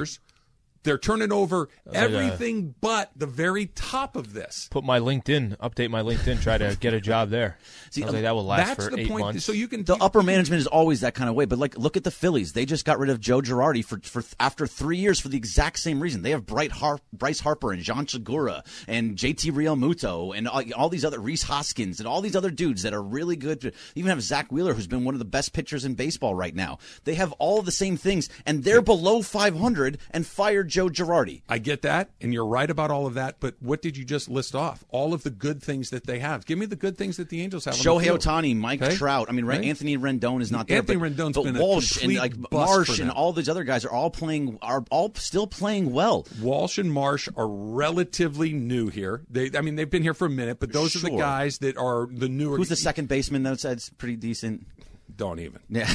Managers. 0.87 1.03
They're 1.03 1.16
turning 1.16 1.33
over 1.33 1.68
oh, 1.87 1.90
like 1.90 1.96
a- 1.96 1.99
everything 1.99 2.75
but 2.81 3.11
the 3.16 3.27
very 3.27 3.66
top 3.66 4.16
of 4.16 4.33
this. 4.33 4.68
Put 4.70 4.85
my 4.85 4.99
LinkedIn, 4.99 5.57
update 5.59 5.90
my 5.90 6.03
LinkedIn, 6.03 6.42
try 6.42 6.59
to 6.59 6.77
get 6.81 6.94
a 6.94 7.01
job 7.01 7.31
there. 7.31 7.59
Sounds 7.90 8.09
um, 8.09 8.14
like 8.14 8.22
that 8.22 8.35
will 8.35 8.44
last 8.44 8.66
That's 8.68 8.85
for 8.85 8.96
the 8.96 9.03
eight 9.03 9.09
point. 9.09 9.25
months. 9.25 9.44
So 9.44 9.53
you 9.53 9.68
can 9.68 9.85
the 9.85 9.96
upper 9.96 10.22
management 10.22 10.61
is 10.61 10.66
always 10.66 11.01
that 11.01 11.14
kind 11.14 11.29
of 11.29 11.37
way. 11.37 11.44
But 11.44 11.59
like, 11.59 11.77
look 11.79 11.96
at 11.96 12.05
the 12.05 12.11
Phillies. 12.11 12.53
They 12.53 12.64
just 12.64 12.85
got 12.85 12.99
rid 12.99 13.11
of 13.11 13.20
Joe 13.20 13.40
Girardi 13.40 13.85
for, 13.85 14.01
for 14.01 14.22
after 14.40 14.66
three 14.66 14.99
years 14.99 15.20
for 15.20 15.29
the 15.29 15.37
exact 15.37 15.79
same 15.79 16.01
reason. 16.01 16.22
They 16.22 16.31
have 16.31 16.46
Bright 16.46 16.72
Har- 16.72 17.01
Bryce 17.12 17.40
Harper 17.40 17.72
and 17.72 17.83
John 17.83 18.07
Segura 18.09 18.64
and 18.88 19.16
JT 19.16 19.53
Realmuto 19.53 20.37
and 20.37 20.49
all, 20.49 20.62
all 20.75 20.88
these 20.88 21.05
other 21.05 21.18
Rhys 21.20 21.42
Hoskins 21.42 21.99
and 22.01 22.07
all 22.07 22.20
these 22.20 22.37
other 22.37 22.51
dudes 22.51 22.83
that 22.83 22.94
are 22.94 23.03
really 23.03 23.37
good. 23.37 23.61
They 23.61 23.72
even 23.94 24.11
have 24.11 24.22
Zack 24.22 24.51
Wheeler, 24.51 24.75
who's 24.75 24.87
been 24.87 25.05
one 25.05 25.14
of 25.14 25.18
the 25.18 25.25
best 25.25 25.53
pitchers 25.53 25.85
in 25.85 25.94
baseball 25.94 26.35
right 26.35 26.55
now. 26.55 26.79
They 27.05 27.14
have 27.14 27.33
all 27.33 27.62
the 27.62 27.72
same 27.72 27.96
things, 27.96 28.29
and 28.44 28.64
they're 28.64 28.83
below 28.83 29.22
500 29.22 29.99
and 30.11 30.27
fired 30.27 30.68
Joe 30.76 30.88
Girardi. 30.90 31.40
I 31.48 31.56
get 31.56 31.80
that, 31.82 32.10
and 32.20 32.34
you're 32.34 32.44
right 32.44 32.68
about 32.68 32.90
all 32.90 33.06
of 33.06 33.14
that. 33.14 33.40
But 33.40 33.54
what 33.60 33.80
did 33.80 33.96
you 33.96 34.04
just 34.04 34.28
list 34.28 34.54
off? 34.54 34.84
All 34.90 35.14
of 35.14 35.22
the 35.22 35.30
good 35.30 35.62
things 35.62 35.88
that 35.88 36.06
they 36.06 36.18
have. 36.18 36.44
Give 36.44 36.58
me 36.58 36.66
the 36.66 36.76
good 36.76 36.98
things 36.98 37.16
that 37.16 37.30
the 37.30 37.40
Angels 37.40 37.64
have. 37.64 37.74
Shohei. 37.74 38.06
Ohtani, 38.06 38.54
Mike 38.54 38.82
Okay? 38.82 38.94
Trout. 38.94 39.28
I 39.30 39.32
mean? 39.32 39.50
Anthony 39.50 39.96
Rendon 39.96 40.42
is 40.42 40.52
not 40.52 40.68
there. 40.68 40.76
Anthony 40.76 40.98
but, 40.98 41.12
Rendon's 41.12 41.36
but 41.36 41.44
been 41.44 41.56
a 41.56 41.60
Walsh 41.60 42.02
and 42.02 42.14
like 42.14 42.38
bust 42.38 42.52
Marsh 42.52 42.98
and 42.98 43.10
all 43.10 43.32
these 43.32 43.48
other 43.48 43.64
guys 43.64 43.86
are 43.86 43.90
all 43.90 44.10
playing 44.10 44.58
are 44.60 44.84
all 44.90 45.12
still 45.14 45.46
playing 45.46 45.92
well. 45.92 46.26
Walsh 46.42 46.76
and 46.76 46.92
Marsh 46.92 47.26
are 47.36 47.48
relatively 47.48 48.52
new 48.52 48.88
here. 48.88 49.22
They, 49.30 49.50
I 49.56 49.62
mean, 49.62 49.76
they've 49.76 49.88
been 49.88 50.02
here 50.02 50.14
for 50.14 50.26
a 50.26 50.30
minute, 50.30 50.60
but 50.60 50.72
those 50.72 50.94
are 50.94 50.98
the 50.98 51.16
guys 51.16 51.58
that 51.58 51.78
are 51.78 52.06
the 52.10 52.28
newer. 52.28 52.58
Who's 52.58 52.68
the 52.68 52.76
second 52.76 53.08
baseman 53.08 53.42
that's 53.44 53.62
that's 53.62 53.88
pretty 53.88 54.16
decent? 54.16 54.66
Don't 55.14 55.40
even. 55.40 55.60
Yeah, 55.68 55.92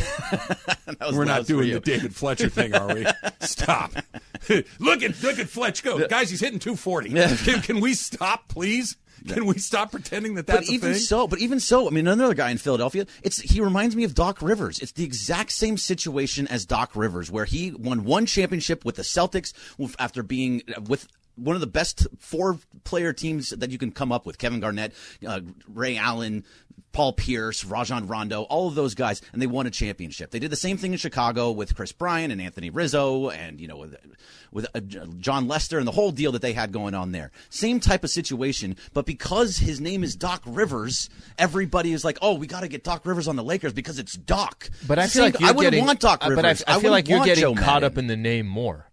We're 1.11 1.25
not 1.25 1.45
doing 1.45 1.71
the 1.71 1.79
David 1.79 2.15
Fletcher 2.15 2.49
thing, 2.49 2.73
are 2.73 2.93
we? 2.93 3.05
Stop. 3.41 3.93
look 4.79 5.03
at 5.03 5.21
look 5.21 5.39
at 5.39 5.49
Fletch 5.49 5.83
go, 5.83 6.07
guys. 6.07 6.29
He's 6.29 6.39
hitting 6.39 6.59
240. 6.59 7.09
Can, 7.09 7.61
can 7.61 7.79
we 7.79 7.93
stop, 7.93 8.47
please? 8.47 8.97
Can 9.27 9.45
we 9.45 9.57
stop 9.59 9.91
pretending 9.91 10.35
that 10.35 10.47
that's 10.47 10.67
but 10.67 10.73
even 10.73 10.93
thing? 10.93 11.01
so, 11.01 11.27
but 11.27 11.39
even 11.39 11.59
so, 11.59 11.87
I 11.87 11.91
mean, 11.91 12.07
another 12.07 12.33
guy 12.33 12.49
in 12.49 12.57
Philadelphia. 12.57 13.05
It's 13.21 13.39
he 13.39 13.61
reminds 13.61 13.95
me 13.95 14.03
of 14.03 14.15
Doc 14.15 14.41
Rivers. 14.41 14.79
It's 14.79 14.93
the 14.93 15.03
exact 15.03 15.51
same 15.51 15.77
situation 15.77 16.47
as 16.47 16.65
Doc 16.65 16.95
Rivers, 16.95 17.31
where 17.31 17.45
he 17.45 17.71
won 17.71 18.03
one 18.03 18.25
championship 18.25 18.83
with 18.83 18.95
the 18.95 19.03
Celtics 19.03 19.53
after 19.99 20.23
being 20.23 20.63
uh, 20.75 20.81
with 20.81 21.07
one 21.35 21.55
of 21.55 21.61
the 21.61 21.67
best 21.67 22.07
four-player 22.17 23.13
teams 23.13 23.49
that 23.51 23.71
you 23.71 23.77
can 23.77 23.91
come 23.91 24.11
up 24.11 24.25
with: 24.25 24.37
Kevin 24.37 24.59
Garnett, 24.59 24.93
uh, 25.27 25.41
Ray 25.67 25.97
Allen. 25.97 26.43
Paul 26.91 27.13
Pierce, 27.13 27.63
Rajon 27.63 28.07
Rondo, 28.07 28.43
all 28.43 28.67
of 28.67 28.75
those 28.75 28.95
guys, 28.95 29.21
and 29.31 29.41
they 29.41 29.47
won 29.47 29.65
a 29.65 29.71
championship. 29.71 30.31
They 30.31 30.39
did 30.39 30.51
the 30.51 30.57
same 30.57 30.77
thing 30.77 30.91
in 30.91 30.97
Chicago 30.97 31.51
with 31.51 31.75
Kris 31.75 31.91
Bryant 31.91 32.31
and 32.31 32.41
Anthony 32.41 32.69
Rizzo, 32.69 33.29
and 33.29 33.59
you 33.59 33.67
know 33.67 33.77
with 33.77 33.95
with 34.51 34.67
uh, 34.75 34.79
Jon 35.19 35.47
Lester 35.47 35.77
and 35.77 35.87
the 35.87 35.91
whole 35.91 36.11
deal 36.11 36.31
that 36.33 36.41
they 36.41 36.53
had 36.53 36.71
going 36.71 36.93
on 36.93 37.11
there. 37.11 37.31
Same 37.49 37.79
type 37.79 38.03
of 38.03 38.09
situation, 38.09 38.75
but 38.93 39.05
because 39.05 39.57
his 39.57 39.79
name 39.79 40.03
is 40.03 40.15
Doc 40.15 40.41
Rivers, 40.45 41.09
everybody 41.37 41.93
is 41.93 42.03
like, 42.03 42.17
"Oh, 42.21 42.33
we 42.33 42.47
got 42.47 42.61
to 42.61 42.67
get 42.67 42.83
Doc 42.83 43.05
Rivers 43.05 43.27
on 43.27 43.35
the 43.35 43.43
Lakers 43.43 43.73
because 43.73 43.99
it's 43.99 44.13
Doc." 44.13 44.69
But 44.87 44.99
I 44.99 45.07
feel 45.07 45.23
the 45.23 45.31
like 45.31 45.39
you're 45.39 45.49
I 45.49 45.51
wouldn't 45.53 45.71
getting, 45.71 45.85
want 45.85 45.99
Doc 45.99 46.23
Rivers. 46.23 46.35
But 46.35 46.45
I, 46.45 46.49
I 46.49 46.55
feel 46.55 46.75
wouldn't 46.75 46.91
like 46.91 47.09
you're 47.09 47.23
getting 47.23 47.41
Joe 47.41 47.55
caught 47.55 47.81
Maddon. 47.81 47.83
up 47.85 47.97
in 47.97 48.07
the 48.07 48.17
name 48.17 48.47
more. 48.47 48.87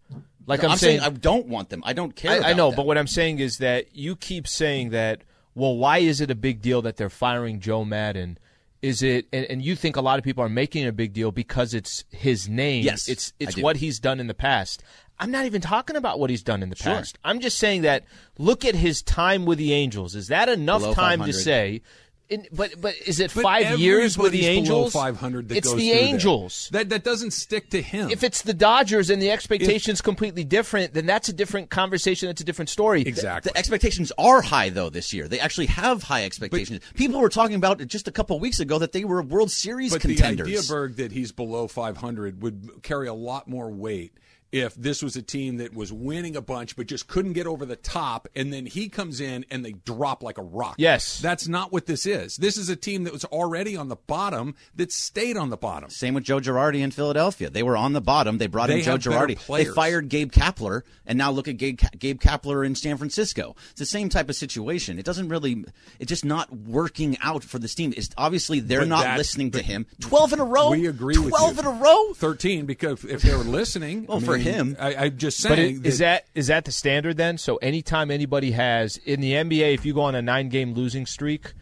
Like 0.46 0.64
I'm, 0.64 0.70
I'm, 0.70 0.78
saying, 0.78 1.00
saying, 1.00 1.12
I 1.12 1.14
don't 1.14 1.46
want 1.46 1.68
them. 1.68 1.82
I 1.84 1.92
don't 1.92 2.16
care. 2.16 2.42
I, 2.42 2.50
I 2.50 2.52
know, 2.54 2.70
them. 2.70 2.76
but 2.76 2.86
what 2.86 2.96
I'm 2.96 3.06
saying 3.06 3.38
is 3.40 3.58
that 3.58 3.94
you 3.96 4.16
keep 4.16 4.48
saying 4.48 4.90
that. 4.90 5.22
Well, 5.58 5.76
why 5.76 5.98
is 5.98 6.20
it 6.20 6.30
a 6.30 6.34
big 6.34 6.62
deal 6.62 6.82
that 6.82 6.96
they're 6.96 7.10
firing 7.10 7.58
Joe 7.60 7.84
Maddon? 7.84 8.38
Is 8.80 9.02
it, 9.02 9.26
and, 9.32 9.44
and 9.46 9.60
you 9.62 9.74
think 9.74 9.96
a 9.96 10.00
lot 10.00 10.18
of 10.20 10.24
people 10.24 10.44
are 10.44 10.48
making 10.48 10.84
it 10.84 10.88
a 10.88 10.92
big 10.92 11.12
deal 11.12 11.32
because 11.32 11.74
it's 11.74 12.04
his 12.10 12.48
name? 12.48 12.84
Yes, 12.84 13.08
it's 13.08 13.32
it's 13.40 13.58
what 13.58 13.78
he's 13.78 13.98
done 13.98 14.20
in 14.20 14.28
the 14.28 14.34
past. 14.34 14.84
I'm 15.18 15.32
not 15.32 15.46
even 15.46 15.60
talking 15.60 15.96
about 15.96 16.20
what 16.20 16.30
he's 16.30 16.44
done 16.44 16.62
in 16.62 16.70
the 16.70 16.76
Sure. 16.76 16.94
past. 16.94 17.18
I'm 17.24 17.40
just 17.40 17.58
saying 17.58 17.82
that 17.82 18.04
look 18.38 18.64
at 18.64 18.76
his 18.76 19.02
time 19.02 19.46
with 19.46 19.58
the 19.58 19.72
Angels. 19.72 20.14
Is 20.14 20.28
that 20.28 20.48
enough 20.48 20.82
Below 20.82 20.94
time 20.94 21.24
to 21.24 21.32
say? 21.32 21.82
In, 22.30 22.46
but 22.52 22.78
but 22.78 22.94
is 23.06 23.20
it 23.20 23.32
But 23.34 23.42
five 23.42 23.78
years 23.78 24.18
with 24.18 24.32
the 24.32 24.46
everybody's 24.46 24.68
below 24.68 24.78
Angels? 24.80 24.92
500 24.92 25.52
it's 25.52 25.68
goes 25.68 25.78
the. 25.78 25.92
Angels. 25.92 26.68
That 26.72 26.90
that 26.90 27.02
doesn't 27.02 27.30
stick 27.30 27.70
to 27.70 27.80
him. 27.80 28.10
If 28.10 28.22
it's 28.22 28.42
the 28.42 28.52
Dodgers 28.52 29.08
and 29.08 29.20
the 29.20 29.30
expectation's 29.30 30.02
completely 30.02 30.44
different, 30.44 30.92
then 30.92 31.06
that's 31.06 31.30
a 31.30 31.32
different 31.32 31.70
conversation. 31.70 32.28
That's 32.28 32.42
a 32.42 32.44
different 32.44 32.68
story. 32.68 33.00
exactly. 33.02 33.50
The 33.52 33.58
expectations 33.58 34.12
are 34.18 34.42
high 34.42 34.68
though 34.68 34.90
this 34.90 35.14
year. 35.14 35.26
They 35.26 35.40
actually 35.40 35.66
have 35.66 36.02
high 36.02 36.24
expectations. 36.24 36.80
People 36.94 37.18
were 37.20 37.30
talking 37.30 37.56
about 37.56 37.86
just 37.86 38.08
a 38.08 38.12
couple 38.12 38.38
weeks 38.40 38.60
ago 38.60 38.78
that 38.78 38.92
they 38.92 39.04
were 39.04 39.22
World 39.22 39.50
Series 39.50 39.92
But 39.92 40.02
contenders. 40.02 40.46
the 40.46 40.56
idea, 40.58 40.68
Berg, 40.68 40.96
that 40.96 41.12
he's 41.12 41.32
below 41.32 41.66
500 41.66 42.42
would 42.42 42.82
carry 42.82 43.06
a 43.08 43.14
lot 43.14 43.48
more 43.48 43.70
weight 43.70 44.12
if 44.52 44.74
this 44.74 45.02
was 45.02 45.16
a 45.16 45.22
team 45.22 45.58
that 45.58 45.74
was 45.74 45.92
winning 45.92 46.36
a 46.36 46.40
bunch 46.40 46.76
but 46.76 46.86
just 46.86 47.06
couldn't 47.08 47.34
get 47.34 47.46
over 47.46 47.66
the 47.66 47.76
top, 47.76 48.28
and 48.34 48.52
then 48.52 48.66
he 48.66 48.88
comes 48.88 49.20
in 49.20 49.44
and 49.50 49.64
they 49.64 49.72
drop 49.72 50.22
like 50.22 50.38
a 50.38 50.42
rock. 50.42 50.76
Yes. 50.78 51.20
That's 51.20 51.48
not 51.48 51.72
what 51.72 51.86
this 51.86 52.06
is. 52.06 52.36
This 52.36 52.56
is 52.56 52.68
a 52.68 52.76
team 52.76 53.04
that 53.04 53.12
was 53.12 53.24
already 53.26 53.76
on 53.76 53.88
the 53.88 53.96
bottom 53.96 54.54
that 54.76 54.92
stayed 54.92 55.36
on 55.36 55.50
the 55.50 55.56
bottom. 55.56 55.90
Same 55.90 56.14
with 56.14 56.24
Joe 56.24 56.40
Girardi 56.40 56.80
in 56.80 56.90
Philadelphia. 56.90 57.50
They 57.50 57.62
were 57.62 57.76
on 57.76 57.92
the 57.92 58.00
bottom. 58.00 58.38
They 58.38 58.46
brought 58.46 58.68
They 58.68 58.78
in 58.78 58.84
Joe 58.84 58.96
Girardi. 58.96 59.38
They 59.46 59.64
fired 59.66 60.08
Gabe 60.08 60.32
Kapler, 60.32 60.82
and 61.06 61.18
now 61.18 61.30
look 61.30 61.48
at 61.48 61.56
Gabe, 61.56 61.78
Gabe 61.98 62.20
Kapler 62.20 62.64
in 62.64 62.74
San 62.74 62.96
Francisco. 62.96 63.54
It's 63.70 63.80
the 63.80 63.86
same 63.86 64.08
type 64.08 64.28
of 64.28 64.36
situation. 64.36 64.98
It 64.98 65.04
doesn't 65.04 65.28
really. 65.28 65.64
It's 65.98 66.08
just 66.08 66.24
not 66.24 66.54
working 66.56 67.18
out 67.22 67.44
for 67.44 67.58
this 67.58 67.74
team. 67.74 67.92
It's 67.96 68.10
obviously 68.16 68.60
they're 68.60 68.80
But 68.80 68.88
not 68.88 69.16
listening 69.18 69.50
to 69.52 69.62
him. 69.62 69.86
Twelve 70.00 70.32
in 70.32 70.40
a 70.40 70.44
row. 70.44 70.70
We 70.70 70.86
agree 70.86 71.18
with 71.18 71.30
Twelve 71.30 71.58
in 71.58 71.66
a 71.66 71.70
row. 71.70 72.12
13 72.14 72.66
because 72.66 73.04
if 73.04 73.22
they 73.22 73.34
were 73.34 73.44
listening, 73.44 74.06
Well, 74.06 74.18
I 74.18 74.20
oh, 74.20 74.24
for 74.24 74.37
mean, 74.38 74.54
him. 74.54 74.76
I, 74.80 74.94
I'm 74.94 75.16
just 75.16 75.42
But 75.42 75.56
saying 75.56 75.80
it, 75.80 75.86
is 75.86 75.98
that 75.98 76.26
is 76.34 76.46
that 76.48 76.64
the 76.64 76.72
standard 76.72 77.16
then? 77.16 77.38
So 77.38 77.56
anytime 77.56 78.10
anybody 78.10 78.52
has 78.52 78.96
in 78.98 79.20
the 79.20 79.32
NBA, 79.32 79.74
if 79.74 79.84
you 79.84 79.94
go 79.94 80.02
on 80.02 80.14
a 80.14 80.22
nine 80.22 80.48
game 80.48 80.74
losing 80.74 81.06
streak, 81.06 81.52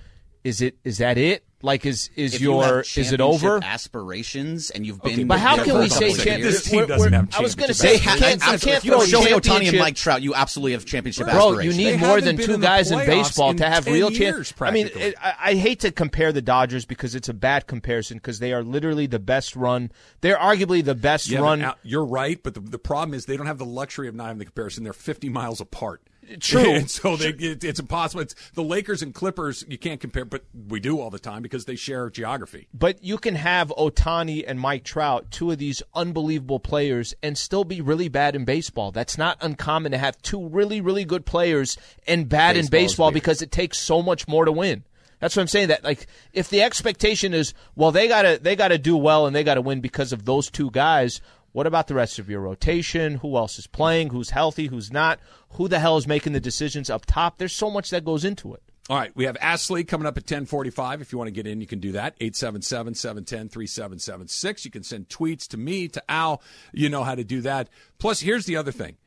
is 0.46 0.61
it 0.62 0.76
is 0.85 0.98
that 0.98 1.18
it? 1.18 1.42
Like 1.62 1.85
is 1.87 2.11
is 2.14 2.35
If 2.35 2.40
you 2.42 2.61
have 2.61 2.70
your 2.70 2.80
is 2.80 3.12
it 3.12 3.20
over? 3.20 3.59
Aspirations, 3.64 4.70
and 4.70 4.87
you've 4.87 5.00
Okay, 5.00 5.16
been. 5.16 5.26
But 5.26 5.40
how 5.40 5.62
can 5.64 5.78
we 5.78 5.88
say 5.88 6.11
of 6.11 6.16
champion? 6.18 6.42
This 6.42 6.62
team 6.64 6.76
we're- 6.76 6.87
doesn't 6.87 7.11
we're- 7.12 7.16
have 7.16 7.35
I 7.37 7.40
was 7.42 7.54
going 7.54 7.68
to 7.68 7.74
say 7.74 7.88
They 7.88 7.94
you 7.94 8.00
have, 8.00 8.18
can't, 8.18 8.40
you 8.42 8.52
absolutely- 8.52 8.66
can't 8.72 8.78
if 8.78 8.85
you 8.85 8.90
throw 9.11 9.20
Shohei 9.20 9.40
Ohtani 9.40 9.68
and 9.70 9.78
Mike 9.78 9.96
Trout, 9.96 10.22
you 10.22 10.35
absolutely 10.35 10.72
have 10.72 10.85
championship 10.85 11.26
Bro, 11.28 11.61
you 11.61 11.72
need 11.72 11.92
They 11.92 11.96
more 11.96 12.20
than 12.20 12.37
two 12.37 12.54
in 12.54 12.61
guys 12.61 12.90
in 12.92 12.98
baseball 12.98 13.50
in 13.50 13.56
to 13.56 13.68
have 13.68 13.87
real 13.87 14.12
years, 14.12 14.52
chance. 14.52 14.62
I 14.62 14.70
mean, 14.70 14.90
it, 14.94 15.14
I, 15.20 15.35
I 15.44 15.54
hate 15.54 15.80
to 15.80 15.90
compare 15.90 16.30
the 16.30 16.42
Dodgers 16.42 16.85
because 16.85 17.14
it's 17.14 17.28
a 17.28 17.35
bad 17.35 17.66
comparison 17.66 18.18
because 18.18 18.38
they 18.38 18.52
are 18.52 18.62
literally 18.62 19.06
the 19.06 19.18
best 19.18 19.56
run. 19.56 19.90
They're 20.20 20.37
arguably 20.38 20.85
the 20.85 20.94
best 20.94 21.28
Yeah, 21.28 21.40
run. 21.40 21.62
Al- 21.62 21.76
you're 21.82 22.04
right, 22.04 22.40
but 22.40 22.54
the, 22.54 22.61
the 22.61 22.78
problem 22.78 23.14
is 23.14 23.24
they 23.24 23.37
don't 23.37 23.46
have 23.46 23.59
the 23.59 23.64
luxury 23.64 24.06
of 24.09 24.14
not 24.14 24.26
having 24.26 24.38
the 24.38 24.44
comparison. 24.44 24.85
They're 24.85 24.92
50 24.92 25.30
miles 25.30 25.61
apart. 25.61 26.02
True. 26.40 26.70
and 26.74 26.90
so 26.90 27.16
they, 27.16 27.28
it, 27.28 27.64
it's 27.64 27.80
impossible. 27.80 28.22
It's 28.22 28.34
the 28.54 28.62
Lakers 28.62 29.02
and 29.02 29.14
Clippers. 29.14 29.64
You 29.68 29.78
can't 29.78 30.00
compare, 30.00 30.24
but 30.24 30.44
we 30.68 30.80
do 30.80 31.00
all 31.00 31.10
the 31.10 31.18
time 31.18 31.42
because 31.42 31.64
they 31.64 31.76
share 31.76 32.10
geography. 32.10 32.68
But 32.74 33.02
you 33.02 33.18
can 33.18 33.34
have 33.34 33.68
Ohtani 33.68 34.44
and 34.46 34.60
Mike 34.60 34.84
Trout, 34.84 35.30
two 35.30 35.50
of 35.50 35.58
these 35.58 35.82
unbelievable 35.94 36.60
players, 36.60 37.14
and 37.22 37.36
still 37.36 37.64
be 37.64 37.80
really 37.80 38.08
bad 38.08 38.36
in 38.36 38.44
baseball. 38.44 38.92
That's 38.92 39.18
not 39.18 39.38
uncommon 39.40 39.92
to 39.92 39.98
have 39.98 40.20
two 40.22 40.48
really, 40.48 40.80
really 40.80 41.04
good 41.04 41.26
players 41.26 41.78
and 42.06 42.28
bad 42.28 42.56
in 42.56 42.66
Baseball 42.66 43.10
because 43.10 43.42
it 43.42 43.50
takes 43.50 43.78
so 43.78 44.02
much 44.02 44.28
more 44.28 44.44
to 44.44 44.52
win. 44.52 44.84
That's 45.18 45.34
what 45.34 45.42
I'm 45.42 45.48
saying. 45.48 45.68
That 45.68 45.84
like, 45.84 46.06
if 46.32 46.50
the 46.50 46.62
expectation 46.62 47.32
is, 47.32 47.54
well, 47.74 47.90
they 47.90 48.06
gotta 48.08 48.38
they 48.40 48.54
gotta 48.54 48.78
do 48.78 48.96
well 48.96 49.26
and 49.26 49.34
they 49.34 49.44
gotta 49.44 49.62
win 49.62 49.80
because 49.80 50.12
of 50.12 50.24
those 50.24 50.50
two 50.50 50.70
guys. 50.70 51.20
What 51.56 51.66
about 51.66 51.86
the 51.86 51.94
rest 51.94 52.18
of 52.18 52.28
your 52.28 52.42
rotation? 52.42 53.14
Who 53.14 53.38
else 53.38 53.58
is 53.58 53.66
playing? 53.66 54.10
Who's 54.10 54.28
healthy? 54.28 54.66
Who's 54.66 54.92
not? 54.92 55.20
Who 55.52 55.68
the 55.68 55.78
hell 55.78 55.96
is 55.96 56.06
making 56.06 56.34
the 56.34 56.38
decisions 56.38 56.90
up 56.90 57.06
top? 57.06 57.38
There's 57.38 57.54
so 57.54 57.70
much 57.70 57.88
that 57.88 58.04
goes 58.04 58.26
into 58.26 58.52
it. 58.52 58.62
All 58.90 58.98
right, 58.98 59.10
we 59.14 59.24
have 59.24 59.38
Ashley 59.40 59.82
coming 59.82 60.06
up 60.06 60.18
at 60.18 60.24
1045. 60.24 61.00
If 61.00 61.12
you 61.12 61.18
want 61.18 61.28
to 61.28 61.32
get 61.32 61.46
in, 61.46 61.62
you 61.62 61.66
can 61.66 61.80
do 61.80 61.92
that. 61.92 62.20
877-710-3776. 62.20 64.66
You 64.66 64.70
can 64.70 64.82
send 64.82 65.08
tweets 65.08 65.48
to 65.48 65.56
me, 65.56 65.88
to 65.88 66.02
Al. 66.10 66.42
You 66.74 66.90
know 66.90 67.04
how 67.04 67.14
to 67.14 67.24
do 67.24 67.40
that. 67.40 67.70
Plus, 67.96 68.20
here's 68.20 68.44
the 68.44 68.58
other 68.58 68.70
thing. 68.70 68.98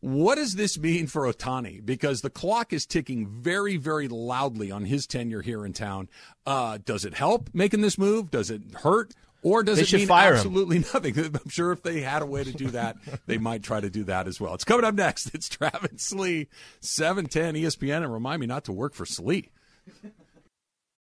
What 0.00 0.36
does 0.36 0.54
this 0.54 0.78
mean 0.78 1.08
for 1.08 1.30
Ohtani? 1.30 1.84
Because 1.84 2.22
the 2.22 2.30
clock 2.30 2.72
is 2.72 2.86
ticking 2.86 3.26
very, 3.26 3.76
very 3.76 4.08
loudly 4.08 4.70
on 4.70 4.86
his 4.86 5.06
tenure 5.06 5.42
here 5.42 5.66
in 5.66 5.74
town. 5.74 6.08
Uh, 6.46 6.78
does 6.82 7.04
it 7.04 7.12
help 7.12 7.50
making 7.52 7.82
this 7.82 7.98
move? 7.98 8.30
Does 8.30 8.50
it 8.50 8.62
hurt? 8.76 9.12
Or 9.48 9.62
does 9.62 9.78
They 9.78 9.84
it 9.84 9.92
mean 10.00 10.08
fire 10.08 10.30
him. 10.30 10.36
absolutely 10.36 10.78
nothing? 10.94 11.18
I'm 11.18 11.48
sure 11.48 11.72
if 11.72 11.82
they 11.82 12.00
had 12.02 12.20
a 12.22 12.26
way 12.26 12.44
to 12.44 12.52
do 12.52 12.68
that, 12.68 12.96
they 13.26 13.38
might 13.38 13.62
try 13.62 13.80
to 13.80 13.88
do 13.88 14.04
that 14.04 14.28
as 14.28 14.40
well. 14.40 14.54
It's 14.54 14.64
coming 14.64 14.84
up 14.84 14.94
next. 14.94 15.34
It's 15.34 15.48
Travis 15.48 15.90
Slee, 16.02 16.48
710 16.80 17.54
ESPN. 17.62 18.02
And 18.04 18.12
remind 18.12 18.40
me 18.40 18.46
not 18.46 18.64
to 18.64 18.72
work 18.72 18.94
for 18.94 19.06
Slee. 19.06 19.48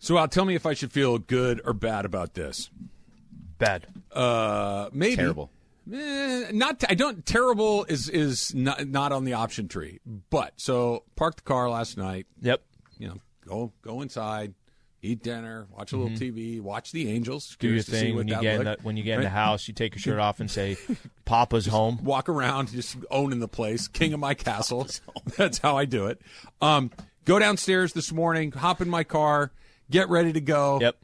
So, 0.00 0.18
Al, 0.18 0.28
tell 0.28 0.44
me 0.44 0.54
if 0.54 0.66
I 0.66 0.74
should 0.74 0.92
feel 0.92 1.18
good 1.18 1.60
or 1.64 1.72
bad 1.72 2.04
about 2.04 2.34
this. 2.34 2.70
Bad. 3.58 3.86
Uh, 4.10 4.88
maybe 4.92 5.16
Terrible. 5.16 5.50
Eh, 5.92 6.50
not. 6.52 6.82
I 6.88 6.94
don't. 6.94 7.24
Terrible 7.24 7.84
is 7.84 8.08
is 8.08 8.54
not 8.54 8.88
not 8.88 9.12
on 9.12 9.24
the 9.24 9.34
option 9.34 9.68
tree. 9.68 10.00
But 10.30 10.54
so 10.56 11.04
parked 11.16 11.38
the 11.38 11.42
car 11.42 11.68
last 11.68 11.98
night. 11.98 12.26
Yep. 12.40 12.62
You 12.98 13.08
know, 13.08 13.16
Go 13.50 13.72
go 13.82 14.00
inside, 14.00 14.54
eat 15.02 15.22
dinner, 15.24 15.66
watch 15.76 15.92
a 15.92 15.96
little 15.96 16.16
TV, 16.16 16.60
watch 16.60 16.92
the 16.92 17.10
Angels. 17.10 17.48
Mm-hmm. 17.48 17.56
Do 17.58 17.66
your 17.66 17.70
Curious 17.72 17.86
to 17.86 17.90
see 17.90 18.00
thing 18.00 18.16
when 18.16 18.28
you 18.28 18.38
in 18.38 18.64
the, 18.64 18.78
when 18.82 18.96
you 18.96 19.02
get 19.02 19.18
in 19.18 19.24
the 19.24 19.28
house. 19.28 19.66
You 19.66 19.74
take 19.74 19.94
your 19.94 20.00
shirt 20.00 20.20
off 20.20 20.38
and 20.38 20.48
say, 20.48 20.76
"Papa's 21.24 21.66
home." 21.66 21.98
walk 22.04 22.28
around 22.28 22.70
just 22.70 22.96
owning 23.10 23.40
the 23.40 23.48
place, 23.48 23.88
king 23.88 24.12
of 24.12 24.20
my 24.20 24.34
castle. 24.34 24.86
That's 25.36 25.58
how 25.58 25.76
I 25.76 25.84
do 25.84 26.06
it. 26.06 26.20
Um, 26.62 26.92
go 27.24 27.38
downstairs 27.40 27.92
this 27.92 28.12
morning, 28.12 28.52
hop 28.52 28.80
in 28.80 28.88
my 28.88 29.02
car, 29.02 29.50
get 29.90 30.08
ready 30.08 30.32
to 30.32 30.40
go. 30.40 30.78
Yep. 30.80 30.96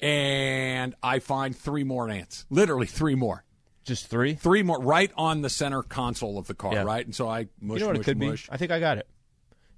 And 0.00 0.94
I 1.02 1.18
find 1.20 1.56
three 1.56 1.84
more 1.84 2.08
ants. 2.10 2.46
Literally 2.50 2.86
three 2.86 3.14
more. 3.14 3.44
Just 3.84 4.06
three. 4.08 4.34
Three 4.34 4.62
more 4.62 4.80
right 4.80 5.10
on 5.16 5.42
the 5.42 5.50
center 5.50 5.82
console 5.82 6.38
of 6.38 6.46
the 6.46 6.54
car, 6.54 6.72
Yeah. 6.72 6.82
right? 6.84 7.04
And 7.04 7.14
so 7.14 7.28
I 7.28 7.48
mush, 7.60 7.78
you 7.78 7.80
know 7.80 7.86
what 7.88 7.96
mush, 7.96 8.00
it 8.00 8.04
could 8.04 8.18
mush. 8.18 8.46
be? 8.46 8.52
I 8.52 8.56
think 8.56 8.70
I 8.70 8.80
got 8.80 8.98
it. 8.98 9.06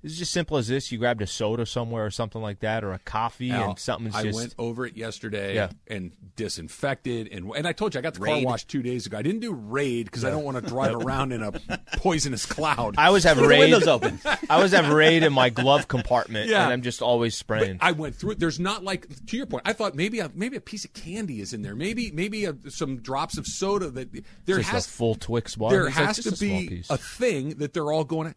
It's 0.07 0.17
just 0.19 0.31
simple 0.33 0.57
as 0.57 0.69
this: 0.69 0.93
you 0.93 0.99
grabbed 0.99 1.21
a 1.21 1.27
soda 1.27 1.67
somewhere 1.67 2.07
or 2.07 2.11
something 2.13 2.41
like 2.41 2.61
that, 2.61 2.85
or 2.85 2.93
a 2.93 2.99
coffee, 3.01 3.51
Al, 3.51 3.71
and 3.71 3.79
something's 3.79 4.15
I 4.15 4.23
just. 4.23 4.37
went 4.37 4.55
over 4.57 4.87
it 4.87 4.97
yesterday 4.97 5.57
Yeah. 5.57 5.71
and 5.89 6.13
disinfected 6.37 7.29
and 7.33 7.51
and 7.57 7.67
I 7.67 7.73
told 7.73 7.95
you 7.95 7.99
I 7.99 8.03
got 8.03 8.15
the 8.15 8.21
car 8.21 8.35
Raid. 8.35 8.45
washed 8.45 8.69
two 8.69 8.83
days 8.83 9.07
ago. 9.07 9.19
I 9.19 9.23
didn't 9.23 9.41
do 9.41 9.53
raid 9.53 10.05
because 10.07 10.25
I 10.25 10.31
don't 10.31 10.45
want 10.45 10.57
to 10.57 10.61
drive 10.63 10.95
around 10.95 11.33
in 11.33 11.43
a 11.43 11.53
poisonous 11.99 12.47
cloud. 12.47 12.95
I 12.97 13.07
always 13.09 13.25
have 13.25 13.39
raid. 13.41 13.59
windows 13.61 13.87
open. 13.89 14.21
I 14.25 14.39
always 14.51 14.73
have 14.73 14.89
raid 14.93 15.23
in 15.25 15.33
my 15.33 15.51
glove 15.51 15.89
compartment, 15.89 16.49
Yeah. 16.49 16.63
and 16.65 16.73
I'm 16.73 16.83
just 16.83 17.03
always 17.03 17.35
spraying. 17.37 17.79
I 17.81 17.91
went 17.93 18.15
through 18.15 18.33
it. 18.33 18.39
There's 18.39 18.61
not 18.61 18.85
like 18.85 19.09
to 19.27 19.37
your 19.37 19.47
point. 19.47 19.65
I 19.67 19.73
thought 19.73 19.95
maybe 19.97 20.21
a, 20.21 20.31
maybe 20.35 20.57
a 20.57 20.61
piece 20.61 20.85
of 20.85 20.93
candy 20.93 21.41
is 21.41 21.53
in 21.53 21.63
there. 21.63 21.75
Maybe 21.75 22.13
maybe 22.13 22.45
a, 22.45 22.55
some 22.69 22.99
drops 22.99 23.39
of 23.39 23.47
soda 23.47 23.91
that 23.91 24.13
there 24.45 24.59
just 24.59 24.69
has 24.71 24.87
a 24.87 24.89
full 24.89 25.17
Twix 25.17 25.57
bar. 25.57 25.71
there 25.71 25.89
It's 25.89 25.97
has 25.97 26.17
just 26.17 26.37
to 26.37 26.41
be 26.41 26.85
a 26.91 26.97
thing 26.97 27.51
that 27.59 27.73
they're 27.75 27.91
all 27.93 28.05
going. 28.05 28.35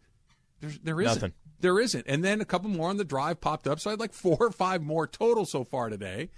There's 0.62 0.80
there 0.80 1.00
isn't. 1.00 1.14
Nothing. 1.16 1.34
There 1.62 1.80
isn't. 1.80 2.06
And 2.08 2.24
then 2.24 2.42
a 2.42 2.46
couple 2.46 2.70
more 2.70 2.90
on 2.90 2.98
the 2.98 3.04
drive 3.04 3.42
popped 3.42 3.68
up. 3.68 3.80
So 3.80 3.90
I 3.90 3.94
had 3.94 4.00
like 4.00 4.14
four 4.14 4.38
or 4.40 4.52
five 4.52 4.82
more 4.82 5.06
total 5.08 5.46
so 5.46 5.64
far 5.64 5.90
today. 5.90 6.30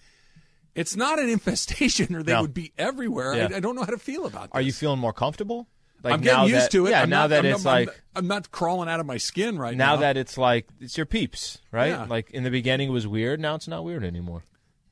It's 0.73 0.95
not 0.95 1.19
an 1.19 1.29
infestation, 1.37 2.15
or 2.15 2.23
they 2.23 2.31
No. 2.33 2.41
would 2.41 2.53
be 2.53 2.71
everywhere. 2.77 3.35
Yeah. 3.35 3.49
I, 3.51 3.57
I 3.57 3.59
don't 3.59 3.75
know 3.75 3.83
how 3.83 3.91
to 3.91 3.97
feel 3.97 4.25
about. 4.25 4.43
This. 4.43 4.51
Are 4.53 4.61
you 4.61 4.71
feeling 4.73 4.99
more 4.99 5.13
comfortable? 5.13 5.67
Like 6.03 6.13
I'm 6.15 6.21
getting 6.21 6.45
used 6.49 6.55
that- 6.65 6.71
to 6.71 6.87
it. 6.87 6.91
Yeah, 6.91 7.03
I'm 7.03 7.09
now 7.11 7.21
not, 7.21 7.27
that 7.29 7.39
I'm 7.39 7.51
it's 7.51 7.65
I'm 7.65 7.85
like 7.85 8.01
I'm 8.15 8.27
not 8.27 8.49
crawling 8.51 8.89
out 8.89 8.99
of 8.99 9.05
my 9.05 9.17
skin 9.17 9.59
right 9.59 9.77
now. 9.77 9.93
now 9.95 10.01
that 10.01 10.17
it's 10.17 10.35
like 10.37 10.67
it's 10.79 10.97
your 10.97 11.05
peeps, 11.05 11.59
right? 11.71 11.89
Yeah. 11.89 12.05
Like 12.05 12.31
in 12.31 12.43
the 12.43 12.49
beginning 12.49 12.89
it 12.89 12.91
was 12.91 13.05
weird. 13.07 13.39
Now 13.39 13.53
it's 13.53 13.67
not 13.67 13.83
weird 13.83 14.03
anymore. 14.03 14.43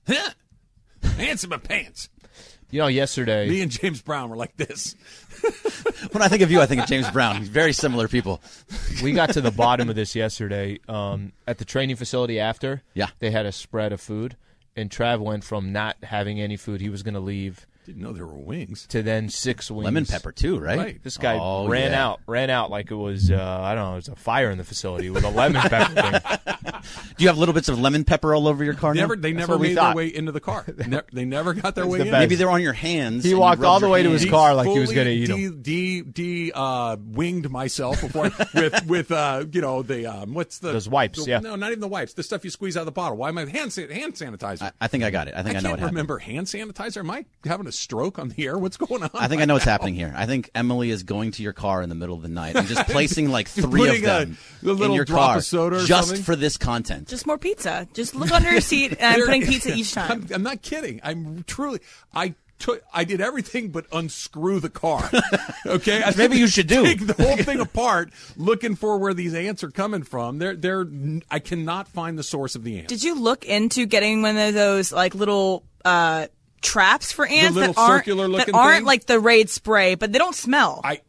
pants 1.01 1.43
in 1.43 1.49
my 1.49 1.57
pants. 1.57 2.09
You 2.71 2.79
know, 2.79 2.87
yesterday 2.87 3.49
Me 3.49 3.61
and 3.61 3.71
James 3.71 4.01
Brown 4.01 4.29
were 4.29 4.35
like 4.35 4.55
this. 4.57 4.95
When 6.11 6.21
I 6.21 6.27
think 6.27 6.41
of 6.41 6.51
you, 6.51 6.61
I 6.61 6.65
think 6.65 6.81
of 6.81 6.87
James 6.87 7.09
Brown. 7.11 7.43
Very 7.43 7.73
similar 7.73 8.07
people. 8.07 8.41
we 9.03 9.11
got 9.11 9.31
to 9.33 9.41
the 9.41 9.51
bottom 9.51 9.89
of 9.89 9.95
this 9.95 10.15
yesterday 10.15 10.79
um, 10.87 11.33
at 11.47 11.57
the 11.57 11.65
training 11.65 11.95
facility. 11.97 12.39
After, 12.39 12.81
Yeah. 12.93 13.07
they 13.19 13.31
had 13.31 13.45
a 13.45 13.51
spread 13.51 13.91
of 13.93 13.99
food, 14.01 14.35
and 14.75 14.89
Trav 14.89 15.19
went 15.19 15.43
from 15.43 15.71
not 15.73 15.97
having 16.03 16.39
any 16.41 16.57
food, 16.57 16.79
he 16.81 16.89
was 16.89 17.03
going 17.03 17.13
to 17.15 17.19
leave, 17.19 17.65
Didn't 17.85 18.01
know 18.01 18.11
there 18.13 18.25
were 18.25 18.33
wings. 18.37 18.85
to 18.87 19.01
then 19.03 19.29
six 19.29 19.69
wings. 19.69 19.85
Lemon 19.85 20.05
pepper 20.05 20.31
too, 20.31 20.57
right? 20.59 20.77
Right. 20.77 21.03
This 21.03 21.17
guy 21.17 21.37
Oh, 21.39 21.67
ran 21.67 21.91
yeah. 21.91 22.05
out, 22.05 22.21
ran 22.27 22.49
out 22.49 22.69
like 22.71 22.91
it 22.91 22.95
was 22.95 23.29
uh, 23.29 23.59
I 23.61 23.75
don't 23.75 23.83
know, 23.85 23.93
it 23.93 23.95
was 23.97 24.07
a 24.09 24.15
fire 24.15 24.49
in 24.51 24.57
the 24.57 24.63
facility 24.63 25.09
with 25.09 25.23
a 25.25 25.29
lemon 25.29 25.61
pepper 25.61 25.93
thing. 26.01 26.68
Do 27.17 27.23
you 27.23 27.27
have 27.29 27.37
little 27.37 27.53
bits 27.53 27.69
of 27.69 27.79
lemon 27.79 28.03
pepper 28.03 28.33
all 28.33 28.47
over 28.47 28.63
your 28.63 28.73
car? 28.73 28.93
now? 28.93 29.01
Never, 29.01 29.15
they 29.15 29.33
never 29.33 29.57
made 29.59 29.77
their 29.77 29.93
way 29.95 30.07
into 30.07 30.31
the 30.31 30.39
car. 30.39 30.65
Ne- 30.87 31.01
they 31.13 31.25
never 31.25 31.53
got 31.53 31.75
their 31.75 31.85
way 31.87 31.99
the 31.99 32.05
in. 32.05 32.11
best. 32.11 32.19
Maybe 32.21 32.35
they're 32.35 32.49
on 32.49 32.61
your 32.61 32.73
hands. 32.73 33.23
He 33.23 33.33
walked 33.33 33.63
all 33.63 33.79
the 33.79 33.87
your 33.87 33.93
way 33.93 34.03
to 34.03 34.09
his 34.09 34.21
hands. 34.23 34.31
car 34.31 34.55
like 34.55 34.69
he 34.69 34.79
was 34.79 34.91
gonna 34.91 35.09
eat 35.09 35.25
de, 35.27 35.33
'em. 35.45 35.61
De, 35.61 36.01
de, 36.01 36.51
uh, 36.53 36.97
winged 36.99 37.49
myself 37.51 38.01
before 38.01 38.31
with 38.53 38.85
with 38.85 39.11
uh, 39.11 39.45
you 39.51 39.61
know 39.61 39.81
the 39.83 40.05
um, 40.07 40.33
what's 40.33 40.59
the 40.59 40.71
Those 40.71 40.89
wipes, 40.89 41.23
the- 41.25 41.29
yeah. 41.31 41.39
No, 41.39 41.55
not 41.55 41.69
even 41.71 41.79
the 41.81 41.87
wipes. 41.87 42.13
The 42.13 42.23
stuff 42.23 42.43
you 42.43 42.49
squeeze 42.49 42.77
out 42.77 42.81
of 42.81 42.85
the 42.85 42.91
bottle. 42.91 43.17
Why 43.17 43.29
am 43.29 43.37
I 43.37 43.45
hand 43.45 43.73
san- 43.73 43.89
hand 43.89 44.13
sanitizer? 44.13 44.61
I, 44.63 44.71
I 44.81 44.87
think 44.87 45.03
I 45.03 45.09
got 45.11 45.27
it. 45.27 45.33
I 45.35 45.43
think 45.43 45.55
I, 45.55 45.59
I 45.59 45.61
know 45.61 45.69
can't 45.69 45.71
what 45.73 45.79
happened. 45.79 45.95
remember 45.95 46.17
hand 46.19 46.47
sanitizer. 46.47 46.97
Am 46.97 47.11
I 47.11 47.25
having 47.43 47.67
a 47.67 47.71
stroke 47.71 48.19
on 48.19 48.29
the 48.29 48.45
air? 48.45 48.57
What's 48.57 48.77
going 48.77 49.03
on? 49.03 49.09
I 49.13 49.27
think 49.27 49.41
I 49.41 49.45
know 49.45 49.53
what's 49.55 49.65
happening 49.65 49.95
here. 49.95 50.13
I 50.15 50.25
think 50.25 50.49
Emily 50.55 50.89
is 50.89 51.03
going 51.03 51.31
to 51.31 51.43
your 51.43 51.53
car 51.53 51.81
in 51.81 51.89
the 51.89 51.95
middle 51.95 52.15
of 52.15 52.21
the 52.21 52.29
night 52.29 52.55
and 52.55 52.67
just 52.67 52.87
placing 52.89 53.29
like 53.29 53.47
three 53.47 53.89
of 53.89 54.01
them 54.01 54.37
a 54.61 54.65
little 54.65 54.85
in 54.85 54.93
your 54.93 55.05
drop 55.05 55.27
car 55.29 55.37
of 55.37 55.45
soda 55.45 55.77
or 55.77 55.83
just 55.83 56.07
something? 56.09 56.23
for 56.23 56.35
this 56.35 56.57
content. 56.69 57.07
Just 57.07 57.25
more 57.25 57.37
pizza. 57.37 57.87
Just 57.93 58.15
look 58.15 58.31
under 58.31 58.51
your 58.51 58.61
seat, 58.61 58.91
and 58.99 59.21
I'm 59.21 59.25
putting 59.25 59.45
pizza 59.45 59.73
each 59.73 59.93
time. 59.99 60.11
I'm, 60.11 60.27
I'm 60.35 60.43
not 60.43 60.61
kidding. 60.61 60.99
I'm 61.03 61.43
truly. 61.43 61.79
I 62.13 62.35
took. 62.59 62.81
I 62.93 63.03
did 63.05 63.21
everything 63.21 63.69
but 63.69 63.85
unscrew 63.91 64.59
the 64.59 64.69
car. 64.69 65.09
Okay, 65.65 66.01
I 66.01 66.13
Maybe 66.15 66.37
you 66.37 66.47
should 66.47 66.67
do. 66.67 66.83
take 66.83 67.05
the 67.05 67.13
whole 67.21 67.37
thing 67.37 67.59
apart, 67.59 68.11
looking 68.37 68.75
for 68.75 68.97
where 68.97 69.13
these 69.13 69.33
ants 69.35 69.63
are 69.63 69.69
coming 69.69 70.03
from. 70.03 70.39
They're 70.39 70.55
they're. 70.55 70.87
I 71.29 71.39
cannot 71.39 71.87
find 71.87 72.17
the 72.17 72.23
source 72.23 72.55
of 72.55 72.63
the 72.63 72.77
ants. 72.79 72.87
Did 72.89 73.03
you 73.03 73.19
look 73.19 73.45
into 73.45 73.85
getting 73.85 74.21
one 74.21 74.37
of 74.37 74.53
those 74.53 74.91
like 74.91 75.13
little 75.13 75.63
uh, 75.85 76.27
traps 76.61 77.11
for 77.11 77.27
ants 77.27 77.55
little 77.55 77.73
that 77.73 77.79
aren't 77.79 78.05
that 78.05 78.53
aren't 78.53 78.77
thing? 78.77 78.85
like 78.85 79.05
the 79.05 79.19
Raid 79.19 79.49
spray, 79.49 79.95
but 79.95 80.11
they 80.11 80.17
don't 80.17 80.33
smell? 80.35 80.81
I 80.83 81.01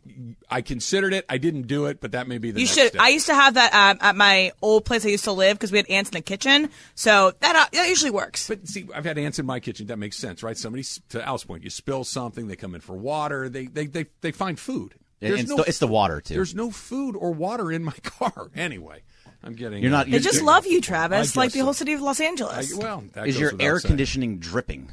I 0.51 0.63
considered 0.63 1.15
it. 1.15 1.25
I 1.29 1.39
didn't 1.39 1.69
do 1.69 1.87
it, 1.87 2.01
but 2.01 2.13
that 2.13 2.27
may 2.27 2.39
be 2.39 2.51
the 2.51 2.61
you 2.61 2.67
next 2.67 2.77
should. 2.77 2.89
step. 2.89 3.01
I 3.01 3.11
used 3.11 3.27
to 3.27 3.35
have 3.35 3.55
that 3.55 3.73
um, 3.73 3.99
at 4.01 4.17
my 4.17 4.51
old 4.61 4.85
place 4.85 5.05
I 5.07 5.11
used 5.11 5.25
to 5.25 5.33
live 5.33 5.57
because 5.57 5.71
we 5.71 5.79
had 5.79 5.89
ants 5.89 6.11
in 6.11 6.15
the 6.15 6.23
kitchen. 6.23 6.71
So 6.95 7.33
that 7.41 7.55
uh, 7.57 7.67
that 7.73 7.89
usually 7.89 8.11
works. 8.11 8.49
But 8.49 8.67
see, 8.67 8.89
I've 8.95 9.05
had 9.05 9.17
ants 9.19 9.39
in 9.39 9.47
my 9.47 9.61
kitchen. 9.61 9.87
That 9.87 9.99
makes 9.99 10.17
sense, 10.17 10.43
right? 10.43 10.57
Somebody 10.57 10.85
to 11.11 11.25
Al's 11.25 11.45
point, 11.45 11.63
you 11.63 11.71
spill 11.71 12.05
something, 12.05 12.49
they 12.49 12.57
come 12.57 12.75
in 12.75 12.81
for 12.81 12.97
water. 12.97 13.49
They 13.49 13.67
they 13.67 13.87
they, 13.87 14.07
they 14.21 14.33
find 14.33 14.59
food. 14.59 14.95
And 15.23 15.35
it's, 15.35 15.49
the, 15.55 15.65
it's 15.67 15.79
the 15.79 15.87
water 15.87 16.21
too. 16.23 16.35
There's 16.35 16.55
no 16.55 16.71
food 16.71 17.15
or 17.15 17.33
water 17.33 17.71
in 17.71 17.85
my 17.85 17.93
car. 18.03 18.51
Anyway, 18.57 19.03
I'm 19.45 19.55
getting. 19.55 19.83
You're 19.83 19.93
not- 19.93 20.09
uh, 20.09 20.11
they 20.13 20.19
just 20.19 20.43
love 20.43 20.67
you, 20.67 20.81
Travis, 20.81 21.37
like 21.37 21.53
the 21.53 21.61
whole 21.61 21.75
city 21.75 21.93
of 21.93 22.01
Los 22.01 22.21
I, 22.21 22.25
Angeles. 22.25 22.75
well, 22.75 23.05
that 23.13 23.27
is 23.29 23.35
goes 23.35 23.41
your 23.41 23.53
air 23.61 23.79
saying. 23.79 23.89
conditioning 23.91 24.39
dripping? 24.39 24.91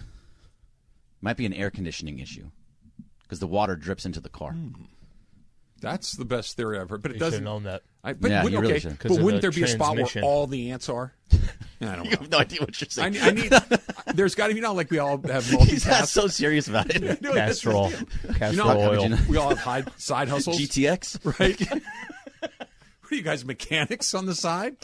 Might 1.22 1.38
be 1.38 1.46
an 1.46 1.54
air 1.54 1.72
conditioning 1.72 2.20
issue 2.20 2.52
because 3.24 3.39
the 3.39 3.48
water 3.48 3.76
drips 3.76 4.06
into 4.06 4.20
the 4.20 4.30
car. 4.30 4.52
Hmm. 4.52 4.84
That's 5.81 6.13
the 6.13 6.25
best 6.25 6.55
theory 6.57 6.79
I've 6.79 6.89
heard, 6.89 7.01
but 7.01 7.11
it 7.11 7.15
You 7.15 7.19
doesn't. 7.19 7.43
known 7.43 7.63
that. 7.63 7.83
I, 8.03 8.13
but 8.13 8.31
Yeah, 8.31 8.43
would- 8.43 8.53
you 8.53 8.59
really 8.59 8.73
okay, 8.73 8.79
should. 8.79 8.99
'Cause 8.99 9.09
but 9.11 9.17
of 9.19 9.23
wouldn't 9.23 9.41
the 9.41 9.49
there 9.49 9.55
be 9.55 9.63
a 9.63 9.67
spot 9.67 9.95
where 9.97 10.23
all 10.23 10.47
the 10.47 10.71
ants 10.71 10.89
are? 10.89 11.13
I 11.81 11.95
don't 11.95 12.05
You 12.05 12.11
have 12.11 12.31
no 12.31 12.39
idea 12.39 12.61
what 12.61 12.79
you're 12.81 12.89
saying. 12.89 13.13
need- 13.13 13.21
I 13.21 13.31
need. 13.31 13.51
There's 14.15 14.33
got 14.35 14.47
to 14.47 14.53
be 14.55 14.61
not 14.61 14.75
like 14.75 14.89
we 14.89 14.97
all 14.99 15.21
have 15.27 15.45
He's 15.67 15.85
not 15.85 16.07
so 16.07 16.27
serious 16.27 16.67
about 16.67 16.89
it. 16.89 17.21
No, 17.21 17.33
that's 17.33 17.61
the 17.61 17.69
Castrol, 17.71 17.91
You 18.51 18.57
know, 18.57 18.77
oil. 18.79 19.17
We 19.29 19.37
all 19.37 19.49
have 19.49 19.59
hide, 19.59 19.91
side 19.99 20.29
hustles, 20.29 20.57
GTX. 20.59 21.39
right? 21.39 21.59
what 22.41 23.11
are 23.11 23.15
you 23.15 23.21
guys 23.21 23.45
mechanics 23.45 24.13
on 24.13 24.25
the 24.25 24.35
side? 24.35 24.75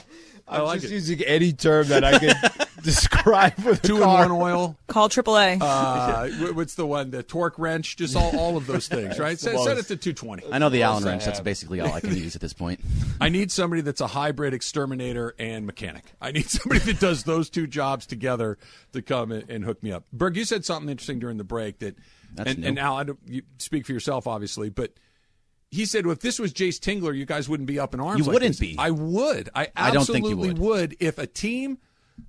I 0.48 0.58
I'm 0.58 0.66
like 0.66 0.82
just 0.82 0.92
it. 0.92 0.96
using 0.96 1.22
any 1.22 1.54
term 1.54 1.88
that 1.88 2.04
I 2.04 2.20
can 2.20 2.36
describe 2.84 3.58
with 3.64 3.84
a 3.84 3.88
Two 3.88 3.96
in 3.98 4.04
car. 4.04 4.28
one 4.28 4.32
oil. 4.32 4.78
Call 4.88 5.08
AAA. 5.10 5.60
Uh, 5.62 6.54
what's 6.54 6.76
the 6.76 6.86
one? 6.86 7.12
The 7.12 7.24
torque 7.24 7.58
wrench. 7.58 7.96
Just 7.96 8.16
all, 8.16 8.38
all 8.38 8.58
of 8.58 8.68
those 8.68 8.88
things, 8.88 9.20
right? 9.20 9.40
Set, 9.40 9.58
set 9.60 9.78
it 9.78 9.88
to 9.88 9.96
220. 9.96 10.52
I 10.52 10.58
know 10.58 10.70
the 10.70 10.84
Allen 10.84 11.04
wrench. 11.06 11.26
That's 11.26 11.40
basically 11.40 11.80
all 11.80 11.94
I 11.94 12.02
can 12.02 12.16
use 12.16 12.36
at 12.36 12.42
this 12.42 12.54
point. 12.54 12.82
I 13.22 13.30
need 13.30 13.52
somebody 13.52 13.82
that's 13.82 14.02
a 14.02 14.08
hybrid 14.08 14.54
exterminator 14.54 15.34
and 15.40 15.66
mechanic. 15.66 16.04
I 16.22 16.32
need 16.32 16.50
somebody 16.50 16.80
that 16.82 17.00
does 17.00 17.24
those 17.24 17.50
two 17.50 17.66
jobs 17.68 18.06
together 18.06 18.58
to 18.92 19.02
come 19.02 19.32
and, 19.32 19.50
and 19.50 19.64
hook 19.64 19.82
me 19.82 19.92
up. 19.92 20.04
Berg, 20.12 20.36
you 20.36 20.44
said 20.46 20.66
something 20.66 20.90
interesting 20.90 21.20
during 21.20 21.38
the 21.38 21.44
break 21.46 21.80
that, 21.80 21.96
That's 22.34 22.50
and, 22.52 22.60
new. 22.60 22.68
and 22.68 22.80
Al, 22.80 22.98
I 22.98 23.04
don't, 23.04 23.20
you 23.26 23.44
speak 23.60 23.86
for 23.86 23.94
yourself, 23.94 24.28
obviously, 24.28 24.70
but 24.70 24.92
he 25.74 25.86
said, 25.86 26.06
well, 26.06 26.14
if 26.14 26.20
this 26.20 26.40
was 26.40 26.54
Jayce 26.54 26.80
Tingler, 26.80 27.16
you 27.16 27.26
guys 27.26 27.50
wouldn't 27.50 27.68
be 27.68 27.80
up 27.80 27.94
in 27.94 28.00
arms. 28.00 28.20
You 28.20 28.26
like 28.26 28.34
wouldn't 28.36 28.60
this." 28.60 28.60
be. 28.60 28.76
I 28.78 28.92
would. 28.92 29.50
I 29.56 29.70
I 29.76 29.90
absolutely 29.90 30.30
you 30.30 30.56
would. 30.56 30.96
if 31.00 31.18
a 31.18 31.28
team 31.28 31.80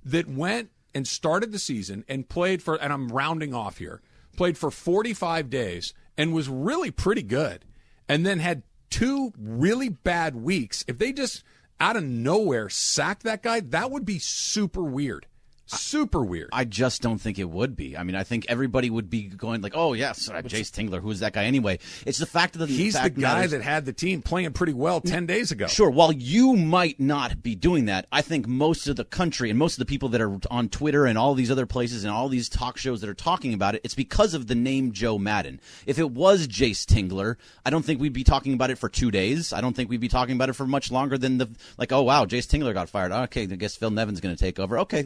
that 0.03 0.27
went 0.27 0.71
and 0.95 1.07
started 1.07 1.51
the 1.51 1.59
season 1.59 2.03
and 2.07 2.27
played 2.27 2.63
for, 2.63 2.75
and 2.75 2.91
I'm 2.91 3.09
rounding 3.09 3.53
off 3.53 3.77
here, 3.77 4.01
played 4.35 4.57
for 4.57 4.71
45 4.71 5.49
days 5.49 5.93
and 6.17 6.33
was 6.33 6.49
really 6.49 6.89
pretty 6.89 7.21
good, 7.21 7.65
and 8.09 8.25
then 8.25 8.39
had 8.39 8.63
two 8.89 9.31
really 9.37 9.89
bad 9.89 10.35
weeks. 10.35 10.83
If 10.87 10.97
they 10.97 11.13
just 11.13 11.43
out 11.79 11.97
of 11.97 12.03
nowhere 12.03 12.69
sacked 12.69 13.23
that 13.23 13.43
guy, 13.43 13.59
that 13.59 13.91
would 13.91 14.05
be 14.05 14.17
super 14.19 14.81
weird. 14.83 15.27
Super 15.67 16.23
weird. 16.23 16.49
I 16.53 16.63
just 16.65 17.01
don't 17.01 17.17
think 17.19 17.39
it 17.39 17.49
would 17.49 17.75
be. 17.75 17.97
I 17.97 18.03
mean, 18.03 18.15
I 18.15 18.23
think 18.23 18.45
everybody 18.49 18.89
would 18.89 19.09
be 19.09 19.23
going 19.23 19.61
like, 19.61 19.73
"Oh 19.75 19.93
yes, 19.93 20.29
uh, 20.29 20.41
Jayce 20.43 20.69
Tingler. 20.71 21.01
Who's 21.01 21.21
that 21.21 21.33
guy 21.33 21.45
anyway?" 21.45 21.79
It's 22.05 22.19
the 22.19 22.27
fact 22.27 22.57
that 22.59 22.69
He's 22.69 22.93
the 22.93 22.99
fact 22.99 23.15
guy 23.15 23.35
matters- 23.35 23.51
that 23.51 23.61
had 23.63 23.85
the 23.85 23.93
team 23.93 24.21
playing 24.21 24.51
pretty 24.53 24.73
well 24.73 25.01
10 25.01 25.25
days 25.25 25.51
ago. 25.51 25.65
Sure. 25.67 25.89
While 25.89 26.11
you 26.11 26.55
might 26.55 26.99
not 26.99 27.41
be 27.41 27.55
doing 27.55 27.85
that, 27.85 28.05
I 28.11 28.21
think 28.21 28.47
most 28.47 28.87
of 28.87 28.95
the 28.95 29.05
country 29.05 29.49
and 29.49 29.57
most 29.57 29.73
of 29.73 29.79
the 29.79 29.85
people 29.85 30.09
that 30.09 30.21
are 30.21 30.37
on 30.51 30.69
Twitter 30.69 31.05
and 31.05 31.17
all 31.17 31.33
these 31.33 31.49
other 31.49 31.65
places 31.65 32.03
and 32.03 32.13
all 32.13 32.29
these 32.29 32.47
talk 32.47 32.77
shows 32.77 33.01
that 33.01 33.09
are 33.09 33.13
talking 33.15 33.53
about 33.53 33.73
it, 33.75 33.81
it's 33.83 33.95
because 33.95 34.33
of 34.35 34.45
the 34.47 34.55
name 34.55 34.91
Joe 34.91 35.17
Maddon. 35.17 35.59
If 35.87 35.97
it 35.97 36.11
was 36.11 36.47
Jayce 36.47 36.85
Tingler, 36.85 37.37
I 37.65 37.69
don't 37.71 37.83
think 37.83 37.99
we'd 37.99 38.13
be 38.13 38.23
talking 38.23 38.53
about 38.53 38.69
it 38.69 38.77
for 38.77 38.87
two 38.89 39.09
days. 39.09 39.51
I 39.51 39.61
don't 39.61 39.75
think 39.75 39.89
we'd 39.89 39.99
be 39.99 40.09
talking 40.09 40.35
about 40.35 40.49
it 40.49 40.53
for 40.53 40.67
much 40.67 40.91
longer 40.91 41.17
than 41.17 41.39
the 41.39 41.49
like. 41.79 41.91
Oh 41.91 42.03
wow, 42.03 42.25
Jayce 42.25 42.45
Tingler 42.47 42.73
got 42.73 42.89
fired. 42.89 43.11
Okay, 43.11 43.43
I 43.43 43.45
guess 43.45 43.75
Phil 43.75 43.89
Nevin's 43.91 44.21
going 44.21 44.35
to 44.35 44.39
take 44.39 44.59
over. 44.59 44.79
Okay, 44.79 45.05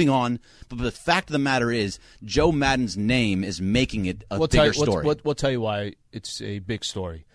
moving 0.00 0.14
on. 0.14 0.40
But 0.68 0.78
the 0.78 0.90
fact 0.90 1.28
of 1.28 1.32
the 1.32 1.38
matter 1.38 1.70
is, 1.70 1.98
Joe 2.24 2.52
Maddon's 2.52 2.96
name 2.96 3.44
is 3.44 3.60
making 3.60 4.06
it 4.06 4.24
a 4.30 4.38
we'll 4.38 4.48
bigger 4.48 4.66
you, 4.66 4.72
story. 4.72 5.04
We'll, 5.04 5.16
we'll 5.24 5.34
tell 5.34 5.50
you 5.50 5.60
why 5.60 5.94
it's 6.12 6.40
a 6.42 6.58
big 6.60 6.84
story. 6.84 7.26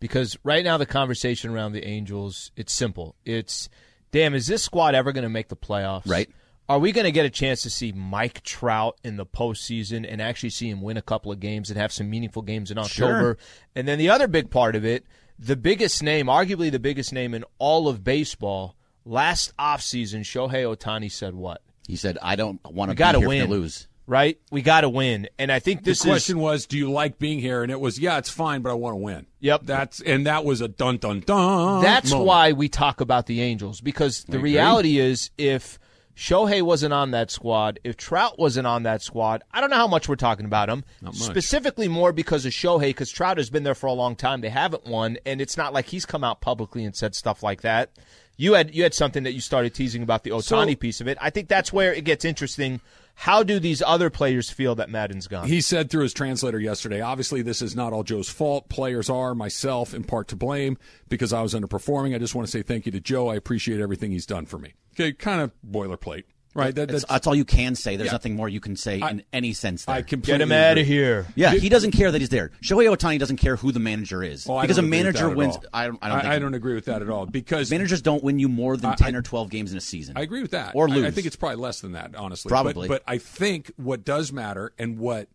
Because 0.00 0.36
right 0.44 0.64
now 0.64 0.76
the 0.76 0.86
conversation 0.86 1.50
around 1.50 1.72
the 1.72 1.84
Angels, 1.84 2.50
it's 2.56 2.72
simple. 2.72 3.14
It's 3.24 3.68
damn, 4.10 4.34
is 4.34 4.46
this 4.46 4.62
squad 4.62 4.94
ever 4.94 5.12
going 5.12 5.22
to 5.22 5.30
make 5.30 5.48
the 5.48 5.56
playoffs? 5.56 6.08
Right. 6.08 6.28
Are 6.68 6.78
we 6.78 6.92
going 6.92 7.04
to 7.04 7.12
get 7.12 7.26
a 7.26 7.30
chance 7.30 7.62
to 7.62 7.70
see 7.70 7.92
Mike 7.92 8.42
Trout 8.42 8.98
in 9.04 9.16
the 9.16 9.26
postseason 9.26 10.10
and 10.10 10.22
actually 10.22 10.50
see 10.50 10.70
him 10.70 10.80
win 10.80 10.96
a 10.96 11.02
couple 11.02 11.30
of 11.30 11.38
games 11.38 11.68
and 11.68 11.78
have 11.78 11.92
some 11.92 12.08
meaningful 12.08 12.42
games 12.42 12.70
in 12.70 12.78
October? 12.78 13.20
Sure. 13.20 13.38
And 13.74 13.86
then 13.86 13.98
the 13.98 14.08
other 14.08 14.28
big 14.28 14.50
part 14.50 14.74
of 14.74 14.84
it, 14.84 15.04
the 15.38 15.56
biggest 15.56 16.02
name, 16.02 16.26
arguably 16.26 16.70
the 16.70 16.78
biggest 16.78 17.12
name 17.12 17.34
in 17.34 17.44
all 17.58 17.86
of 17.86 18.02
baseball, 18.02 18.76
last 19.04 19.54
offseason, 19.58 20.20
Shohei 20.20 20.64
Ohtani 20.64 21.12
said 21.12 21.34
what? 21.34 21.60
He 21.86 21.96
said, 21.96 22.18
"I 22.22 22.36
don't 22.36 22.60
want 22.64 22.88
We 22.90 22.94
to 22.94 22.98
got 22.98 23.12
to 23.12 23.18
be 23.18 23.22
here 23.22 23.28
win. 23.28 23.46
to 23.46 23.50
lose." 23.50 23.88
Right? 24.06 24.38
We 24.50 24.60
got 24.60 24.82
to 24.82 24.90
win. 24.90 25.28
And 25.38 25.50
I 25.50 25.60
think 25.60 25.82
this 25.82 26.02
the 26.02 26.10
question 26.10 26.36
is. 26.36 26.42
was, 26.42 26.66
do 26.66 26.76
you 26.76 26.92
like 26.92 27.18
being 27.18 27.38
here? 27.38 27.62
And 27.62 27.72
it 27.72 27.80
was, 27.80 27.98
yeah, 27.98 28.18
it's 28.18 28.28
fine, 28.28 28.60
but 28.60 28.68
I 28.70 28.74
want 28.74 28.92
to 28.92 28.98
win. 28.98 29.24
Yep. 29.40 29.62
That's 29.64 30.00
and 30.02 30.26
that 30.26 30.44
was 30.44 30.60
a 30.60 30.68
dun 30.68 30.98
dun 30.98 31.20
dun. 31.20 31.82
That's 31.82 32.10
moment. 32.10 32.26
why 32.26 32.52
we 32.52 32.68
talk 32.68 33.00
about 33.00 33.24
the 33.24 33.40
Angels 33.40 33.80
because 33.80 34.24
the 34.24 34.36
agree. 34.36 34.52
reality 34.52 34.98
is 34.98 35.30
if 35.38 35.78
Shohei 36.14 36.60
wasn't 36.60 36.92
on 36.92 37.12
that 37.12 37.30
squad, 37.30 37.80
if 37.82 37.96
Trout 37.96 38.38
wasn't 38.38 38.66
on 38.66 38.82
that 38.82 39.00
squad, 39.00 39.42
I 39.50 39.62
don't 39.62 39.70
know 39.70 39.76
how 39.76 39.88
much 39.88 40.06
we're 40.06 40.16
talking 40.16 40.44
about 40.44 40.68
him. 40.68 40.84
Specifically, 41.12 41.88
more 41.88 42.12
because 42.12 42.44
of 42.46 42.52
Shohei, 42.52 42.88
because 42.88 43.10
Trout 43.10 43.38
has 43.38 43.50
been 43.50 43.62
there 43.62 43.74
for 43.74 43.86
a 43.86 43.92
long 43.92 44.16
time. 44.16 44.42
They 44.42 44.50
haven't 44.50 44.86
won, 44.86 45.16
and 45.24 45.40
it's 45.40 45.56
not 45.56 45.72
like 45.72 45.86
he's 45.86 46.04
come 46.06 46.22
out 46.22 46.40
publicly 46.40 46.84
and 46.84 46.94
said 46.94 47.14
stuff 47.14 47.42
like 47.42 47.62
that. 47.62 47.90
You 48.36 48.54
had 48.54 48.74
you 48.74 48.82
had 48.82 48.94
something 48.94 49.22
that 49.24 49.32
you 49.32 49.40
started 49.40 49.74
teasing 49.74 50.02
about 50.02 50.24
the 50.24 50.30
Ohtani 50.30 50.70
So- 50.72 50.76
piece 50.76 51.00
of 51.00 51.08
it. 51.08 51.18
I 51.20 51.30
think 51.30 51.48
that's 51.48 51.72
where 51.72 51.92
it 51.94 52.04
gets 52.04 52.24
interesting. 52.24 52.80
How 53.16 53.44
do 53.44 53.60
these 53.60 53.80
other 53.80 54.10
players 54.10 54.50
feel 54.50 54.74
that 54.74 54.90
Maddon's 54.90 55.28
gone? 55.28 55.46
He 55.46 55.60
said 55.60 55.88
through 55.88 56.02
his 56.02 56.12
translator 56.12 56.58
yesterday, 56.58 57.00
obviously, 57.00 57.42
this 57.42 57.62
is 57.62 57.76
not 57.76 57.92
all 57.92 58.02
Joe's 58.02 58.28
fault. 58.28 58.68
Players 58.68 59.08
are, 59.08 59.36
myself, 59.36 59.94
in 59.94 60.02
part 60.02 60.26
to 60.28 60.36
blame 60.36 60.78
because 61.08 61.32
I 61.32 61.40
was 61.40 61.54
underperforming. 61.54 62.12
I 62.12 62.18
just 62.18 62.34
want 62.34 62.48
to 62.48 62.50
say 62.50 62.62
thank 62.62 62.86
you 62.86 62.92
to 62.92 62.98
Joe. 62.98 63.28
I 63.28 63.36
appreciate 63.36 63.80
everything 63.80 64.10
he's 64.10 64.26
done 64.26 64.46
for 64.46 64.58
me. 64.58 64.74
Okay, 64.94 65.12
kind 65.12 65.40
of 65.40 65.52
boilerplate, 65.64 66.24
right? 66.54 66.74
That, 66.74 66.88
That's, 66.88 67.02
that's, 67.02 67.04
that's 67.12 67.26
all 67.26 67.34
you 67.34 67.44
can 67.44 67.74
say. 67.74 67.96
There's 67.96 68.06
Yeah. 68.08 68.12
nothing 68.12 68.36
more 68.36 68.48
you 68.48 68.60
can 68.60 68.76
say 68.76 69.00
I- 69.00 69.10
in 69.10 69.22
any 69.32 69.52
sense. 69.52 69.84
There. 69.84 69.94
I 69.94 70.02
completely 70.02 70.38
Get 70.38 70.40
him 70.42 70.52
out 70.52 70.78
of 70.78 70.86
here. 70.86 71.26
yeah, 71.34 71.52
he 71.54 71.68
doesn't 71.68 71.90
care 71.92 72.10
that 72.12 72.20
he's 72.20 72.28
there. 72.30 72.50
Shohei 72.62 72.94
Ohtani 72.94 73.18
doesn't 73.18 73.36
care 73.38 73.56
who 73.56 73.72
the 73.72 73.80
manager 73.80 74.22
is 74.22 74.46
Oh, 74.48 74.60
because 74.60 74.78
a 74.78 74.82
don't 74.82 74.88
agree 74.92 74.98
with 74.98 75.04
manager 75.14 75.28
that 75.28 75.36
wins. 75.36 75.58
I 75.72 75.86
don't. 75.86 75.98
I 76.02 76.08
don't, 76.08 76.20
think 76.20 76.32
I, 76.32 76.38
don't 76.38 76.54
agree 76.54 76.74
with 76.74 76.84
that 76.86 77.02
at 77.02 77.10
all 77.10 77.26
because 77.26 77.70
Managers 77.70 78.02
don't 78.02 78.22
win 78.24 78.38
you 78.38 78.48
more 78.48 78.76
than 78.76 78.90
I- 78.90 78.94
ten 78.94 79.16
or 79.16 79.22
twelve 79.22 79.50
games 79.50 79.72
in 79.72 79.78
a 79.78 79.80
season. 79.80 80.16
I 80.16 80.22
agree 80.22 80.42
with 80.42 80.52
that. 80.52 80.72
Or 80.74 80.88
I- 80.88 80.92
lose. 80.94 81.04
I, 81.04 81.10
think 81.10 81.26
it's 81.26 81.36
probably 81.36 81.56
less 81.56 81.80
than 81.80 81.92
that, 81.92 82.14
honestly. 82.14 82.48
Probably. 82.48 82.88
But, 82.88 83.04
but 83.06 83.12
I 83.12 83.18
think 83.18 83.72
what 83.76 84.04
does 84.04 84.32
matter 84.32 84.72
and 84.78 84.98
what 84.98 85.28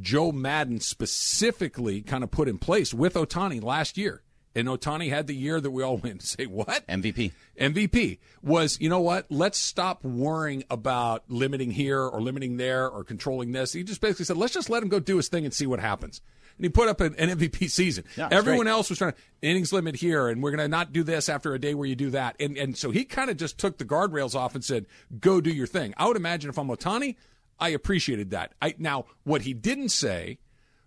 Joe 0.00 0.32
Maddon 0.32 0.80
specifically 0.80 2.02
kind 2.02 2.22
of 2.22 2.30
put 2.30 2.48
in 2.48 2.58
place 2.58 2.92
with 2.92 3.14
Ohtani 3.14 3.62
last 3.62 3.96
year, 3.96 4.22
and 4.54 4.68
Ohtani 4.68 5.10
had 5.10 5.26
the 5.26 5.34
year 5.34 5.60
that 5.60 5.70
we 5.70 5.82
all 5.82 5.96
went 5.96 6.12
and 6.12 6.22
say 6.22 6.46
what 6.46 6.86
MVP. 6.86 7.32
MVP 7.60 8.18
was, 8.42 8.80
you 8.80 8.88
know 8.88 9.00
what? 9.00 9.26
Let's 9.30 9.58
stop 9.58 10.04
worrying 10.04 10.64
about 10.70 11.24
limiting 11.28 11.70
here 11.70 12.02
or 12.02 12.20
limiting 12.20 12.56
there 12.56 12.88
or 12.88 13.04
controlling 13.04 13.52
this. 13.52 13.72
He 13.72 13.82
just 13.82 14.00
basically 14.00 14.24
said, 14.24 14.36
let's 14.36 14.54
just 14.54 14.70
let 14.70 14.82
him 14.82 14.88
go 14.88 15.00
do 15.00 15.16
his 15.16 15.28
thing 15.28 15.44
and 15.44 15.52
see 15.52 15.66
what 15.66 15.80
happens. 15.80 16.20
And 16.56 16.64
he 16.64 16.70
put 16.70 16.88
up 16.88 17.00
an, 17.00 17.14
an 17.16 17.38
MVP 17.38 17.70
season. 17.70 18.04
Yeah, 18.16 18.28
Everyone 18.32 18.64
great. 18.64 18.72
else 18.72 18.88
was 18.90 18.98
trying 18.98 19.12
to 19.12 19.18
innings 19.42 19.72
limit 19.72 19.94
here, 19.94 20.26
and 20.28 20.42
we're 20.42 20.50
going 20.50 20.58
to 20.58 20.66
not 20.68 20.92
do 20.92 21.04
this 21.04 21.28
after 21.28 21.54
a 21.54 21.58
day 21.58 21.72
where 21.74 21.86
you 21.86 21.94
do 21.94 22.10
that. 22.10 22.34
And 22.40 22.56
and 22.58 22.76
so 22.76 22.90
he 22.90 23.04
kind 23.04 23.30
of 23.30 23.36
just 23.36 23.58
took 23.58 23.78
the 23.78 23.84
guardrails 23.84 24.34
off 24.34 24.56
and 24.56 24.64
said, 24.64 24.86
"Go 25.20 25.40
do 25.40 25.50
your 25.50 25.68
thing." 25.68 25.94
I 25.96 26.08
would 26.08 26.16
imagine 26.16 26.50
if 26.50 26.58
I'm 26.58 26.66
Ohtani, 26.66 27.14
I 27.60 27.68
appreciated 27.68 28.30
that. 28.30 28.54
I 28.60 28.74
now 28.76 29.04
what 29.22 29.42
he 29.42 29.54
didn't 29.54 29.90
say 29.90 30.38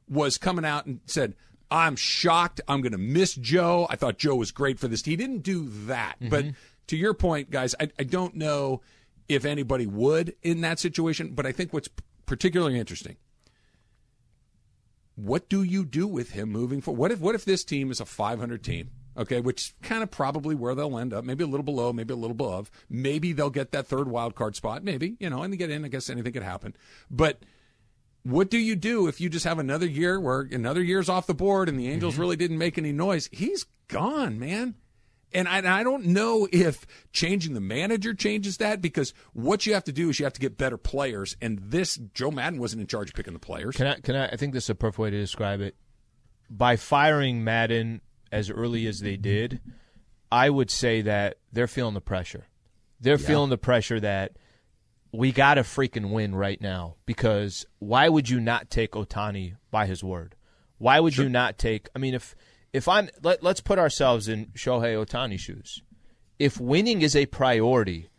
was 0.09 0.38
coming 0.38 0.66
out 0.66 0.88
and 0.88 0.99
said, 1.05 1.36
I'm 1.72 1.95
shocked. 1.95 2.61
I'm 2.67 2.82
going 2.82 2.91
to 2.91 2.97
miss 2.97 3.34
Joe. 3.34 3.88
I 3.89 3.95
thought 3.95 4.17
Joe 4.17 4.36
was 4.36 4.51
great 4.51 4.78
for 4.78 4.88
this. 4.88 5.03
He 5.03 5.15
didn't 5.15 5.39
do 5.39 5.69
that. 5.86 6.17
Mm-hmm. 6.19 6.30
But 6.30 6.45
to 6.88 6.97
your 6.97 7.13
point, 7.13 7.49
guys, 7.49 7.74
I, 7.80 7.89
I 7.97 8.03
don't 8.03 8.36
know 8.36 8.82
if 9.30 9.45
anybody 9.45 9.88
would 9.88 10.36
in 10.43 10.61
that 10.61 10.78
situation. 10.80 11.34
But 11.34 11.45
I 11.45 11.53
think 11.53 11.74
what's 11.74 11.89
particularly 12.26 12.78
interesting 12.78 13.15
what 15.15 15.49
do 15.49 15.63
you 15.63 15.86
do 15.86 16.07
with 16.07 16.32
him 16.32 16.49
moving 16.49 16.82
forward? 16.82 16.99
What 16.99 17.11
if 17.11 17.19
what 17.19 17.36
if 17.36 17.45
this 17.45 17.63
team 17.63 17.91
is 17.91 17.99
a 17.99 18.05
500 18.05 18.63
team? 18.63 18.89
Okay, 19.17 19.41
which 19.41 19.76
kind 19.82 20.03
of 20.03 20.09
probably 20.09 20.55
where 20.55 20.74
they'll 20.74 20.97
end 20.97 21.13
up, 21.13 21.26
maybe 21.26 21.43
a 21.43 21.47
little 21.47 21.65
below, 21.65 21.91
maybe 21.91 22.13
a 22.13 22.17
little 22.17 22.32
above. 22.32 22.72
Maybe 22.89 23.34
they'll 23.34 23.49
get 23.49 23.72
that 23.72 23.86
third 23.88 24.07
wild 24.07 24.36
card 24.36 24.55
spot, 24.55 24.86
maybe, 24.86 25.17
you 25.19 25.30
know, 25.30 25.43
and 25.43 25.51
they 25.51 25.57
get 25.57 25.69
in, 25.69 25.84
I 25.84 25.89
guess 25.89 26.09
anything 26.09 26.32
could 26.32 26.43
happen. 26.43 26.76
But 27.09 27.43
what 28.24 28.49
do 28.49 28.57
you 28.57 28.76
do 28.76 29.07
if 29.07 29.19
you 29.19 29.30
just 29.30 29.45
have 29.45 29.59
another 29.59 29.88
year 29.88 30.19
where 30.19 30.41
another 30.51 30.84
year's 30.84 31.09
off 31.09 31.28
the 31.28 31.34
board 31.34 31.67
and 31.69 31.80
the 31.80 31.89
Angels 31.89 32.13
mm-hmm. 32.13 32.22
really 32.22 32.36
didn't 32.36 32.57
make 32.57 32.78
any 32.78 32.91
noise? 32.91 33.30
He's 33.32 33.65
gone, 33.88 34.39
man. 34.39 34.76
And 35.34 35.47
I, 35.47 35.59
and 35.59 35.67
I 35.67 35.84
don't 35.84 36.07
know 36.07 36.47
if 36.51 36.86
changing 37.13 37.53
the 37.53 37.61
manager 37.61 38.13
changes 38.13 38.57
that 38.57 38.82
because 38.82 39.13
what 39.34 39.65
you 39.65 39.74
have 39.74 39.86
to 39.86 39.93
do 39.93 40.09
is 40.09 40.19
you 40.19 40.26
have 40.26 40.34
to 40.34 40.41
get 40.41 40.57
better 40.57 40.78
players. 40.78 41.38
And 41.41 41.59
this, 41.59 41.95
Joe 42.13 42.32
Maddon 42.32 42.59
wasn't 42.59 42.82
in 42.82 42.88
charge 42.88 43.09
of 43.09 43.15
picking 43.15 43.34
the 43.34 43.39
players. 43.39 43.78
Can 43.78 43.88
I? 43.88 43.95
Can 43.95 44.15
I? 44.15 44.28
I 44.28 44.36
think 44.36 44.53
this 44.53 44.65
is 44.65 44.72
a 44.72 44.76
perfect 44.76 44.99
way 44.99 45.09
to 45.09 45.17
describe 45.17 45.61
it. 45.61 45.76
By 46.49 46.76
firing 46.76 47.45
Maddon 47.45 48.01
as 48.32 48.49
early 48.49 48.88
as 48.88 48.99
they 48.99 49.15
did, 49.15 49.61
I 50.30 50.49
would 50.49 50.69
say 50.69 51.01
that 51.01 51.38
they're 51.51 51.67
feeling 51.67 51.93
the 51.93 52.01
pressure. 52.01 52.47
They're 52.99 53.17
feeling 53.17 53.49
the 53.49 53.57
pressure 53.57 53.99
that 53.99 54.34
we 55.12 55.32
got 55.32 55.55
to 55.55 55.62
freaking 55.62 56.12
win 56.12 56.34
right 56.36 56.62
now 56.62 56.95
because 57.05 57.66
why 57.80 58.07
would 58.07 58.30
you 58.30 58.39
not 58.39 58.70
take 58.70 58.91
Ohtani 58.91 59.55
by 59.70 59.86
his 59.86 60.03
word? 60.03 60.36
Why 60.78 60.99
would 60.99 61.18
you 61.18 61.30
not 61.30 61.57
take? 61.57 61.89
I 61.95 61.99
mean, 61.99 62.14
if 62.14 62.36
if 62.74 62.88
I'm 62.88 63.09
let, 63.22 63.43
let's 63.43 63.62
put 63.62 63.78
ourselves 63.78 64.28
in 64.28 64.47
Shohei 64.47 64.95
Ohtani's 64.95 65.41
shoes. 65.41 65.82
If 66.39 66.59
winning 66.59 67.01
is 67.01 67.16
a 67.16 67.28
priority, 67.28 68.09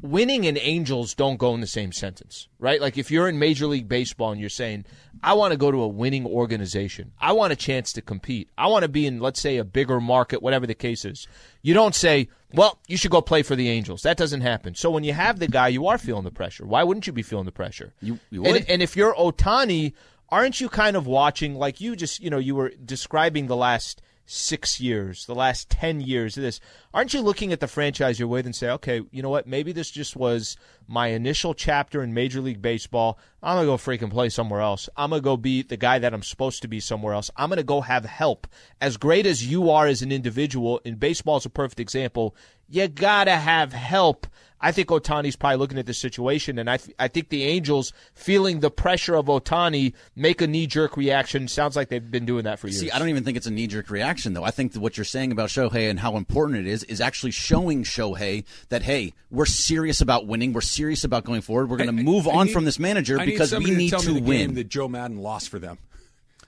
winning 0.00 0.46
and 0.46 0.58
angels 0.60 1.14
don't 1.14 1.36
go 1.36 1.54
in 1.54 1.60
the 1.60 1.66
same 1.66 1.92
sentence, 1.92 2.48
right? 2.58 2.80
Like 2.80 2.98
if 2.98 3.10
you're 3.10 3.28
in 3.28 3.38
Major 3.38 3.66
League 3.66 3.88
Baseball 3.88 4.32
and 4.32 4.40
you're 4.40 4.50
saying, 4.50 4.84
I 5.22 5.34
want 5.34 5.52
to 5.52 5.58
go 5.58 5.70
to 5.70 5.82
a 5.82 5.88
winning 5.88 6.26
organization, 6.26 7.12
I 7.20 7.32
want 7.32 7.52
a 7.52 7.56
chance 7.56 7.92
to 7.92 8.02
compete, 8.02 8.48
I 8.56 8.66
want 8.68 8.82
to 8.82 8.88
be 8.88 9.06
in, 9.06 9.20
let's 9.20 9.40
say, 9.40 9.58
a 9.58 9.64
bigger 9.64 10.00
market, 10.00 10.42
whatever 10.42 10.66
the 10.66 10.74
case 10.74 11.04
is. 11.04 11.28
You 11.62 11.74
don't 11.74 11.94
say, 11.94 12.28
well, 12.54 12.78
you 12.86 12.96
should 12.96 13.10
go 13.10 13.20
play 13.20 13.42
for 13.42 13.54
the 13.56 13.68
Angels. 13.68 14.02
That 14.02 14.16
doesn't 14.16 14.40
happen. 14.40 14.74
So 14.74 14.90
when 14.90 15.04
you 15.04 15.12
have 15.12 15.38
the 15.38 15.48
guy, 15.48 15.68
you 15.68 15.86
are 15.86 15.98
feeling 15.98 16.24
the 16.24 16.30
pressure. 16.30 16.64
Why 16.66 16.82
wouldn't 16.82 17.06
you 17.06 17.12
be 17.12 17.22
feeling 17.22 17.44
the 17.44 17.52
pressure? 17.52 17.92
You- 18.00 18.18
you 18.30 18.44
And- 18.44 18.52
would. 18.54 18.68
and 18.68 18.82
if 18.82 18.96
you're 18.96 19.14
Ohtani, 19.14 19.92
aren't 20.30 20.60
you 20.60 20.68
kind 20.68 20.96
of 20.96 21.06
watching 21.06 21.54
like 21.54 21.80
you 21.80 21.96
just 21.96 22.20
you 22.20 22.30
know 22.30 22.38
you 22.38 22.54
were 22.54 22.70
describing 22.84 23.46
the 23.46 23.56
last 23.56 24.02
six 24.30 24.78
years, 24.78 25.24
the 25.24 25.34
last 25.34 25.70
ten 25.70 26.00
years 26.00 26.36
of 26.36 26.42
this? 26.42 26.60
Aren't 26.92 27.14
you 27.14 27.22
looking 27.22 27.52
at 27.52 27.60
the 27.60 27.66
franchise 27.66 28.18
you're 28.18 28.28
with 28.28 28.44
and 28.44 28.54
say, 28.54 28.68
okay, 28.70 29.00
you 29.10 29.22
know 29.22 29.30
what? 29.30 29.46
Maybe 29.46 29.72
this 29.72 29.90
just 29.90 30.14
was 30.14 30.56
my 30.86 31.08
initial 31.08 31.54
chapter 31.54 32.02
in 32.02 32.12
Major 32.12 32.40
League 32.40 32.60
Baseball. 32.60 33.18
I'm 33.42 33.56
gonna 33.56 33.66
go 33.66 33.76
freaking 33.76 34.10
play 34.10 34.28
somewhere 34.28 34.60
else. 34.60 34.88
I'm 34.96 35.10
gonna 35.10 35.22
go 35.22 35.36
be 35.36 35.62
the 35.62 35.76
guy 35.76 35.98
that 35.98 36.12
I'm 36.12 36.22
supposed 36.22 36.62
to 36.62 36.68
be 36.68 36.78
somewhere 36.78 37.14
else. 37.14 37.30
I'm 37.36 37.48
gonna 37.48 37.62
go 37.62 37.80
have 37.80 38.04
help. 38.04 38.46
As 38.80 38.96
great 38.98 39.26
as 39.26 39.46
you 39.46 39.70
are 39.70 39.86
as 39.86 40.02
an 40.02 40.12
individual, 40.12 40.80
and 40.84 41.00
baseball 41.00 41.38
is 41.38 41.46
a 41.46 41.50
perfect 41.50 41.80
example. 41.80 42.36
You 42.68 42.86
gotta 42.88 43.36
have 43.36 43.72
help. 43.72 44.26
I 44.60 44.72
think 44.72 44.88
Ohtani's 44.88 45.36
probably 45.36 45.56
looking 45.58 45.78
at 45.78 45.86
the 45.86 45.94
situation, 45.94 46.58
and 46.58 46.68
I, 46.68 46.78
th- 46.78 46.94
I 46.98 47.06
think 47.08 47.28
the 47.28 47.44
Angels 47.44 47.92
feeling 48.14 48.60
the 48.60 48.70
pressure 48.70 49.14
of 49.14 49.26
Ohtani 49.26 49.92
make 50.16 50.40
a 50.40 50.46
knee 50.48 50.66
jerk 50.66 50.96
reaction. 50.96 51.46
Sounds 51.46 51.76
like 51.76 51.88
they've 51.88 52.10
been 52.10 52.26
doing 52.26 52.44
that 52.44 52.58
for 52.58 52.66
years. 52.66 52.80
See, 52.80 52.90
I 52.90 52.98
don't 52.98 53.08
even 53.08 53.22
think 53.22 53.36
it's 53.36 53.46
a 53.46 53.52
knee 53.52 53.68
jerk 53.68 53.88
reaction, 53.88 54.32
though. 54.34 54.42
I 54.44 54.50
think 54.50 54.72
that 54.72 54.80
what 54.80 54.96
you're 54.96 55.04
saying 55.04 55.30
about 55.30 55.50
Shohei 55.50 55.88
and 55.88 56.00
how 56.00 56.16
important 56.16 56.58
it 56.58 56.66
is 56.66 56.82
is 56.84 57.00
actually 57.00 57.30
showing 57.30 57.84
Shohei 57.84 58.44
that, 58.70 58.82
hey, 58.82 59.12
we're 59.30 59.46
serious 59.46 60.00
about 60.00 60.26
winning. 60.26 60.52
We're 60.52 60.60
serious 60.60 61.04
about 61.04 61.24
going 61.24 61.40
forward. 61.40 61.70
We're 61.70 61.76
going 61.76 61.94
to 61.94 62.00
I- 62.00 62.04
move 62.04 62.26
I 62.26 62.32
on 62.32 62.46
need- 62.46 62.52
from 62.52 62.64
this 62.64 62.78
manager 62.80 63.18
I 63.20 63.26
need 63.26 63.32
because 63.32 63.54
we 63.56 63.70
need 63.70 63.90
to, 63.90 63.90
tell 63.90 64.00
to 64.00 64.08
me 64.14 64.20
the 64.20 64.26
win. 64.26 64.38
game 64.48 64.54
that 64.56 64.68
Joe 64.68 64.88
Maddon 64.88 65.18
lost 65.18 65.50
for 65.50 65.58
them. 65.60 65.78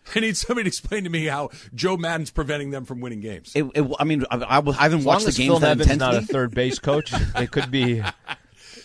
I 0.14 0.20
need 0.20 0.36
somebody 0.36 0.64
to 0.64 0.68
explain 0.68 1.04
to 1.04 1.10
me 1.10 1.26
how 1.26 1.50
Joe 1.74 1.96
Maddon's 1.96 2.30
preventing 2.30 2.70
them 2.70 2.84
from 2.84 3.00
winning 3.00 3.20
games. 3.20 3.52
It, 3.54 3.64
it, 3.74 3.90
I 3.98 4.04
mean, 4.04 4.24
I, 4.30 4.36
I, 4.36 4.58
I 4.58 4.72
haven't 4.72 4.74
as 4.78 4.92
long 4.92 5.04
watched 5.04 5.24
the 5.24 5.28
as 5.28 5.36
Phil 5.36 5.58
that 5.58 5.78
Nevin's 5.78 5.98
not 5.98 6.16
a 6.16 6.22
third 6.22 6.54
base 6.54 6.78
coach, 6.78 7.12
it 7.12 7.50
could 7.50 7.70
be. 7.70 8.02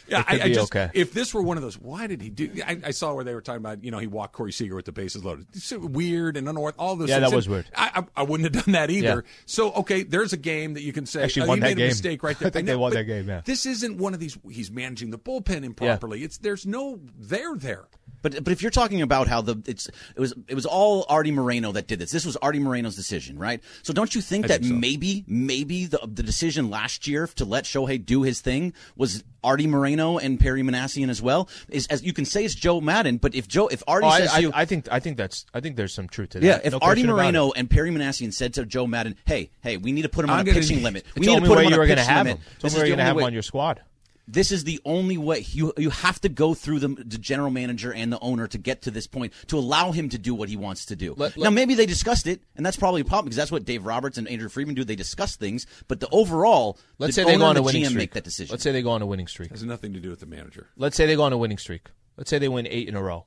Yeah, 0.08 0.20
It 0.20 0.28
could 0.28 0.42
I, 0.42 0.46
I 0.46 0.54
just, 0.54 0.76
okay. 0.76 0.92
If 0.94 1.14
this 1.14 1.34
were 1.34 1.42
one 1.42 1.58
of 1.58 1.64
those, 1.64 1.80
why 1.80 2.08
did 2.08 2.22
he 2.22 2.30
do? 2.30 2.52
I, 2.66 2.80
I 2.86 2.92
saw 2.92 3.14
where 3.14 3.24
they 3.24 3.34
were 3.34 3.42
talking 3.42 3.58
about, 3.58 3.84
you 3.84 3.90
know, 3.90 3.98
he 3.98 4.08
walked 4.08 4.34
Corey 4.34 4.52
Seager 4.52 4.76
with 4.76 4.86
the 4.86 4.92
bases 4.92 5.26
loaded. 5.26 5.48
It's 5.54 5.72
weird 5.72 6.38
and 6.38 6.48
unorthodox. 6.48 6.80
All 6.80 6.96
those. 6.96 7.10
Yeah, 7.10 7.20
things. 7.20 7.32
that 7.32 7.36
was 7.36 7.50
weird. 7.50 7.66
I, 7.76 7.92
I, 7.96 8.22
I 8.22 8.24
wouldn't 8.24 8.54
have 8.54 8.66
done 8.66 8.74
that 8.74 8.92
either. 8.92 9.24
Yeah. 9.26 9.32
So 9.46 9.72
okay, 9.74 10.04
there's 10.04 10.34
a 10.34 10.38
game 10.38 10.76
that 10.76 10.84
you 10.84 10.94
can 10.94 11.06
say 11.08 11.24
Actually 11.24 11.44
oh, 11.44 11.50
won 11.50 11.58
he 11.58 11.62
that 11.62 11.68
made 11.70 11.78
game. 11.78 11.86
a 11.86 11.90
mistake 11.90 12.24
right 12.24 12.38
there. 12.40 12.48
I 12.48 12.52
think 12.52 12.68
know, 12.68 12.74
they 12.74 12.78
won 12.78 12.94
that 12.94 13.06
game, 13.06 13.28
yeah. 13.28 13.42
This 13.46 13.66
isn't 13.66 13.98
one 13.98 14.14
of 14.14 14.20
these. 14.20 14.38
He's 14.50 14.70
managing 14.70 15.10
the 15.10 15.18
bullpen 15.18 15.64
improperly. 15.64 16.24
It's 16.24 16.38
there's 16.38 16.66
no 16.68 17.00
there 17.18 17.56
there. 17.56 17.86
But 18.26 18.44
but 18.44 18.52
if 18.54 18.64
you're 18.64 18.72
talking 18.72 19.04
about 19.04 19.28
how 19.28 19.42
the 19.42 19.62
it's 19.68 19.88
it 20.16 20.20
was 20.20 20.34
it 20.48 20.56
was 20.56 20.66
all 20.66 21.06
Artie 21.08 21.30
Moreno 21.30 21.72
that 21.74 21.86
did 21.86 22.00
this. 22.00 22.10
This 22.10 22.26
was 22.26 22.36
Artie 22.38 22.58
Moreno's 22.58 22.96
decision, 22.96 23.38
right? 23.38 23.62
So 23.84 23.94
don't 23.94 24.16
you 24.16 24.20
think 24.22 24.48
that 24.48 24.64
maybe 24.64 25.24
maybe 25.28 25.86
the 25.86 26.00
the 26.02 26.24
decision 26.24 26.72
last 26.72 27.08
year 27.08 27.28
to 27.36 27.46
let 27.46 27.66
Shohei 27.66 28.04
do 28.04 28.24
his 28.24 28.42
thing 28.42 28.74
was 28.96 29.24
Artie 29.44 29.68
Moreno 29.68 30.18
and 30.18 30.40
Perry 30.40 30.64
Minasian 30.64 31.10
as 31.10 31.22
well? 31.22 31.48
Is 31.70 31.86
as 31.86 32.02
you 32.02 32.14
can 32.14 32.26
say 32.26 32.44
it's 32.44 32.56
Joe 32.56 32.82
Maddon, 32.82 33.18
but 33.18 33.36
if 33.36 33.48
Joe 33.48 33.68
if 33.68 33.84
Artie 33.88 34.08
Oh, 34.08 34.18
says 34.18 34.32
to 34.32 34.36
I, 34.38 34.40
you, 34.40 34.52
I 34.56 34.66
think 34.66 34.88
I 34.92 35.00
think 35.00 35.18
that's 35.18 35.46
I 35.54 35.60
think 35.60 35.76
there's 35.76 35.94
some 35.94 36.08
truth 36.08 36.30
to 36.30 36.40
that. 36.40 36.46
yeah, 36.48 36.60
if 36.64 36.72
No 36.72 36.80
Artie 36.82 37.04
Moreno 37.06 37.52
and 37.52 37.70
Perry 37.70 37.92
Minasian 37.92 38.34
said 38.34 38.56
to 38.56 38.66
Joe 38.66 38.88
Maddon, 38.88 39.18
"Hey, 39.28 39.52
hey, 39.62 39.78
we 39.78 39.92
need 39.92 40.02
to 40.02 40.10
put 40.10 40.26
him 40.26 40.32
on 40.32 40.40
I'm 40.40 40.48
a 40.48 40.50
gonna 40.50 40.62
pitching 40.62 40.82
limit. 40.82 41.06
We 41.16 41.28
need 41.28 41.42
to 41.42 41.46
put 41.46 41.60
him 41.60 41.68
on 41.68 41.74
a 41.74 41.86
pitching 41.86 42.08
limit. 42.08 42.40
This 42.60 42.74
is 42.74 42.78
me 42.78 42.80
where 42.80 42.86
the 42.86 42.88
you're 42.88 42.96
going 42.96 42.98
to 42.98 43.04
have 43.04 43.18
him 43.18 43.24
on 43.24 43.34
your 43.34 43.44
squad. 43.44 43.82
This 44.28 44.52
is 44.52 44.64
the 44.64 44.80
only 44.86 45.18
way 45.18 45.46
you 45.52 45.72
you 45.78 45.92
have 45.92 46.20
to 46.22 46.30
go 46.30 46.54
through 46.54 46.80
the, 46.80 46.88
the 46.88 47.18
general 47.18 47.52
manager 47.52 47.94
and 47.94 48.12
the 48.12 48.20
owner 48.20 48.48
to 48.48 48.58
get 48.58 48.82
to 48.84 48.92
this 48.92 49.06
point 49.06 49.32
to 49.48 49.58
allow 49.58 49.92
him 49.92 50.10
to 50.10 50.18
do 50.18 50.34
what 50.34 50.50
he 50.50 50.56
wants 50.56 50.86
to 50.88 50.96
do. 50.96 51.14
Let- 51.16 51.38
now 51.38 51.50
maybe 51.52 51.76
they 51.76 51.86
discussed 51.86 52.26
it, 52.26 52.42
and 52.56 52.66
that's 52.66 52.78
probably 52.78 53.02
a 53.02 53.06
problem 53.06 53.26
because 53.26 53.38
that's 53.38 53.52
what 53.52 53.66
Dave 53.66 53.86
Roberts 53.86 54.18
and 54.18 54.28
Andrew 54.28 54.50
Friedman 54.50 54.76
do. 54.76 54.84
They 54.84 54.96
discuss 54.96 55.36
things, 55.36 55.68
but 55.88 56.00
the 56.00 56.10
overall, 56.12 56.80
Let's 56.98 57.16
the 57.16 57.22
say 57.22 57.26
they 57.26 57.36
owner 57.36 57.40
go 57.44 57.50
on 57.50 57.58
a 57.58 57.62
winning 57.62 57.84
GM 57.84 57.88
streak. 57.90 57.98
make 57.98 58.14
that 58.14 58.24
decision. 58.24 58.54
Let's 58.54 58.64
say 58.64 58.72
they 58.72 58.82
go 58.82 58.92
on 58.92 59.02
a 59.02 59.06
winning 59.06 59.28
streak. 59.28 59.48
It 59.52 59.54
has 59.54 59.64
nothing 59.64 59.94
to 59.94 60.00
do 60.00 60.10
with 60.10 60.22
the 60.22 60.26
manager. 60.26 60.70
Let's 60.76 60.96
say 60.98 61.06
they 61.06 61.16
go 61.16 61.24
on 61.24 61.34
a 61.34 61.38
winning 61.38 61.58
streak. 61.60 61.90
Let's 62.18 62.30
say 62.30 62.40
they 62.40 62.50
win 62.50 62.66
eight 62.68 62.88
in 62.88 62.96
a 62.96 63.02
row, 63.04 63.26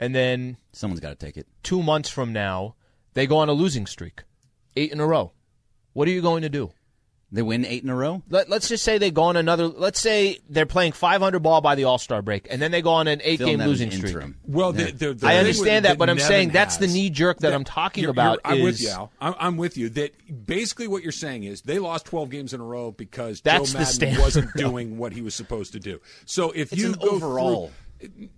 and 0.00 0.14
then 0.14 0.56
Someone's 0.72 1.00
got 1.00 1.10
to 1.18 1.26
take 1.26 1.36
it. 1.36 1.46
two 1.62 1.82
months 1.82 2.08
from 2.10 2.32
now 2.32 2.74
they 3.14 3.26
go 3.26 3.38
on 3.38 3.48
a 3.48 3.52
losing 3.52 3.86
streak, 3.86 4.22
eight 4.76 4.92
in 4.92 5.00
a 5.00 5.06
row. 5.06 5.32
What 5.94 6.06
are 6.08 6.10
you 6.10 6.20
going 6.22 6.42
to 6.42 6.48
do? 6.48 6.70
They 7.30 7.42
win 7.42 7.66
eight 7.66 7.82
in 7.84 7.90
a 7.90 7.94
row. 7.94 8.22
Let, 8.30 8.48
let's 8.48 8.68
just 8.68 8.82
say 8.82 8.96
they 8.96 9.10
go 9.10 9.24
on 9.24 9.36
another. 9.36 9.66
Let's 9.66 10.00
say 10.00 10.38
they're 10.48 10.64
playing 10.64 10.92
500 10.92 11.40
ball 11.40 11.60
by 11.60 11.74
the 11.74 11.84
All 11.84 11.98
Star 11.98 12.22
break, 12.22 12.46
and 12.50 12.60
then 12.62 12.70
they 12.70 12.80
go 12.80 12.92
on 12.92 13.06
an 13.06 13.20
eight 13.22 13.36
Phil 13.36 13.48
game 13.48 13.58
Nevin's 13.58 13.80
losing 13.80 13.90
streak. 13.90 14.06
interim. 14.06 14.36
Well, 14.46 14.72
the, 14.72 14.90
the, 14.92 15.12
the 15.12 15.26
I 15.26 15.36
understand 15.36 15.82
with- 15.84 15.90
that, 15.90 15.98
but 15.98 16.08
I'm 16.08 16.16
Nevin 16.16 16.26
saying 16.28 16.48
that's 16.52 16.78
the 16.78 16.86
knee 16.86 17.10
jerk 17.10 17.40
that 17.40 17.52
I'm 17.52 17.64
talking 17.64 18.04
You're- 18.04 18.12
about 18.12 18.40
you're- 18.46 18.58
I'm 18.60 18.64
with 18.64 18.80
you, 18.80 18.88
Al. 18.88 19.12
I'm, 19.20 19.34
I'm 19.38 19.56
with 19.58 19.76
you. 19.76 19.90
That 19.90 20.46
basically 20.46 20.88
what 20.88 21.02
you're 21.02 21.12
saying 21.12 21.44
is 21.44 21.60
they 21.60 21.78
lost 21.78 22.06
12 22.06 22.30
games 22.30 22.54
in 22.54 22.60
a 22.62 22.64
row 22.64 22.92
because 22.92 23.42
That's 23.42 23.72
Joe 23.74 23.78
the 23.78 24.06
Maddon 24.06 24.20
wasn't 24.22 24.52
doing 24.56 24.96
what 24.96 25.12
he 25.12 25.20
was 25.20 25.34
supposed 25.34 25.72
to 25.72 25.80
do. 25.80 26.00
So 26.24 26.50
if 26.52 26.72
It's 26.72 26.80
you 26.80 26.94
an 26.94 26.98
go 26.98 27.08
overall. 27.10 27.72
through, 28.00 28.28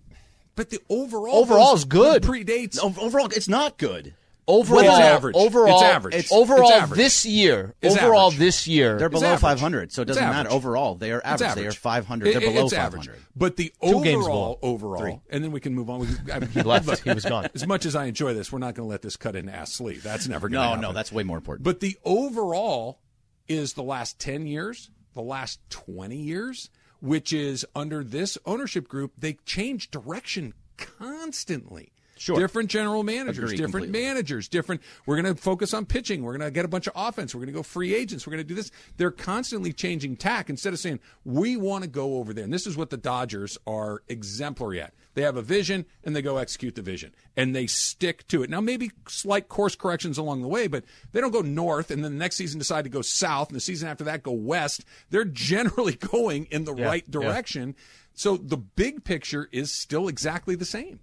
but 0.56 0.70
the 0.70 0.80
overall 0.88 1.36
Overall 1.36 1.74
is 1.76 1.84
good. 1.84 2.22
Predates. 2.24 2.76
Overall, 2.82 3.26
it's 3.26 3.48
not 3.48 3.78
good. 3.78 4.14
Overall, 4.50 4.80
it's 4.80 4.90
average. 4.90 5.36
overall, 5.36 5.74
It's 5.80 5.82
average. 5.84 6.14
It's- 6.14 6.32
overall 6.32 6.68
it's 6.68 6.70
average. 6.72 6.98
this 6.98 7.24
year, 7.24 7.74
It's 7.80 7.96
overall 7.96 8.26
average. 8.28 8.38
this 8.38 8.66
year, 8.66 8.98
They're 8.98 9.08
below 9.08 9.36
500, 9.36 9.92
so 9.92 10.02
it 10.02 10.06
doesn't 10.06 10.22
matter. 10.22 10.50
Overall, 10.50 10.94
they 10.96 11.12
are 11.12 11.22
It's 11.24 11.40
average. 11.42 11.54
They 11.54 11.66
are 11.66 11.72
500. 11.72 12.28
It- 12.28 12.32
They're 12.32 12.40
below 12.52 12.64
it's 12.66 12.74
500. 12.74 13.00
average. 13.10 13.20
But 13.36 13.56
the 13.56 13.72
Two 13.82 14.02
games 14.04 14.24
overall, 14.24 14.58
below. 14.60 14.74
overall, 14.74 15.00
Three. 15.00 15.20
and 15.30 15.42
then 15.44 15.52
we 15.52 15.60
can 15.60 15.74
move 15.74 15.88
on. 15.88 16.00
We, 16.00 16.08
I, 16.32 16.44
he 16.52 16.62
left. 16.62 17.02
He 17.04 17.12
was 17.12 17.24
gone. 17.24 17.48
As 17.54 17.66
much 17.66 17.86
as 17.86 17.94
I 17.96 18.06
enjoy 18.06 18.34
this, 18.34 18.50
we're 18.52 18.58
not 18.58 18.74
going 18.74 18.86
to 18.86 18.90
let 18.90 19.02
this 19.02 19.16
cut 19.16 19.36
in 19.36 19.48
ass 19.48 19.72
Slee. 19.72 19.96
That's 19.96 20.28
never 20.28 20.48
going 20.48 20.60
to 20.60 20.64
No, 20.64 20.68
happen. 20.70 20.80
no, 20.82 20.92
that's 20.92 21.12
way 21.12 21.22
more 21.22 21.38
important. 21.38 21.64
But 21.64 21.80
the 21.80 21.96
overall 22.04 23.00
is 23.48 23.72
the 23.74 23.82
last 23.82 24.18
10 24.18 24.46
years, 24.46 24.90
the 25.14 25.22
last 25.22 25.60
20 25.70 26.16
years, 26.16 26.70
which 27.00 27.32
is 27.32 27.64
under 27.74 28.04
this 28.04 28.36
ownership 28.44 28.86
group, 28.88 29.12
they 29.18 29.34
change 29.46 29.90
direction 29.90 30.54
constantly. 30.76 31.92
Sure. 32.20 32.38
Different 32.38 32.68
general 32.70 33.02
managers, 33.02 33.38
Agree 33.44 33.56
different 33.56 33.86
completely. 33.86 34.06
managers, 34.08 34.46
different. 34.46 34.82
We're 35.06 35.20
going 35.22 35.34
to 35.34 35.40
focus 35.40 35.72
on 35.72 35.86
pitching. 35.86 36.22
We're 36.22 36.36
going 36.36 36.46
to 36.46 36.50
get 36.50 36.66
a 36.66 36.68
bunch 36.68 36.86
of 36.86 36.92
offense. 36.94 37.34
We're 37.34 37.38
going 37.38 37.54
to 37.54 37.58
go 37.58 37.62
free 37.62 37.94
agents. 37.94 38.26
We're 38.26 38.32
going 38.32 38.44
to 38.44 38.48
do 38.48 38.54
this. 38.54 38.70
They're 38.98 39.10
constantly 39.10 39.72
changing 39.72 40.16
tack 40.16 40.50
instead 40.50 40.74
of 40.74 40.78
saying, 40.78 41.00
we 41.24 41.56
want 41.56 41.82
to 41.84 41.88
go 41.88 42.16
over 42.18 42.34
there. 42.34 42.44
And 42.44 42.52
this 42.52 42.66
is 42.66 42.76
what 42.76 42.90
the 42.90 42.98
Dodgers 42.98 43.56
are 43.66 44.02
exemplary 44.08 44.82
at. 44.82 44.92
They 45.14 45.22
have 45.22 45.38
a 45.38 45.42
vision 45.42 45.86
and 46.04 46.14
they 46.14 46.20
go 46.20 46.36
execute 46.36 46.74
the 46.74 46.82
vision 46.82 47.14
and 47.38 47.56
they 47.56 47.66
stick 47.66 48.28
to 48.28 48.42
it. 48.42 48.50
Now, 48.50 48.60
maybe 48.60 48.90
slight 49.08 49.48
course 49.48 49.74
corrections 49.74 50.18
along 50.18 50.42
the 50.42 50.48
way, 50.48 50.66
but 50.66 50.84
they 51.12 51.22
don't 51.22 51.32
go 51.32 51.40
north 51.40 51.90
and 51.90 52.04
then 52.04 52.12
the 52.12 52.18
next 52.18 52.36
season 52.36 52.58
decide 52.58 52.84
to 52.84 52.90
go 52.90 53.00
south 53.00 53.48
and 53.48 53.56
the 53.56 53.60
season 53.60 53.88
after 53.88 54.04
that 54.04 54.22
go 54.22 54.32
west. 54.32 54.84
They're 55.08 55.24
generally 55.50 55.94
going 55.94 56.48
in 56.50 56.64
the 56.66 56.74
Yeah, 56.74 56.84
right 56.84 57.04
yeah. 57.06 57.12
direction. 57.12 57.76
So 58.12 58.36
the 58.36 58.58
big 58.58 59.04
picture 59.04 59.48
is 59.52 59.72
still 59.72 60.06
exactly 60.06 60.54
the 60.54 60.66
same. 60.66 61.00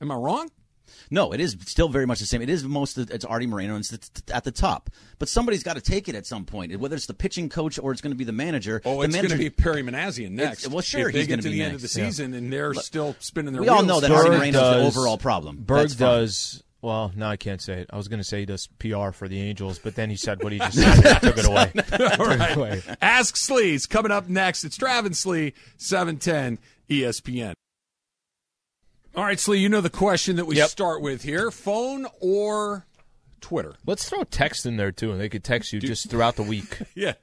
Am 0.00 0.10
I 0.10 0.14
wrong? 0.14 0.50
No, 1.08 1.32
it 1.32 1.40
is 1.40 1.56
still 1.66 1.88
very 1.88 2.04
much 2.06 2.18
the 2.18 2.26
same. 2.26 2.42
It 2.42 2.48
is 2.50 2.64
most. 2.64 2.98
of- 2.98 3.10
It's 3.10 3.24
Artie 3.24 3.46
Moreno, 3.46 3.76
and 3.76 3.84
it's 3.92 4.10
at 4.32 4.42
the 4.42 4.50
top. 4.50 4.90
But 5.20 5.28
somebody's 5.28 5.62
got 5.62 5.74
to 5.74 5.80
take 5.80 6.08
it 6.08 6.16
at 6.16 6.26
some 6.26 6.44
point, 6.44 6.76
whether 6.80 6.96
it's 6.96 7.06
the 7.06 7.14
pitching 7.14 7.48
coach 7.48 7.78
or 7.78 7.92
it's 7.92 8.00
going 8.00 8.10
to 8.10 8.16
be 8.16 8.24
the 8.24 8.32
manager. 8.32 8.82
Oh, 8.84 8.98
the 8.98 9.04
it's 9.06 9.14
going 9.16 9.28
to 9.28 9.36
be 9.36 9.50
Perry 9.50 9.82
Minasian 9.84 10.30
next. 10.32 10.66
well, 10.68 10.80
sure, 10.80 11.08
if 11.08 11.12
they 11.12 11.20
he's 11.20 11.28
get 11.28 11.32
gonna 11.34 11.42
to 11.42 11.48
be 11.50 11.54
the 11.58 11.62
end 11.62 11.74
of 11.74 11.80
the 11.80 11.84
next, 11.86 11.96
yeah. 11.96 12.04
season 12.06 12.34
and 12.34 12.52
they're 12.52 12.74
still 12.74 13.14
spinning 13.20 13.52
their 13.52 13.62
we 13.62 13.68
all 13.68 13.84
know 13.84 14.00
that 14.00 14.08
Berg 14.08 14.18
Artie 14.26 14.30
Moreno's 14.36 14.52
the 14.94 15.00
overall 15.00 15.16
problem. 15.18 15.58
Berg 15.60 15.96
does. 15.96 16.62
Well, 16.82 17.12
no, 17.14 17.26
I 17.28 17.36
can't 17.36 17.60
say 17.60 17.80
it. 17.82 17.90
I 17.92 17.96
was 17.96 18.08
going 18.08 18.20
to 18.20 18.24
say 18.24 18.40
he 18.40 18.46
does 18.46 18.66
PR 18.78 19.10
for 19.10 19.28
the 19.28 19.38
Angels, 19.40 19.78
but 19.78 19.94
then 19.96 20.08
he 20.10 20.16
said 20.16 20.42
what 20.42 20.50
he 20.50 20.58
just 20.58 20.74
said. 20.78 21.06
and 21.06 21.20
took 21.22 21.36
it 21.38 21.46
away. 21.46 21.70
All 21.76 21.82
Took 21.98 22.00
it 22.00 22.38
right. 22.40 22.56
away. 22.56 22.82
Ask 23.02 23.36
Slee's 23.36 23.84
coming 23.86 24.10
up 24.10 24.28
next. 24.30 24.64
It's 24.64 24.78
Travis 24.78 25.18
Slee, 25.20 25.52
710 25.76 26.58
ESPN. 26.88 27.52
All 29.16 29.24
right, 29.24 29.38
Slee, 29.40 29.58
you 29.58 29.68
know 29.68 29.80
the 29.80 29.90
question 29.90 30.36
that 30.36 30.44
we 30.46 30.56
Yep. 30.56 30.68
start 30.70 31.02
with 31.02 31.22
here 31.22 31.50
phone 31.50 32.06
or 32.20 32.86
Twitter? 33.40 33.74
Let's 33.84 34.08
throw 34.08 34.22
text 34.24 34.66
in 34.66 34.76
there 34.76 34.92
too, 34.92 35.10
and 35.10 35.20
they 35.20 35.28
could 35.28 35.42
text 35.42 35.72
you 35.72 35.80
just 35.80 36.08
throughout 36.08 36.36
the 36.36 36.42
week. 36.42 36.78
Yeah. 36.94 37.14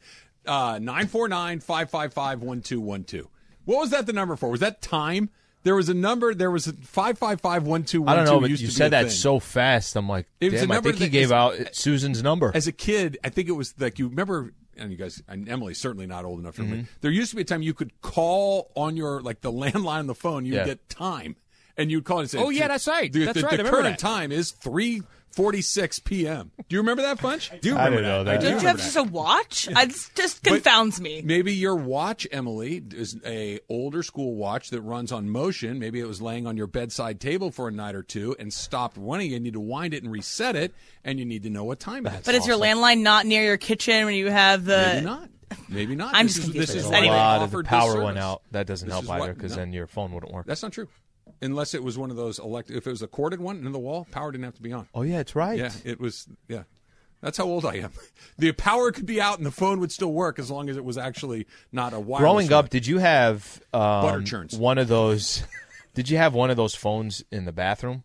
Uh, 0.45 0.79
949 0.81 1.59
555 1.59 2.41
1212. 2.41 3.27
What 3.65 3.79
was 3.79 3.89
that 3.91 4.05
the 4.05 4.13
number 4.13 4.35
for? 4.37 4.49
Was 4.49 4.61
that 4.61 4.81
time? 4.81 5.29
There 5.63 5.75
was 5.75 5.89
a 5.89 5.93
number, 5.93 6.33
there 6.33 6.51
was 6.51 6.67
a 6.67 6.73
555 6.73 7.63
1212. 7.63 8.07
I 8.07 8.15
don't 8.15 8.25
know, 8.25 8.39
but 8.39 8.49
you 8.49 8.55
said 8.69 8.91
that 8.91 9.03
thing. 9.03 9.11
so 9.11 9.39
fast. 9.39 9.95
I'm 9.97 10.07
like, 10.07 10.27
It 10.39 10.53
was 10.53 10.61
damn, 10.61 10.71
I 10.71 10.79
think 10.79 10.95
he 10.97 11.09
gave 11.09 11.25
is- 11.25 11.31
out 11.33 11.75
Susan's 11.75 12.23
number. 12.23 12.51
as 12.55 12.67
a 12.67 12.71
kid, 12.71 13.17
I 13.25 13.29
think 13.29 13.49
it 13.49 13.53
was 13.53 13.73
like 13.77 13.99
you 13.99 14.07
remember, 14.07 14.53
and 14.77 14.89
you 14.91 14.97
guys, 14.97 15.21
and 15.27 15.49
Emily's 15.49 15.77
certainly 15.79 16.05
not 16.07 16.23
old 16.23 16.39
enough 16.39 16.55
to 16.55 16.61
Mm-hmm. 16.61 16.71
remember. 16.71 16.91
There 17.01 17.11
used 17.11 17.31
to 17.31 17.35
be 17.35 17.41
a 17.41 17.45
time 17.45 17.61
you 17.61 17.73
could 17.73 17.99
call 18.01 18.71
on 18.75 18.95
your 18.95 19.21
like 19.21 19.41
the 19.41 19.51
landline 19.61 19.99
on 19.99 20.07
the 20.07 20.15
phone. 20.15 20.45
You'd 20.45 20.55
Yeah. 20.55 20.65
get 20.65 20.87
time, 20.87 21.35
and 21.77 21.89
you'd 21.91 22.03
call 22.05 22.19
and 22.19 22.29
say, 22.29 22.39
Oh, 22.39 22.49
yeah, 22.49 22.67
that's 22.67 22.87
right. 22.87 23.11
The, 23.11 23.25
That's 23.25 23.39
the, 23.39 23.45
right. 23.45 23.51
the 23.51 23.55
I 23.55 23.57
remember 23.59 23.81
current 23.81 23.99
that." 23.99 24.07
time 24.07 24.31
is 24.31 24.51
three 24.51 25.01
forty 25.31 25.61
six 25.61 25.99
p.m. 25.99 26.51
Do 26.57 26.75
you 26.75 26.79
remember 26.79 27.03
that, 27.03 27.19
Funch? 27.19 27.61
Do 27.61 27.69
you 27.69 27.75
I 27.75 27.85
remember 27.85 27.97
didn't 27.97 28.11
know 28.11 28.23
that. 28.23 28.33
I 28.33 28.37
do 28.37 28.45
Did 28.53 28.61
you 28.61 28.67
have 28.67 28.77
that. 28.77 28.83
just 28.83 28.95
a 28.95 29.03
watch? 29.03 29.69
I, 29.75 29.83
it 29.83 29.95
just 30.15 30.41
confounds 30.43 30.99
me. 30.99 31.21
Maybe 31.23 31.53
your 31.53 31.75
watch, 31.75 32.25
Emily, 32.31 32.81
is 32.95 33.17
a 33.25 33.59
older 33.69 34.01
school 34.01 34.33
watch 34.35 34.71
that 34.71 34.81
runs 34.81 35.11
on 35.11 35.29
motion. 35.29 35.77
Maybe 35.77 35.99
it 35.99 36.07
was 36.07 36.21
laying 36.21 36.47
on 36.47 36.57
your 36.57 36.65
bedside 36.67 37.19
table 37.19 37.51
for 37.51 37.67
a 37.67 37.71
night 37.71 37.93
or 37.93 38.01
two 38.03 38.35
and 38.39 38.51
stopped 38.51 38.97
running. 38.99 39.31
You 39.31 39.39
need 39.39 39.53
to 39.53 39.59
wind 39.59 39.93
it 39.93 40.01
and 40.01 40.11
reset 40.11 40.55
it, 40.55 40.73
and 41.03 41.19
you 41.19 41.25
need 41.25 41.43
to 41.43 41.49
know 41.51 41.65
what 41.65 41.79
time 41.79 42.07
it 42.07 42.13
is. 42.13 42.25
But 42.25 42.33
is 42.35 42.47
your 42.47 42.57
landline 42.57 43.01
not 43.01 43.25
near 43.27 43.43
your 43.43 43.57
kitchen 43.57 44.05
when 44.05 44.15
you 44.15 44.31
have 44.31 44.65
the? 44.65 44.77
Maybe 44.95 45.05
not. 45.05 45.29
Maybe 45.69 45.95
not. 45.95 46.15
I'm 46.15 46.25
This 46.25 46.35
just 46.37 46.39
is- 46.39 46.43
confused 46.45 46.69
This 46.69 46.75
is 46.77 46.83
with 46.85 46.93
why 46.93 46.99
this. 47.01 47.09
they 47.09 47.13
a 47.13 47.17
lot 47.17 47.41
of 47.43 47.51
the 47.51 47.63
power 47.63 48.03
went 48.03 48.17
out. 48.17 48.41
That 48.51 48.65
doesn't 48.65 48.87
This 48.89 48.99
help 49.07 49.21
either 49.21 49.33
because 49.33 49.51
no. 49.51 49.57
then 49.57 49.71
your 49.73 49.87
phone 49.87 50.11
wouldn't 50.13 50.33
work. 50.33 50.45
That's 50.47 50.63
not 50.63 50.71
true. 50.73 50.87
Unless 51.41 51.73
it 51.73 51.83
was 51.83 51.97
one 51.97 52.09
of 52.11 52.17
those 52.17 52.39
elect. 52.39 52.69
If 52.71 52.87
it 52.87 52.89
was 52.89 53.01
a 53.01 53.07
corded 53.07 53.39
one 53.41 53.65
in 53.65 53.71
the 53.71 53.79
wall, 53.79 54.07
power 54.11 54.31
didn't 54.31 54.45
have 54.45 54.55
to 54.55 54.61
be 54.61 54.73
on. 54.73 54.87
oh 54.93 55.01
yeah, 55.03 55.19
it's 55.19 55.35
right. 55.35 55.57
Yeah, 55.59 55.71
it 55.85 55.99
was. 55.99 56.27
Yeah, 56.47 56.63
that's 57.21 57.37
how 57.37 57.45
old 57.45 57.65
I 57.65 57.75
am. 57.75 57.91
The 58.37 58.51
power 58.51 58.91
could 58.91 59.05
be 59.07 59.19
out 59.19 59.37
and 59.37 59.45
the 59.45 59.51
phone 59.51 59.79
would 59.79 59.91
still 59.91 60.11
work 60.13 60.37
as 60.39 60.51
long 60.51 60.69
as 60.69 60.77
it 60.77 60.85
was 60.85 60.97
actually 60.97 61.47
not 61.71 61.93
a 61.93 61.99
wireless. 61.99 62.21
Growing 62.21 62.53
up, 62.53 62.65
one. 62.65 62.69
did 62.69 62.85
you 62.87 62.99
have 62.99 63.61
um, 63.73 63.79
Butter 63.81 64.21
churns. 64.23 64.55
one 64.57 64.77
of 64.77 64.87
those? 64.87 65.43
Did 65.95 66.11
you 66.11 66.17
have 66.17 66.35
one 66.35 66.51
of 66.51 66.57
those 66.57 66.75
phones 66.75 67.23
in 67.31 67.45
the 67.45 67.51
bathroom? 67.51 68.03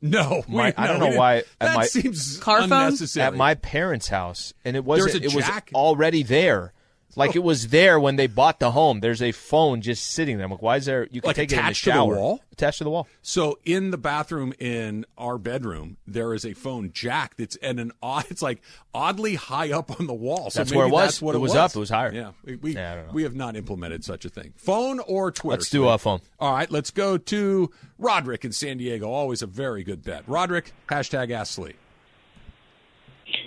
no, 0.00 0.42
we- 0.48 0.58
I 0.62 0.70
don't 0.86 1.00
we 1.00 1.10
know 1.10 1.16
why- 1.18 1.36
at 1.36 1.44
That 1.60 1.76
my- 1.76 1.84
seems 1.86 2.38
Car 2.38 2.60
phone? 2.60 2.72
unnecessary. 2.72 3.26
At 3.26 3.34
my 3.34 3.54
parents' 3.54 4.08
house, 4.08 4.54
and 4.64 4.74
it 4.74 4.84
wasn't. 4.86 5.20
There's 5.20 5.34
a 5.34 5.38
it 5.38 5.46
was 5.46 5.62
already 5.74 6.22
there. 6.22 6.72
Like 7.16 7.34
it 7.34 7.42
was 7.42 7.68
there 7.68 7.98
when 7.98 8.16
they 8.16 8.26
bought 8.26 8.60
the 8.60 8.70
home. 8.70 9.00
There's 9.00 9.22
a 9.22 9.32
phone 9.32 9.80
just 9.80 10.06
sitting 10.10 10.36
there. 10.36 10.44
I'm 10.44 10.50
like, 10.50 10.62
why 10.62 10.76
is 10.76 10.84
there? 10.84 11.08
You 11.10 11.20
can 11.20 11.28
Like 11.28 11.36
take 11.36 11.50
it 11.50 11.54
in 11.54 11.56
the 11.58 11.62
attached 11.64 11.84
to 11.84 11.92
the 11.92 12.04
wall? 12.04 12.40
Attached 12.52 12.78
to 12.78 12.84
the 12.84 12.90
wall. 12.90 13.08
So 13.22 13.58
in 13.64 13.90
the 13.90 13.98
bathroom 13.98 14.52
in 14.58 15.06
our 15.16 15.38
bedroom, 15.38 15.96
there 16.06 16.34
is 16.34 16.44
a 16.44 16.52
phone 16.52 16.90
jack 16.92 17.36
that's 17.36 17.56
and 17.56 17.80
an 17.80 17.92
odd. 18.02 18.26
It's 18.30 18.42
like 18.42 18.60
oddly 18.94 19.34
high 19.36 19.72
up 19.72 19.98
on 19.98 20.06
the 20.06 20.14
wall. 20.14 20.50
So 20.50 20.60
That's 20.60 20.72
where 20.72 20.86
it 20.86 20.90
was. 20.90 21.06
That's 21.06 21.22
what 21.22 21.34
It 21.34 21.38
it, 21.38 21.40
was 21.40 21.54
up. 21.54 21.74
It 21.74 21.78
was 21.78 21.90
higher. 21.90 22.12
Yeah, 22.12 22.32
we 22.44 22.56
we, 22.56 22.74
Yeah, 22.74 22.92
I 22.92 22.96
don't 22.96 23.06
know. 23.06 23.12
we 23.12 23.22
have 23.22 23.34
not 23.34 23.56
implemented 23.56 24.04
such 24.04 24.24
a 24.24 24.28
thing. 24.28 24.52
Phone 24.56 25.00
or 25.00 25.30
Twitter. 25.30 25.58
Let's 25.58 25.70
do 25.70 25.88
a 25.88 25.96
phone. 25.98 26.20
All 26.38 26.52
right, 26.52 26.70
let's 26.70 26.90
go 26.90 27.16
to 27.18 27.70
Roderick 27.98 28.44
in 28.44 28.52
San 28.52 28.76
Diego. 28.78 29.10
Always 29.10 29.40
a 29.42 29.46
very 29.46 29.84
good 29.84 30.02
bet. 30.04 30.24
Roderick 30.26 30.72
hashtag 30.88 31.30
Ask 31.30 31.54
Slee. 31.54 31.74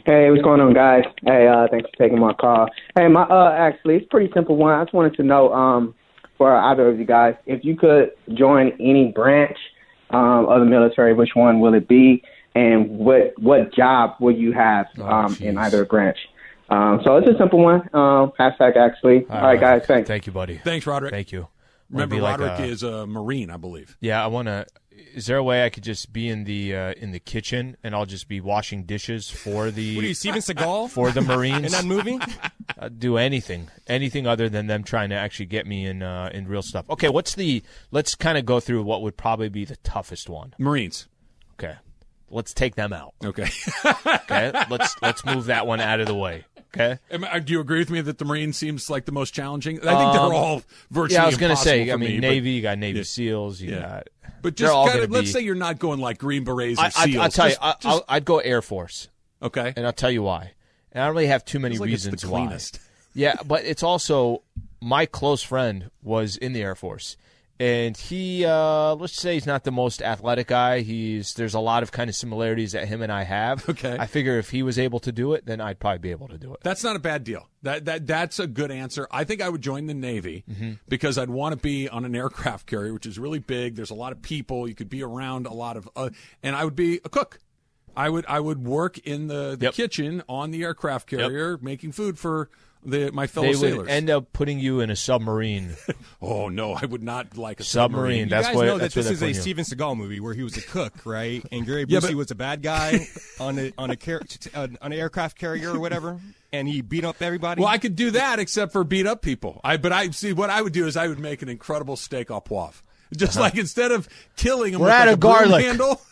Hey, 0.10 0.28
what's 0.32 0.42
going 0.42 0.60
on, 0.60 0.74
guys? 0.74 1.04
Hey, 1.24 1.48
uh, 1.48 1.68
thanks 1.70 1.88
for 1.88 2.04
taking 2.04 2.20
my 2.20 2.34
call. 2.34 2.68
Hey, 2.98 3.08
my 3.08 3.26
uh, 3.26 3.52
actually, 3.56 3.98
it's 3.98 4.08
a 4.08 4.10
pretty 4.10 4.32
simple 4.34 4.56
one. 4.56 4.74
I 4.74 4.84
just 4.84 4.92
wanted 4.92 5.14
to 5.18 5.24
know, 5.24 5.54
um, 5.54 5.94
for 6.36 6.52
either 6.52 6.90
of 6.90 6.98
you 6.98 7.06
guys, 7.06 7.36
if 7.46 7.64
you 7.64 7.78
could 7.78 8.10
join 8.34 8.72
any 8.80 9.12
branch 9.12 9.56
um, 10.10 10.48
of 10.48 10.62
the 10.62 10.66
military, 10.66 11.14
which 11.14 11.36
one 11.36 11.60
will 11.60 11.76
it 11.76 11.88
be, 11.88 12.24
and 12.56 12.90
what 12.90 13.34
what 13.38 13.72
job 13.72 14.16
will 14.20 14.34
you 14.34 14.52
have 14.52 14.88
um, 15.00 15.38
in 15.42 15.60
either 15.60 15.86
branch? 15.86 16.18
Um, 16.72 17.02
so 17.06 17.18
it's 17.18 17.28
a 17.28 17.38
simple 17.38 17.60
one. 17.60 17.82
Um, 17.94 18.32
hashtag 18.40 18.78
actually. 18.78 19.28
All 19.30 19.44
right, 19.44 19.60
guys. 19.60 19.84
Thanks. 19.86 20.08
Thank 20.08 20.26
you, 20.26 20.34
buddy. 20.34 20.58
Thanks, 20.58 20.88
Roderick. 20.88 21.12
Thank 21.14 21.32
you. 21.32 21.50
Remember, 21.92 22.16
be 22.16 22.22
like 22.22 22.40
Roderick 22.40 22.62
a- 22.62 22.72
is 22.72 22.82
a 22.82 23.06
Marine, 23.06 23.52
I 23.52 23.58
believe. 23.58 23.96
Yeah, 24.02 24.24
I 24.24 24.26
want 24.26 24.48
to. 24.48 24.66
Is 25.14 25.26
there 25.26 25.38
a 25.38 25.44
way 25.44 25.66
I 25.66 25.70
could 25.70 25.84
just 25.84 26.12
be 26.14 26.28
in 26.30 26.44
the 26.44 26.76
uh, 26.76 26.94
in 26.98 27.12
the 27.12 27.20
kitchen 27.20 27.78
and 27.84 27.96
I'll 27.96 28.06
just 28.06 28.28
be 28.28 28.40
washing 28.42 28.84
dishes 28.84 29.30
for 29.30 29.72
the 29.72 29.96
What 29.96 30.06
are 30.06 30.08
you, 30.08 30.14
Steven 30.14 30.40
Seagal? 30.42 30.90
for 30.92 31.12
the 31.12 31.22
Marines? 31.22 31.66
in 31.66 31.72
that 31.72 31.86
movie? 31.86 32.20
I'd 32.80 33.00
do 33.00 33.18
anything, 33.18 33.70
anything 33.88 34.28
other 34.28 34.48
than 34.50 34.68
them 34.68 34.84
trying 34.84 35.10
to 35.10 35.16
actually 35.16 35.48
get 35.48 35.66
me 35.66 35.86
in 35.86 36.04
uh, 36.04 36.30
in 36.34 36.48
real 36.48 36.62
stuff. 36.62 36.90
Okay, 36.90 37.10
what's 37.10 37.36
the? 37.36 37.64
Let's 37.92 38.16
kind 38.16 38.38
of 38.38 38.46
go 38.46 38.60
through 38.60 38.84
what 38.84 39.02
would 39.02 39.18
probably 39.18 39.50
be 39.50 39.66
the 39.66 39.76
toughest 39.78 40.30
one. 40.30 40.54
Marines. 40.58 41.08
Okay, 41.54 41.76
let's 42.30 42.54
take 42.54 42.76
them 42.76 42.94
out. 42.94 43.14
Okay. 43.24 43.50
Okay, 44.32 44.52
let's 44.70 44.96
let's 45.02 45.26
move 45.26 45.46
that 45.46 45.66
one 45.66 45.80
out 45.82 46.00
of 46.00 46.06
the 46.06 46.14
way. 46.14 46.46
Okay. 46.76 47.00
Am 47.10 47.26
do 47.44 47.52
you 47.54 47.60
agree 47.60 47.80
with 47.80 47.90
me 47.90 48.00
that 48.02 48.20
the 48.20 48.26
Marine 48.26 48.54
seems 48.54 48.88
like 48.88 49.06
the 49.06 49.12
most 49.12 49.32
challenging? 49.34 49.78
I 49.80 49.98
think 49.98 50.14
they're 50.14 50.22
Um, 50.22 50.36
all 50.36 50.62
virtually. 50.92 51.16
Yeah, 51.16 51.24
I 51.24 51.26
was 51.26 51.38
going 51.38 51.50
to 51.56 51.60
say. 51.62 51.92
I 51.92 51.96
mean, 51.96 52.10
me, 52.12 52.16
but- 52.18 52.22
Navy. 52.28 52.52
You 52.52 52.62
got 52.62 52.78
Navy 52.78 53.00
Yeah. 53.00 53.04
SEAls. 53.06 53.60
You 53.60 53.72
Yeah. 53.72 53.80
got. 53.82 54.08
But 54.42 54.56
just 54.56 54.74
kind 54.74 55.00
of, 55.04 55.12
let's 55.12 55.28
be- 55.28 55.32
say 55.32 55.40
you're 55.42 55.56
not 55.56 55.80
going 55.80 56.00
like 56.00 56.18
Green 56.18 56.44
Berets 56.44 56.80
or 56.80 56.84
I, 56.84 56.86
I, 56.88 56.90
SEAls. 56.90 57.20
I'll 57.20 57.30
tell 57.30 57.48
Just- 57.50 57.62
you, 57.62 57.68
I, 57.68 57.72
just- 57.74 57.86
I'll, 57.86 58.06
I'd 58.08 58.26
go 58.26 58.40
Air 58.40 58.62
Force, 58.62 59.10
okay. 59.42 59.74
and 59.76 59.86
I'll 59.86 59.94
tell 59.94 60.12
you 60.12 60.24
why. 60.24 60.54
And 60.92 61.04
I 61.04 61.08
don't 61.08 61.16
really 61.16 61.28
have 61.28 61.46
too 61.46 61.60
many 61.60 61.78
like 61.78 61.88
reasons 61.88 62.26
why. 62.26 62.58
Yeah, 63.14 63.36
but 63.46 63.64
it's 63.66 63.84
also 63.84 64.44
my 64.82 65.06
close 65.06 65.44
friend 65.44 65.92
was 66.02 66.38
in 66.38 66.54
the 66.54 66.62
Air 66.62 66.76
Force, 66.76 67.18
and 67.60 67.98
he 67.98 68.46
uh, 68.46 68.96
let's 68.96 69.20
say 69.20 69.34
he's 69.34 69.46
not 69.46 69.64
the 69.66 69.72
most 69.72 70.02
athletic 70.02 70.48
guy. 70.48 70.80
He's 70.80 71.34
there's 71.34 71.54
a 71.54 71.60
lot 71.60 71.84
of 71.84 71.92
kind 71.92 72.10
of 72.10 72.16
similarities 72.16 72.72
that 72.72 72.88
him 72.88 73.02
and 73.02 73.12
I 73.12 73.24
have. 73.24 73.68
Okay. 73.70 73.98
I 74.00 74.06
figure 74.08 74.38
if 74.40 74.50
he 74.50 74.64
was 74.64 74.80
able 74.80 75.00
to 75.02 75.12
do 75.12 75.34
it, 75.34 75.46
then 75.46 75.60
I'd 75.62 75.80
probably 75.80 76.00
be 76.00 76.12
able 76.12 76.28
to 76.30 76.38
do 76.38 76.54
it. 76.54 76.60
That's 76.64 76.84
not 76.84 76.96
a 76.96 77.00
bad 77.00 77.24
deal. 77.24 77.48
That 77.64 77.86
that 77.86 78.08
that's 78.08 78.40
a 78.40 78.48
good 78.48 78.72
answer. 78.72 79.08
I 79.12 79.26
think 79.26 79.42
I 79.42 79.50
would 79.50 79.62
join 79.62 79.88
the 79.88 79.94
Navy 79.94 80.46
because 80.88 81.18
I'd 81.18 81.30
want 81.30 81.54
to 81.54 81.58
be 81.62 81.90
on 81.90 82.06
an 82.06 82.16
aircraft 82.16 82.66
carrier, 82.68 82.94
which 82.94 83.06
is 83.06 83.20
really 83.20 83.40
big. 83.40 83.76
There's 83.76 83.92
a 83.92 83.96
lot 83.96 84.12
of 84.14 84.22
people. 84.22 84.68
You 84.68 84.76
could 84.76 84.90
be 84.90 85.04
around 85.04 85.46
a 85.46 85.54
lot 85.54 85.76
of, 85.78 85.90
uh, 85.96 86.10
and 86.42 86.56
I 86.56 86.64
would 86.64 86.76
be 86.76 87.02
a 87.04 87.10
cook. 87.10 87.40
I 87.98 88.10
would 88.10 88.26
I 88.28 88.40
would 88.40 88.66
work 88.66 88.98
in 89.00 89.28
the, 89.28 89.58
the 89.60 89.66
Yep. 89.66 89.74
kitchen 89.74 90.24
on 90.30 90.52
the 90.52 90.64
aircraft 90.64 91.10
carrier, 91.10 91.58
making 91.62 91.92
food 91.92 92.18
for 92.18 92.50
the 92.84 93.12
my 93.12 93.28
fellow 93.28 93.48
They 93.48 93.54
sailors. 93.54 93.78
would 93.80 93.90
end 93.90 94.10
up 94.10 94.32
putting 94.34 94.60
you 94.60 94.80
in 94.80 94.90
a 94.90 94.96
submarine. 94.96 95.76
oh 96.22 96.48
no, 96.50 96.74
I 96.74 96.86
would 96.86 97.04
not 97.04 97.38
like 97.38 97.60
a 97.60 97.64
Submarine, 97.64 98.28
submarine. 98.28 98.30
That's 98.30 98.48
you 98.48 98.54
guys 98.54 98.58
where- 98.58 98.68
know 98.68 98.78
that 98.78 98.94
this 98.94 99.10
is 99.10 99.22
a 99.22 99.28
you. 99.30 99.34
Steven 99.34 99.66
Seagal 99.66 99.98
movie 99.98 100.20
where 100.20 100.34
he 100.34 100.44
was 100.44 100.56
a 100.58 100.62
cook, 100.62 101.06
right? 101.06 101.44
And 101.52 101.66
Gary 101.66 101.86
Yeah, 101.88 102.00
Busey 102.00 102.08
but- 102.08 102.16
was 102.16 102.32
a 102.32 102.36
bad 102.36 102.62
guy 102.62 103.08
on 103.40 103.60
a 103.60 103.72
on 103.78 103.90
a 103.90 103.96
car- 103.96 104.22
uh, 104.56 104.68
on 104.82 104.94
an 104.94 104.94
aircraft 104.94 105.38
carrier 105.38 105.72
or 105.74 105.80
whatever, 105.80 106.20
and 106.54 106.68
he 106.68 106.82
beat 106.82 107.04
up 107.06 107.22
everybody. 107.22 107.62
Well, 107.62 107.70
I 107.70 107.78
could 107.80 107.96
do 107.96 108.12
that 108.12 108.40
except 108.40 108.72
for 108.72 108.84
beat 108.84 109.06
up 109.08 109.22
people. 109.22 109.60
I 109.64 109.78
but 109.78 109.92
I 109.92 110.10
see 110.12 110.34
what 110.34 110.50
I 110.50 110.62
would 110.62 110.74
do 110.74 110.88
is 110.88 110.96
I 110.96 111.08
would 111.08 111.20
make 111.20 111.42
an 111.42 111.50
incredible 111.50 111.96
steak 111.98 112.32
au 112.32 112.40
poivre. 112.42 112.82
Just 113.16 113.34
uh-huh. 113.38 113.42
like 113.46 113.56
instead 113.58 113.92
of 113.92 114.08
killing 114.38 114.72
them 114.74 114.82
We're 114.82 114.88
with 114.88 114.94
out 114.94 115.08
like 115.08 115.08
of 115.08 115.14
a 115.14 115.18
broom 115.18 115.34
garlic. 115.34 115.66
handle. 115.66 116.02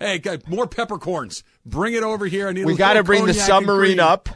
Hey, 0.00 0.18
guys, 0.18 0.40
more 0.46 0.66
peppercorns. 0.66 1.44
Bring 1.64 1.94
it 1.94 2.02
over 2.02 2.26
here. 2.26 2.48
I 2.48 2.52
need. 2.52 2.64
we 2.66 2.74
got 2.76 2.94
to 2.94 3.04
bring 3.04 3.26
the 3.26 3.34
submarine 3.34 4.00
up. 4.00 4.28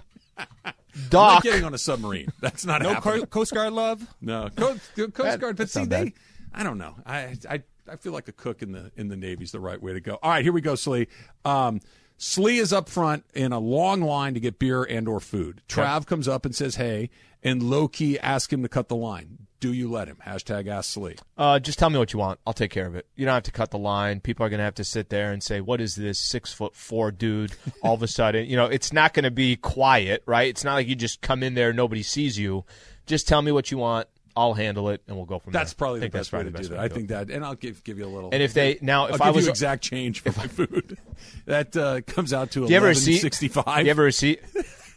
I'm 0.95 1.09
not 1.11 1.43
getting 1.43 1.65
on 1.65 1.75
a 1.75 1.79
submarine. 1.79 2.33
That's 2.41 2.65
not 2.65 2.83
no 2.83 2.95
happening. 2.95 3.21
Co- 3.21 3.27
Coast 3.27 3.53
Guard 3.53 3.73
love. 3.73 4.07
No, 4.21 4.49
Coast, 4.57 4.81
Coast 4.97 5.17
That- 5.17 5.41
Guard. 5.41 5.57
But 5.57 5.65
that's 5.65 5.73
see, 5.73 5.85
they. 5.85 6.13
I 6.55 6.63
don't 6.63 6.77
know. 6.79 6.95
I, 7.07 7.37
I, 7.49 7.63
I 7.91 7.97
feel 7.97 8.13
like 8.13 8.29
a 8.29 8.33
cook 8.33 8.63
in 8.63 8.73
the 8.73 8.93
in 8.97 9.09
the 9.09 9.17
Navy's 9.17 9.53
the 9.53 9.61
right 9.61 9.81
way 9.83 9.95
to 9.95 10.01
go. 10.01 10.19
All 10.23 10.31
right, 10.31 10.43
here 10.45 10.53
we 10.53 10.61
go, 10.61 10.75
Slee. 10.75 11.09
Um, 11.45 11.81
Slee 12.19 12.59
is 12.59 12.73
up 12.73 12.89
front 12.89 13.25
in 13.35 13.53
a 13.53 13.59
long 13.59 14.01
line 14.03 14.35
to 14.35 14.41
get 14.41 14.59
beer 14.59 14.85
and 14.85 15.09
or 15.09 15.19
food. 15.19 15.63
Trav 15.69 16.07
comes 16.07 16.29
up 16.29 16.45
and 16.45 16.55
says, 16.55 16.77
"Hey," 16.77 17.11
and 17.43 17.63
low 17.63 17.89
key 17.89 18.19
ask 18.19 18.53
him 18.53 18.63
to 18.63 18.69
cut 18.69 18.89
the 18.89 18.97
line. 18.97 19.42
Do 19.63 19.73
you 19.73 19.89
let 19.89 20.09
him? 20.09 20.17
Hashtag 20.27 20.67
ask 20.67 20.91
Slee. 20.91 21.15
Uh, 21.39 21.61
just 21.61 21.79
tell 21.79 21.89
me 21.89 21.97
what 21.97 22.13
you 22.13 22.19
want. 22.19 22.41
I'll 22.45 22.53
take 22.53 22.73
care 22.73 22.85
of 22.85 22.97
it. 22.97 23.07
You 23.15 23.25
don't 23.25 23.35
have 23.35 23.45
to 23.45 23.53
cut 23.53 23.71
the 23.71 23.79
line. 23.79 24.19
People 24.19 24.45
are 24.45 24.49
going 24.49 24.59
to 24.59 24.65
have 24.65 24.75
to 24.75 24.85
sit 24.85 25.09
there 25.09 25.31
and 25.31 25.41
say, 25.41 25.61
"What 25.61 25.81
is 25.81 25.95
this 25.95 26.19
six 26.19 26.53
foot 26.53 26.75
four 26.75 27.13
dude?" 27.13 27.53
All 27.83 27.95
of 27.95 28.03
a 28.03 28.09
sudden, 28.09 28.47
you 28.47 28.57
know, 28.57 28.67
it's 28.67 28.93
not 28.93 29.15
going 29.15 29.23
to 29.23 29.31
be 29.31 29.55
quiet, 29.55 30.25
right? 30.27 30.49
It's 30.49 30.65
not 30.65 30.75
like 30.75 30.89
you 30.89 30.97
just 30.97 31.21
come 31.21 31.45
in 31.45 31.55
there, 31.55 31.73
nobody 31.73 32.03
sees 32.03 32.37
you. 32.37 32.65
Just 33.07 33.29
tell 33.29 33.41
me 33.41 33.53
what 33.53 33.71
you 33.71 33.79
want. 33.79 34.09
I'll 34.35 34.55
handle 34.55 34.89
it, 34.89 35.01
and 35.07 35.17
we'll 35.17 35.27
go 35.27 35.39
from 35.39 35.53
there. 35.53 35.61
That's 35.61 35.75
there. 35.75 35.79
probably 35.79 35.99
I 35.99 36.01
the 36.01 36.05
think 36.07 36.13
best 36.15 36.33
way 36.33 36.43
to 36.43 36.51
do 36.51 36.69
that. 36.71 36.79
I 36.81 36.89
think 36.89 37.09
that, 37.11 37.31
and 37.31 37.45
I'll 37.45 37.55
give 37.55 37.85
give 37.85 37.99
you 37.99 38.07
a 38.07 38.11
little. 38.11 38.31
And 38.33 38.43
if 38.43 38.55
they 38.55 38.79
now, 38.83 39.07
if 39.07 39.23
I'll 39.23 39.29
I 39.29 39.31
give 39.31 39.37
was 39.37 39.45
you 39.45 39.51
exact 39.51 39.85
change 39.85 40.23
for 40.23 40.37
my 40.37 40.49
food, 40.49 40.99
that 41.47 41.77
uh, 41.77 42.01
comes 42.01 42.33
out 42.33 42.51
to 42.53 42.67
Do 42.67 42.75
you 42.75 42.81
have 42.81 42.83
a 42.83 42.97
sixty 42.97 43.47
five. 43.47 43.85
you 43.85 43.93
ever 43.93 44.03
a 44.03 44.05
receipt? 44.07 44.41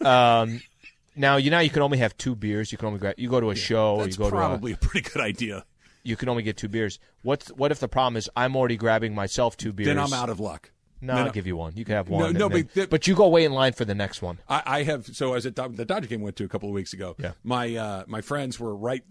Um, 0.01 0.61
now 1.15 1.37
you 1.37 1.49
know 1.51 1.59
you 1.59 1.69
can 1.69 1.81
only 1.81 1.97
have 1.99 2.15
two 2.17 2.35
beers. 2.35 2.71
You 2.71 2.77
can 2.77 2.87
only 2.87 2.99
grab. 2.99 3.15
You 3.17 3.29
go 3.29 3.39
to 3.39 3.49
a 3.51 3.55
show. 3.55 3.97
That's 3.99 4.17
you 4.17 4.23
go 4.23 4.29
probably 4.29 4.73
to 4.73 4.77
a 4.77 4.81
pretty 4.81 5.09
good 5.09 5.21
idea. 5.21 5.65
You 6.03 6.15
can 6.15 6.29
only 6.29 6.43
get 6.43 6.57
two 6.57 6.67
beers. 6.67 6.99
What's 7.23 7.49
what 7.49 7.71
if 7.71 7.79
the 7.79 7.87
problem 7.87 8.15
is 8.17 8.29
I'm 8.35 8.55
already 8.55 8.77
grabbing 8.77 9.15
myself 9.15 9.57
two 9.57 9.73
beers? 9.73 9.87
Then 9.87 9.97
I'm 9.99 10.13
out 10.13 10.29
of 10.29 10.39
luck. 10.39 10.71
No, 11.01 11.13
Then 11.13 11.23
I'll 11.23 11.29
I- 11.29 11.33
give 11.33 11.45
you 11.47 11.57
one. 11.57 11.73
You 11.75 11.83
can 11.85 11.95
have 11.95 12.07
one. 12.09 12.33
No, 12.33 12.47
no, 12.47 12.63
but 12.75 12.89
but 12.89 13.07
you 13.07 13.15
go 13.15 13.27
wait 13.27 13.45
in 13.45 13.51
line 13.53 13.73
for 13.73 13.85
the 13.85 13.93
next 13.95 14.21
one. 14.21 14.39
I, 14.47 14.63
I 14.65 14.83
have 14.83 15.05
so 15.07 15.33
as 15.33 15.45
at 15.45 15.55
the 15.55 15.85
Dodger 15.85 16.07
game 16.07 16.21
went 16.21 16.35
to 16.37 16.45
a 16.45 16.47
couple 16.47 16.69
of 16.69 16.73
weeks 16.75 16.93
ago. 16.93 17.15
Yeah. 17.19 17.31
my 17.43 17.75
uh, 17.75 18.03
my 18.07 18.21
friends 18.21 18.59
were 18.59 18.75
right. 18.75 19.03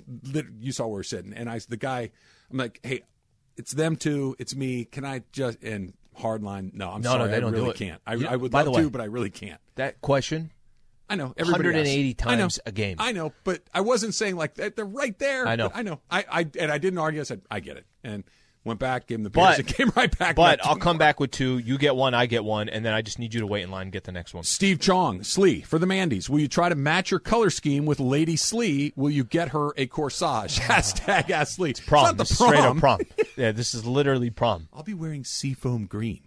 You 0.60 0.72
saw 0.72 0.84
where 0.86 0.94
we're 0.94 1.02
sitting, 1.02 1.32
and 1.34 1.48
I 1.50 1.58
the 1.68 1.76
guy. 1.76 2.10
I'm 2.50 2.56
like, 2.58 2.80
hey, 2.82 3.02
it's 3.56 3.72
them 3.72 3.96
two. 3.96 4.34
It's 4.38 4.54
me. 4.54 4.84
Can 4.86 5.04
I 5.04 5.22
just 5.32 5.62
and 5.62 5.92
hard 6.16 6.42
line? 6.42 6.70
No, 6.74 6.90
I'm 6.90 7.02
No, 7.02 7.12
no, 7.12 7.18
sorry. 7.18 7.30
they 7.32 7.40
don't 7.40 7.52
I 7.54 7.56
do 7.56 7.62
really 7.62 7.70
it. 7.70 7.76
can't. 7.76 8.00
I, 8.06 8.12
I 8.32 8.36
would 8.36 8.52
love 8.52 8.68
way- 8.68 8.82
to, 8.82 8.90
but 8.90 9.00
I 9.00 9.04
really 9.06 9.30
can't. 9.30 9.60
That 9.74 10.00
question. 10.00 10.52
I 11.08 11.16
know. 11.16 11.34
Everybody 11.36 11.68
180 11.68 12.10
asks. 12.18 12.26
I 12.26 12.34
know. 12.34 12.40
times 12.42 12.60
a 12.66 12.72
game. 12.72 12.96
I 12.98 13.12
know, 13.12 13.32
but 13.44 13.62
I 13.74 13.82
wasn't 13.82 14.14
saying 14.14 14.36
like 14.36 14.54
that. 14.54 14.74
They're 14.76 14.84
right 14.84 15.18
there. 15.18 15.46
I 15.46 15.56
know. 15.56 15.70
I 15.74 15.82
know. 15.82 16.00
I, 16.10 16.24
I 16.30 16.46
and 16.58 16.70
I 16.72 16.78
didn't 16.78 16.98
argue. 16.98 17.20
I 17.20 17.24
said 17.24 17.42
I 17.50 17.60
get 17.60 17.76
it, 17.76 17.84
and 18.02 18.24
went 18.64 18.80
back, 18.80 19.06
gave 19.06 19.18
him 19.18 19.24
the 19.24 19.28
beers, 19.28 19.44
But 19.44 19.58
and 19.58 19.68
came 19.76 19.92
right 19.94 20.18
back. 20.18 20.34
But 20.36 20.64
I'll 20.64 20.76
come 20.76 20.96
more. 20.96 21.00
back 21.00 21.20
with 21.20 21.30
two. 21.30 21.58
You 21.58 21.76
get 21.76 21.94
one. 21.94 22.14
I 22.14 22.24
get 22.24 22.42
one, 22.42 22.70
and 22.70 22.82
then 22.86 22.94
I 22.94 23.02
just 23.02 23.18
need 23.18 23.34
you 23.34 23.40
to 23.40 23.46
wait 23.46 23.62
in 23.62 23.70
line 23.70 23.82
and 23.82 23.92
get 23.92 24.04
the 24.04 24.12
next 24.12 24.32
one. 24.32 24.44
Steve 24.44 24.80
Chong, 24.80 25.22
Slee, 25.22 25.60
for 25.60 25.78
the 25.78 25.84
Mandy's. 25.86 26.30
Will 26.30 26.40
you 26.40 26.48
try 26.48 26.70
to 26.70 26.74
match 26.74 27.10
your 27.10 27.20
color 27.20 27.50
scheme 27.50 27.84
with 27.84 28.00
Lady 28.00 28.36
Slee? 28.36 28.94
Will 28.96 29.10
you 29.10 29.24
get 29.24 29.50
her 29.50 29.72
a 29.76 29.86
corsage? 29.86 30.58
Hashtag 30.60 31.28
ask 31.28 31.56
Slee. 31.56 31.70
It's 31.70 31.80
Prom. 31.80 32.04
not 32.04 32.16
the 32.16 32.24
This 32.24 32.34
straight 32.38 32.60
up 32.60 32.78
prom. 32.78 33.00
prom. 33.00 33.26
yeah, 33.36 33.52
this 33.52 33.74
is 33.74 33.84
literally 33.84 34.30
prom. 34.30 34.68
I'll 34.72 34.82
be 34.82 34.94
wearing 34.94 35.24
seafoam 35.24 35.84
green. 35.84 36.22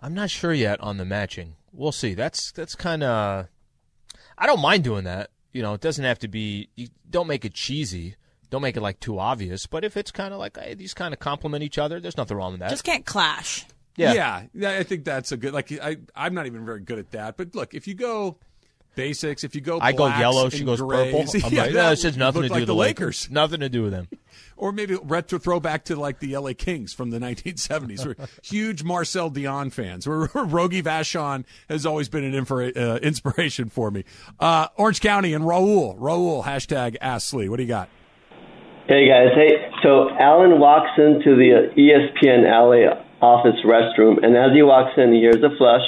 I'm 0.00 0.14
not 0.14 0.30
sure 0.30 0.54
yet 0.54 0.80
on 0.80 0.96
the 0.96 1.04
matching. 1.04 1.56
We'll 1.74 1.92
see. 1.92 2.14
That's 2.14 2.50
that's 2.52 2.74
kind 2.74 3.02
of. 3.02 3.48
I 4.40 4.46
don't 4.46 4.60
mind 4.60 4.82
doing 4.82 5.04
that. 5.04 5.30
You 5.52 5.62
know, 5.62 5.74
it 5.74 5.80
doesn't 5.80 6.04
have 6.04 6.18
to 6.20 6.28
be. 6.28 6.70
You 6.74 6.88
don't 7.08 7.26
make 7.26 7.44
it 7.44 7.54
cheesy. 7.54 8.16
Don't 8.48 8.62
make 8.62 8.76
it 8.76 8.80
like 8.80 8.98
too 8.98 9.18
obvious. 9.18 9.66
But 9.66 9.84
if 9.84 9.96
it's 9.96 10.10
kind 10.10 10.32
of 10.32 10.40
like 10.40 10.56
hey, 10.56 10.74
these 10.74 10.94
kind 10.94 11.12
of 11.12 11.20
complement 11.20 11.62
each 11.62 11.78
other, 11.78 12.00
there's 12.00 12.16
nothing 12.16 12.36
wrong 12.36 12.52
with 12.52 12.60
that. 12.60 12.70
Just 12.70 12.84
can't 12.84 13.04
clash. 13.06 13.66
yeah. 13.96 14.14
yeah, 14.14 14.42
yeah, 14.54 14.70
I 14.70 14.82
think 14.82 15.04
that's 15.04 15.30
a 15.30 15.36
good. 15.36 15.52
Like, 15.52 15.70
I, 15.80 15.98
I'm 16.16 16.34
not 16.34 16.46
even 16.46 16.64
very 16.64 16.80
good 16.80 16.98
at 16.98 17.10
that. 17.12 17.36
But 17.36 17.54
look, 17.54 17.74
if 17.74 17.86
you 17.86 17.94
go 17.94 18.38
basics, 19.00 19.44
if 19.44 19.54
you 19.54 19.60
go, 19.60 19.78
I 19.80 19.92
go 19.92 20.06
yellow. 20.06 20.48
She 20.48 20.64
goes 20.64 20.80
grays, 20.80 21.12
purple. 21.12 21.46
I'm 21.46 21.52
yeah, 21.52 21.62
like, 21.62 21.72
that 21.72 21.82
no, 21.82 21.90
this 21.90 22.02
has 22.02 22.16
nothing 22.16 22.42
to 22.42 22.48
do 22.48 22.54
like 22.54 22.60
with 22.60 22.66
the 22.68 22.74
Lakers. 22.74 23.00
Lakers. 23.00 23.30
Nothing 23.30 23.60
to 23.60 23.68
do 23.68 23.82
with 23.82 23.92
them. 23.92 24.08
Or 24.56 24.72
maybe 24.72 24.94
retro 25.02 25.38
throwback 25.38 25.84
to 25.86 25.96
like 25.96 26.18
the 26.18 26.36
LA 26.36 26.52
Kings 26.52 26.92
from 26.92 27.08
the 27.08 27.18
1970s. 27.18 28.04
We're 28.04 28.26
huge 28.42 28.84
Marcel 28.84 29.30
Dionne 29.30 29.72
fans. 29.72 30.06
We're, 30.06 30.28
Rogie 30.34 30.82
Vachon 30.82 31.46
has 31.70 31.86
always 31.86 32.10
been 32.10 32.24
an 32.24 32.32
infor- 32.34 32.76
uh, 32.76 32.98
inspiration 32.98 33.70
for 33.70 33.90
me. 33.90 34.04
Uh, 34.38 34.68
Orange 34.76 35.00
County 35.00 35.32
and 35.32 35.46
Raul. 35.46 35.98
Raul, 35.98 36.44
hashtag 36.44 36.96
Ask 37.00 37.30
Slee. 37.30 37.48
What 37.48 37.56
do 37.56 37.62
you 37.62 37.70
got? 37.70 37.88
Hey 38.86 39.08
guys, 39.08 39.28
hey. 39.34 39.70
So 39.82 40.10
Alan 40.10 40.60
walks 40.60 40.90
into 40.98 41.36
the 41.36 41.72
ESPN 41.78 42.44
LA 42.44 43.00
office 43.26 43.58
restroom, 43.64 44.22
and 44.22 44.36
as 44.36 44.52
he 44.52 44.62
walks 44.62 44.92
in, 44.98 45.12
he 45.12 45.20
hears 45.20 45.42
a 45.42 45.56
flush, 45.56 45.86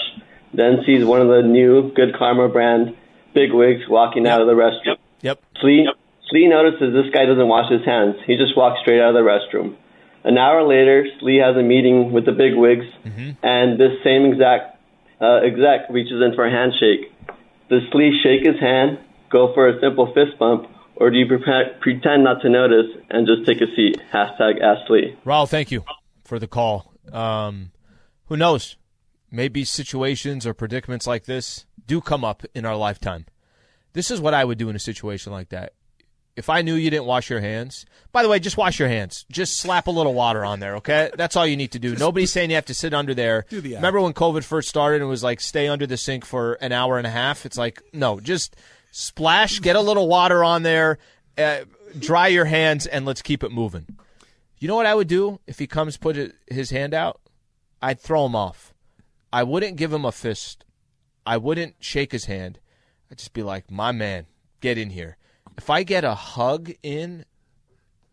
then 0.55 0.79
sees 0.87 1.05
one 1.05 1.21
of 1.21 1.29
the 1.29 1.43
new 1.43 1.93
Good 1.93 2.15
Karma 2.17 2.49
brand 2.49 2.97
bigwigs 3.35 3.89
walking 3.89 4.26
out 4.26 4.41
of 4.41 4.47
the 4.47 4.55
restroom. 4.55 4.97
Yep. 5.22 5.43
Slee, 5.61 5.89
Slee 6.30 6.49
notices 6.49 6.93
this 6.93 7.12
guy 7.12 7.26
doesn't 7.26 7.49
wash 7.49 7.70
his 7.70 7.85
hands. 7.85 8.16
He 8.26 8.37
just 8.37 8.57
walks 8.57 8.80
straight 8.80 9.01
out 9.01 9.14
of 9.14 9.14
the 9.14 9.28
restroom. 9.28 9.76
An 10.24 10.39
hour 10.39 10.62
later, 10.62 11.07
Slee 11.20 11.39
has 11.39 11.57
a 11.57 11.62
meeting 11.62 12.12
with 12.12 12.24
the 12.24 12.33
bigwigs, 12.33 12.87
and 13.43 13.78
this 13.78 13.93
same 14.05 14.24
exact 14.24 14.78
uh, 15.20 15.41
exec 15.45 15.91
reaches 15.91 16.22
in 16.22 16.35
for 16.35 16.47
a 16.47 16.51
handshake. 16.51 17.12
Does 17.68 17.83
Slee 17.91 18.18
shake 18.22 18.45
his 18.47 18.61
hand, 18.61 18.99
go 19.30 19.53
for 19.55 19.68
a 19.68 19.80
simple 19.80 20.07
fist 20.14 20.39
bump, 20.39 20.68
or 20.97 21.11
do 21.11 21.16
you 21.16 21.26
pre- 21.26 21.39
pretend 21.80 22.22
not 22.22 22.43
to 22.43 22.49
notice 22.49 22.87
and 23.11 23.26
just 23.26 23.47
take 23.47 23.61
a 23.61 23.74
seat? 23.74 24.01
Hashtag 24.12 24.61
Ask 24.62 24.87
Slee. 24.87 25.16
Raul, 25.26 25.49
thank 25.49 25.70
you 25.72 25.85
for 26.24 26.39
the 26.39 26.47
call. 26.47 26.93
Um, 27.12 27.72
who 28.26 28.37
knows? 28.37 28.76
Maybe 29.30 29.64
situations 29.64 30.47
or 30.47 30.55
predicaments 30.55 31.07
like 31.07 31.24
this 31.24 31.66
do 31.87 32.01
come 32.01 32.24
up 32.24 32.43
in 32.55 32.64
our 32.64 32.76
lifetime. 32.76 33.26
This 33.93 34.11
is 34.11 34.20
what 34.20 34.35
I 34.35 34.45
would 34.45 34.59
do 34.59 34.68
in 34.68 34.76
a 34.76 34.80
situation 34.80 35.33
like 35.33 35.51
that. 35.51 35.74
If 36.35 36.49
I 36.49 36.62
knew 36.62 36.74
you 36.74 36.89
didn't 36.89 37.05
wash 37.05 37.28
your 37.28 37.41
hands, 37.41 37.85
by 38.11 38.22
the 38.22 38.28
way, 38.28 38.39
just 38.39 38.57
wash 38.57 38.78
your 38.78 38.89
hands. 38.89 39.26
Just 39.30 39.59
slap 39.59 39.87
a 39.87 39.91
little 39.91 40.14
water 40.14 40.47
on 40.47 40.61
there, 40.61 40.76
okay? 40.76 41.11
That's 41.14 41.37
all 41.37 41.47
you 41.47 41.59
need 41.59 41.72
to 41.72 41.78
do. 41.78 41.95
Nobody's 41.95 42.33
saying 42.33 42.49
you 42.49 42.57
have 42.57 42.64
to 42.66 42.74
sit 42.74 42.95
under 42.95 43.12
there. 43.12 43.45
Do 43.51 43.61
the. 43.61 43.74
Remember 43.74 44.01
when 44.01 44.14
COVID 44.14 44.43
first 44.43 44.70
started 44.70 44.97
and 44.97 45.05
it 45.05 45.09
was 45.09 45.22
like 45.22 45.41
stay 45.41 45.68
under 45.68 45.87
the 45.87 45.99
sink 45.99 46.24
for 46.24 46.55
an 46.55 46.72
hour 46.72 46.97
and 46.97 47.07
a 47.07 47.11
half? 47.11 47.45
It's 47.45 47.59
like, 47.59 47.83
no, 47.93 48.18
just 48.18 48.57
splash, 48.93 49.61
get 49.61 49.76
a 49.76 49.80
little 49.80 50.09
water 50.09 50.43
on 50.43 50.62
there. 50.62 50.99
Uh, 51.37 51.61
dry 51.99 52.28
your 52.28 52.47
hands 52.47 52.87
and 52.87 53.05
let's 53.05 53.20
keep 53.20 53.45
it 53.45 53.53
moving. 53.53 53.87
You 54.59 54.68
know 54.68 54.76
what 54.76 54.87
I 54.87 54.95
would 54.95 55.09
do 55.09 55.41
if 55.47 55.59
he 55.59 55.66
comes 55.66 55.99
put 55.99 56.35
his 56.47 56.70
hand 56.70 56.95
out? 56.95 57.20
I'd 57.83 58.01
throw 58.01 58.24
him 58.24 58.37
off. 58.37 58.72
I 59.33 59.43
wouldn't 59.43 59.76
give 59.76 59.93
him 59.93 60.05
a 60.05 60.12
fist. 60.12 60.64
I 61.27 61.37
wouldn't 61.37 61.77
shake 61.81 62.12
his 62.12 62.25
hand. 62.27 62.59
I'd 63.11 63.18
just 63.18 63.33
be 63.33 63.43
like, 63.43 63.70
"My 63.70 63.93
man, 63.93 64.27
get 64.61 64.79
in 64.79 64.91
here." 64.91 65.16
If 65.59 65.68
I 65.70 65.83
get 65.83 66.03
a 66.05 66.14
hug 66.14 66.73
in, 66.83 67.25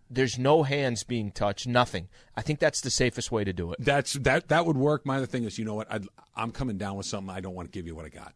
there's 0.09 0.37
no 0.37 0.63
hands 0.63 1.03
being 1.03 1.31
touched, 1.31 1.67
nothing. 1.67 2.09
I 2.35 2.41
think 2.41 2.59
that's 2.59 2.81
the 2.81 2.89
safest 2.89 3.31
way 3.31 3.43
to 3.43 3.53
do 3.53 3.71
it. 3.71 3.77
That's 3.79 4.13
that 4.13 4.49
that 4.49 4.65
would 4.65 4.77
work. 4.77 5.05
My 5.05 5.17
other 5.17 5.25
thing 5.25 5.43
is, 5.43 5.57
you 5.57 5.65
know 5.65 5.75
what? 5.75 5.91
I'd, 5.91 6.05
I'm 6.35 6.51
coming 6.51 6.77
down 6.77 6.95
with 6.97 7.05
something. 7.05 7.33
I 7.33 7.39
don't 7.39 7.55
want 7.55 7.71
to 7.71 7.77
give 7.77 7.85
you 7.87 7.95
what 7.95 8.05
I 8.05 8.09
got. 8.09 8.33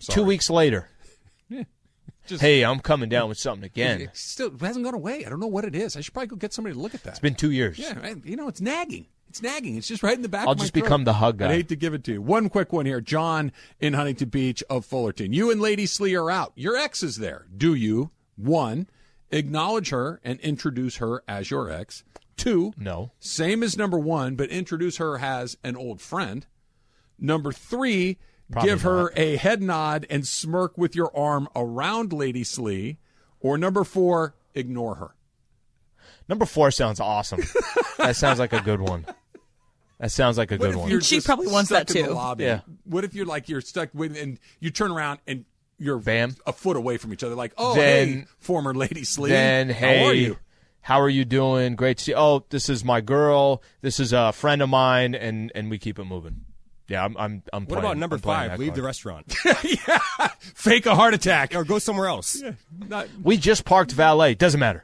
Two 0.00 0.24
weeks 0.24 0.50
later, 0.50 0.88
Just- 2.26 2.40
hey, 2.40 2.64
I'm 2.64 2.80
coming 2.80 3.08
down 3.08 3.28
with 3.28 3.38
something 3.38 3.64
again. 3.64 4.00
It 4.00 4.16
still 4.16 4.56
hasn't 4.58 4.84
gone 4.84 4.94
away. 4.94 5.24
I 5.24 5.28
don't 5.28 5.40
know 5.40 5.46
what 5.48 5.64
it 5.64 5.74
is. 5.74 5.96
I 5.96 6.00
should 6.00 6.14
probably 6.14 6.28
go 6.28 6.36
get 6.36 6.52
somebody 6.52 6.74
to 6.74 6.80
look 6.80 6.94
at 6.94 7.02
that. 7.04 7.10
It's 7.10 7.18
been 7.18 7.34
two 7.34 7.50
years. 7.50 7.78
Yeah, 7.78 8.14
you 8.24 8.36
know, 8.36 8.48
it's 8.48 8.60
nagging. 8.60 9.06
It's 9.32 9.40
nagging. 9.40 9.78
It's 9.78 9.88
just 9.88 10.02
right 10.02 10.14
in 10.14 10.20
the 10.20 10.28
back. 10.28 10.46
I'll 10.46 10.52
of 10.52 10.58
my 10.58 10.64
just 10.64 10.74
throat. 10.74 10.82
become 10.84 11.04
the 11.04 11.14
hug 11.14 11.38
guy. 11.38 11.46
I'd 11.46 11.52
hate 11.52 11.68
to 11.70 11.76
give 11.76 11.94
it 11.94 12.04
to 12.04 12.12
you. 12.12 12.20
One 12.20 12.50
quick 12.50 12.70
one 12.70 12.84
here. 12.84 13.00
John 13.00 13.50
in 13.80 13.94
Huntington 13.94 14.28
Beach 14.28 14.62
of 14.68 14.84
Fullerton. 14.84 15.32
You 15.32 15.50
and 15.50 15.58
Lady 15.58 15.86
Slee 15.86 16.14
are 16.14 16.30
out. 16.30 16.52
Your 16.54 16.76
ex 16.76 17.02
is 17.02 17.16
there. 17.16 17.46
Do 17.56 17.72
you 17.72 18.10
one 18.36 18.88
acknowledge 19.30 19.88
her 19.88 20.20
and 20.22 20.38
introduce 20.40 20.96
her 20.96 21.22
as 21.26 21.50
your 21.50 21.70
ex? 21.70 22.04
Two, 22.36 22.74
No. 22.76 23.12
same 23.20 23.62
as 23.62 23.74
number 23.78 23.98
one, 23.98 24.36
but 24.36 24.50
introduce 24.50 24.98
her 24.98 25.18
as 25.18 25.56
an 25.64 25.76
old 25.76 26.02
friend. 26.02 26.44
Number 27.18 27.52
three, 27.52 28.18
Probably 28.50 28.68
give 28.70 28.82
her 28.82 29.04
not. 29.04 29.18
a 29.18 29.36
head 29.36 29.62
nod 29.62 30.06
and 30.10 30.26
smirk 30.28 30.76
with 30.76 30.94
your 30.94 31.10
arm 31.16 31.48
around 31.56 32.12
Lady 32.12 32.44
Slee. 32.44 32.98
Or 33.40 33.56
number 33.56 33.82
four, 33.82 34.34
ignore 34.54 34.96
her. 34.96 35.14
Number 36.28 36.44
four 36.46 36.70
sounds 36.70 37.00
awesome. 37.00 37.40
that 37.98 38.14
sounds 38.16 38.38
like 38.38 38.52
a 38.52 38.60
good 38.60 38.80
one. 38.80 39.04
That 40.02 40.10
sounds 40.10 40.36
like 40.36 40.50
a 40.50 40.56
What 40.56 40.60
good 40.66 40.70
if 40.72 40.76
one. 40.76 40.90
you're 40.90 41.00
She 41.00 41.14
just 41.14 41.26
probably 41.26 41.46
wants 41.46 41.70
stuck 41.70 41.86
that 41.86 41.96
in 41.96 42.02
the 42.02 42.08
too. 42.08 42.14
lobby? 42.14 42.44
Yeah. 42.44 42.60
What 42.84 43.04
if 43.04 43.14
you're 43.14 43.24
like 43.24 43.48
you're 43.48 43.60
stuck 43.62 43.88
with 43.94 44.14
and 44.20 44.38
you 44.60 44.70
turn 44.70 44.90
around 44.90 45.20
and 45.26 45.44
you're 45.78 45.98
Bam. 45.98 46.36
a 46.44 46.52
foot 46.52 46.76
away 46.76 46.96
from 46.98 47.12
each 47.14 47.22
other, 47.24 47.34
like, 47.36 47.52
oh, 47.56 47.74
Then- 47.74 48.08
hey, 48.08 48.24
former 48.40 48.74
Lady 48.74 49.04
Slee, 49.04 49.30
Then 49.30 49.70
hey, 49.70 50.00
how 50.00 50.06
are 50.06 50.12
you? 50.14 50.38
how 50.80 51.00
are 51.00 51.08
you 51.08 51.24
doing? 51.24 51.76
Great 51.76 51.98
to 51.98 52.04
see. 52.04 52.14
Oh, 52.14 52.44
this 52.50 52.68
is 52.68 52.84
my 52.84 53.00
girl. 53.00 53.62
This 53.80 53.98
is 54.00 54.12
a 54.12 54.32
friend 54.32 54.60
of 54.60 54.68
mine, 54.68 55.14
and 55.14 55.50
and 55.54 55.70
we 55.70 55.78
keep 55.78 55.98
it 56.00 56.04
moving. 56.04 56.46
Yeah, 56.88 57.04
I'm 57.04 57.16
I'm 57.16 57.42
I'm. 57.52 57.62
What 57.62 57.68
playing- 57.68 57.84
about 57.84 57.96
number 57.96 58.16
I'm 58.16 58.22
playing 58.22 58.40
five? 58.40 58.50
that 58.50 58.58
Leave 58.58 58.68
card. 58.70 58.78
the 58.78 58.82
restaurant 58.82 59.32
Fake 60.40 60.86
a 60.86 60.94
heart 60.96 61.14
attack. 61.14 61.54
or 61.54 61.64
go 61.64 61.78
somewhere 61.78 62.08
else. 62.08 62.42
Not, 62.88 63.06
We 63.22 63.36
just 63.36 63.64
parked 63.64 63.92
valet. 63.92 64.34
Doesn't 64.34 64.58
matter. 64.60 64.82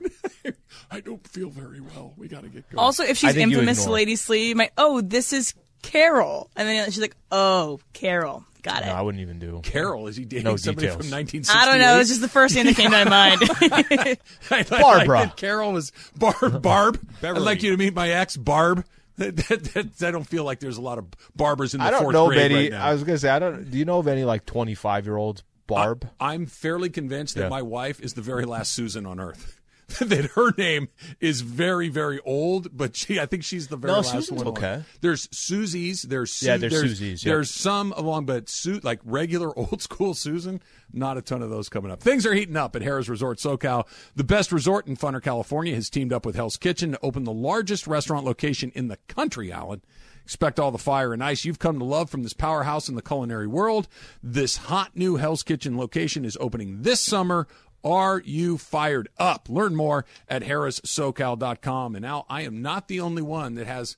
I 0.91 1.01
don't 1.01 1.27
feel 1.27 1.51
very 1.51 1.81
well. 1.81 2.15
We 2.17 2.29
got 2.29 2.43
to 2.43 2.49
get 2.49 2.69
going. 2.71 2.79
Also, 2.79 3.03
if 3.05 3.17
she's 3.19 3.37
infamous 3.37 3.81
ignore. 3.81 3.95
Lady 3.95 4.17
Slee, 4.17 4.49
you 4.51 4.55
might, 4.57 4.71
oh, 4.79 5.01
this 5.01 5.33
is 5.33 5.55
Carol. 5.83 6.51
And 6.57 6.69
then 6.69 6.87
she's 6.87 7.01
like, 7.01 7.17
oh, 7.31 7.81
Carol. 7.93 8.45
Got 8.63 8.83
it. 8.83 8.87
No, 8.87 8.93
I 8.95 9.03
wouldn't 9.03 9.23
even 9.23 9.39
do. 9.39 9.61
Carol 9.63 10.09
is 10.09 10.17
he 10.17 10.25
dating 10.25 10.45
No 10.45 10.57
somebody 10.57 10.89
details. 10.89 11.07
from 11.07 11.17
1968? 11.17 11.57
I 11.57 11.65
don't 11.67 11.79
know. 11.81 12.01
It's 12.01 12.09
just 12.09 12.21
the 12.21 12.29
first 12.29 12.55
thing 12.55 12.67
that 12.67 12.75
came 12.77 12.91
to 12.91 13.05
my 13.05 13.05
mind. 13.05 13.41
I 13.61 14.17
like- 14.51 14.69
Barbara. 14.69 15.19
like 15.21 15.29
that 15.31 15.37
Carol 15.37 15.77
is 15.77 15.93
Barb. 16.17 16.61
Barb. 16.63 16.99
I'd 17.23 17.39
like 17.39 17.63
you 17.63 17.71
to 17.71 17.77
meet 17.77 17.95
my 17.95 18.11
ex, 18.11 18.37
Barb. 18.37 18.85
That, 19.19 19.35
that, 19.37 19.65
that, 19.75 20.03
I 20.07 20.13
don't 20.13 20.23
feel 20.23 20.45
like 20.45 20.61
there's 20.61 20.77
a 20.77 20.81
lot 20.81 20.99
of 20.99 21.07
barbers 21.35 21.75
in 21.75 21.81
the 21.81 21.87
I 21.87 21.91
don't 21.91 22.03
fourth 22.03 22.13
know 22.13 22.27
of 22.27 22.35
grade 22.35 22.53
any. 22.53 22.55
right 22.55 22.71
now. 22.71 22.87
I 22.87 22.93
was 22.93 23.03
gonna 23.03 23.19
say 23.19 23.29
I 23.29 23.41
don't. 23.41 23.69
Do 23.69 23.77
you 23.77 23.85
know 23.85 23.99
of 23.99 24.07
any 24.07 24.23
like 24.25 24.47
25 24.47 25.07
year 25.07 25.17
olds? 25.17 25.43
Barb. 25.67 26.09
I'm 26.21 26.47
fairly 26.47 26.89
convinced 26.89 27.35
that 27.35 27.43
Yeah. 27.43 27.49
my 27.49 27.63
wife 27.63 28.01
is 28.01 28.15
the 28.15 28.23
very 28.23 28.45
last 28.45 28.71
Susan 28.71 29.07
on 29.07 29.19
earth. 29.19 29.58
that 30.01 30.27
her 30.35 30.53
name 30.59 30.89
is 31.19 31.41
very, 31.41 31.89
very 31.89 32.21
old, 32.21 32.77
but 32.77 32.95
she, 32.95 33.19
I 33.19 33.25
think 33.27 33.43
she's 33.43 33.69
the 33.69 33.77
very 33.77 33.93
No, 33.93 34.01
last 34.01 34.13
Susan's 34.13 34.39
one. 34.39 34.47
on. 34.49 34.53
okay. 34.53 34.83
There's 35.01 35.29
Susie's. 35.33 36.03
There's 36.03 36.31
Su- 36.33 36.47
Yeah, 36.47 36.57
there's 36.59 36.73
there's, 36.75 37.01
Susies, 37.01 37.25
yep. 37.25 37.33
There's 37.33 37.51
some 37.51 37.93
along, 37.97 38.27
but 38.27 38.49
Su- 38.51 38.81
like 38.83 39.01
regular 39.05 39.49
old 39.59 39.81
school 39.81 40.13
Susan, 40.15 40.61
not 40.93 41.17
a 41.17 41.23
ton 41.23 41.41
of 41.43 41.49
those 41.51 41.69
coming 41.71 41.91
up. 41.91 42.03
Things 42.03 42.27
are 42.27 42.35
heating 42.35 42.57
up 42.57 42.77
at 42.77 42.83
Harrah's 42.83 43.09
Resort 43.09 43.39
SoCal. 43.39 43.87
The 44.15 44.25
best 44.25 44.53
resort 44.53 44.87
in 44.87 44.97
Funner, 44.97 45.23
California, 45.23 45.75
has 45.75 45.89
teamed 45.89 46.13
up 46.13 46.27
with 46.27 46.37
Hell's 46.37 46.59
Kitchen 46.59 46.93
to 46.93 46.99
open 47.03 47.25
the 47.25 47.33
largest 47.33 47.87
restaurant 47.87 48.27
location 48.27 48.71
in 48.75 48.89
the 48.89 48.99
country. 49.09 49.51
Alan. 49.51 49.81
Expect 50.25 50.61
all 50.61 50.71
the 50.71 50.77
fire 50.77 51.15
and 51.15 51.25
ice 51.25 51.47
you've 51.47 51.59
come 51.59 51.79
to 51.79 51.87
love 51.87 52.11
from 52.11 52.23
this 52.23 52.35
powerhouse 52.35 52.87
in 52.91 52.95
the 52.97 53.01
culinary 53.01 53.47
world. 53.47 53.89
This 54.23 54.59
hot 54.59 54.95
new 54.95 55.17
Hell's 55.17 55.43
Kitchen 55.43 55.79
location 55.79 56.27
is 56.27 56.37
opening 56.39 56.83
this 56.83 57.01
summer. 57.01 57.49
Are 57.89 58.21
you 58.23 58.59
fired 58.59 59.09
up? 59.17 59.49
Learn 59.49 59.75
more 59.75 60.05
at 60.29 60.43
harrahssocal.com. 60.43 61.95
And 61.97 62.03
now 62.03 62.27
I 62.29 62.43
am 62.43 62.61
not 62.61 62.87
the 62.87 63.01
only 63.01 63.23
one 63.23 63.55
that 63.55 63.67
has 63.67 63.97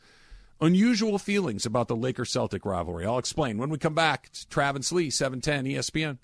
unusual 0.61 1.19
feelings 1.19 1.67
about 1.67 1.89
the 1.89 1.97
Lakers 1.97 2.31
Celtic 2.31 2.65
rivalry. 2.65 3.05
I'll 3.05 3.19
explain 3.19 3.59
when 3.59 3.69
we 3.69 3.79
come 3.79 3.95
back. 3.95 4.29
It's 4.31 4.45
Travis 4.45 4.87
Slee, 4.87 5.11
710 5.11 5.75
ESPN. 5.75 6.19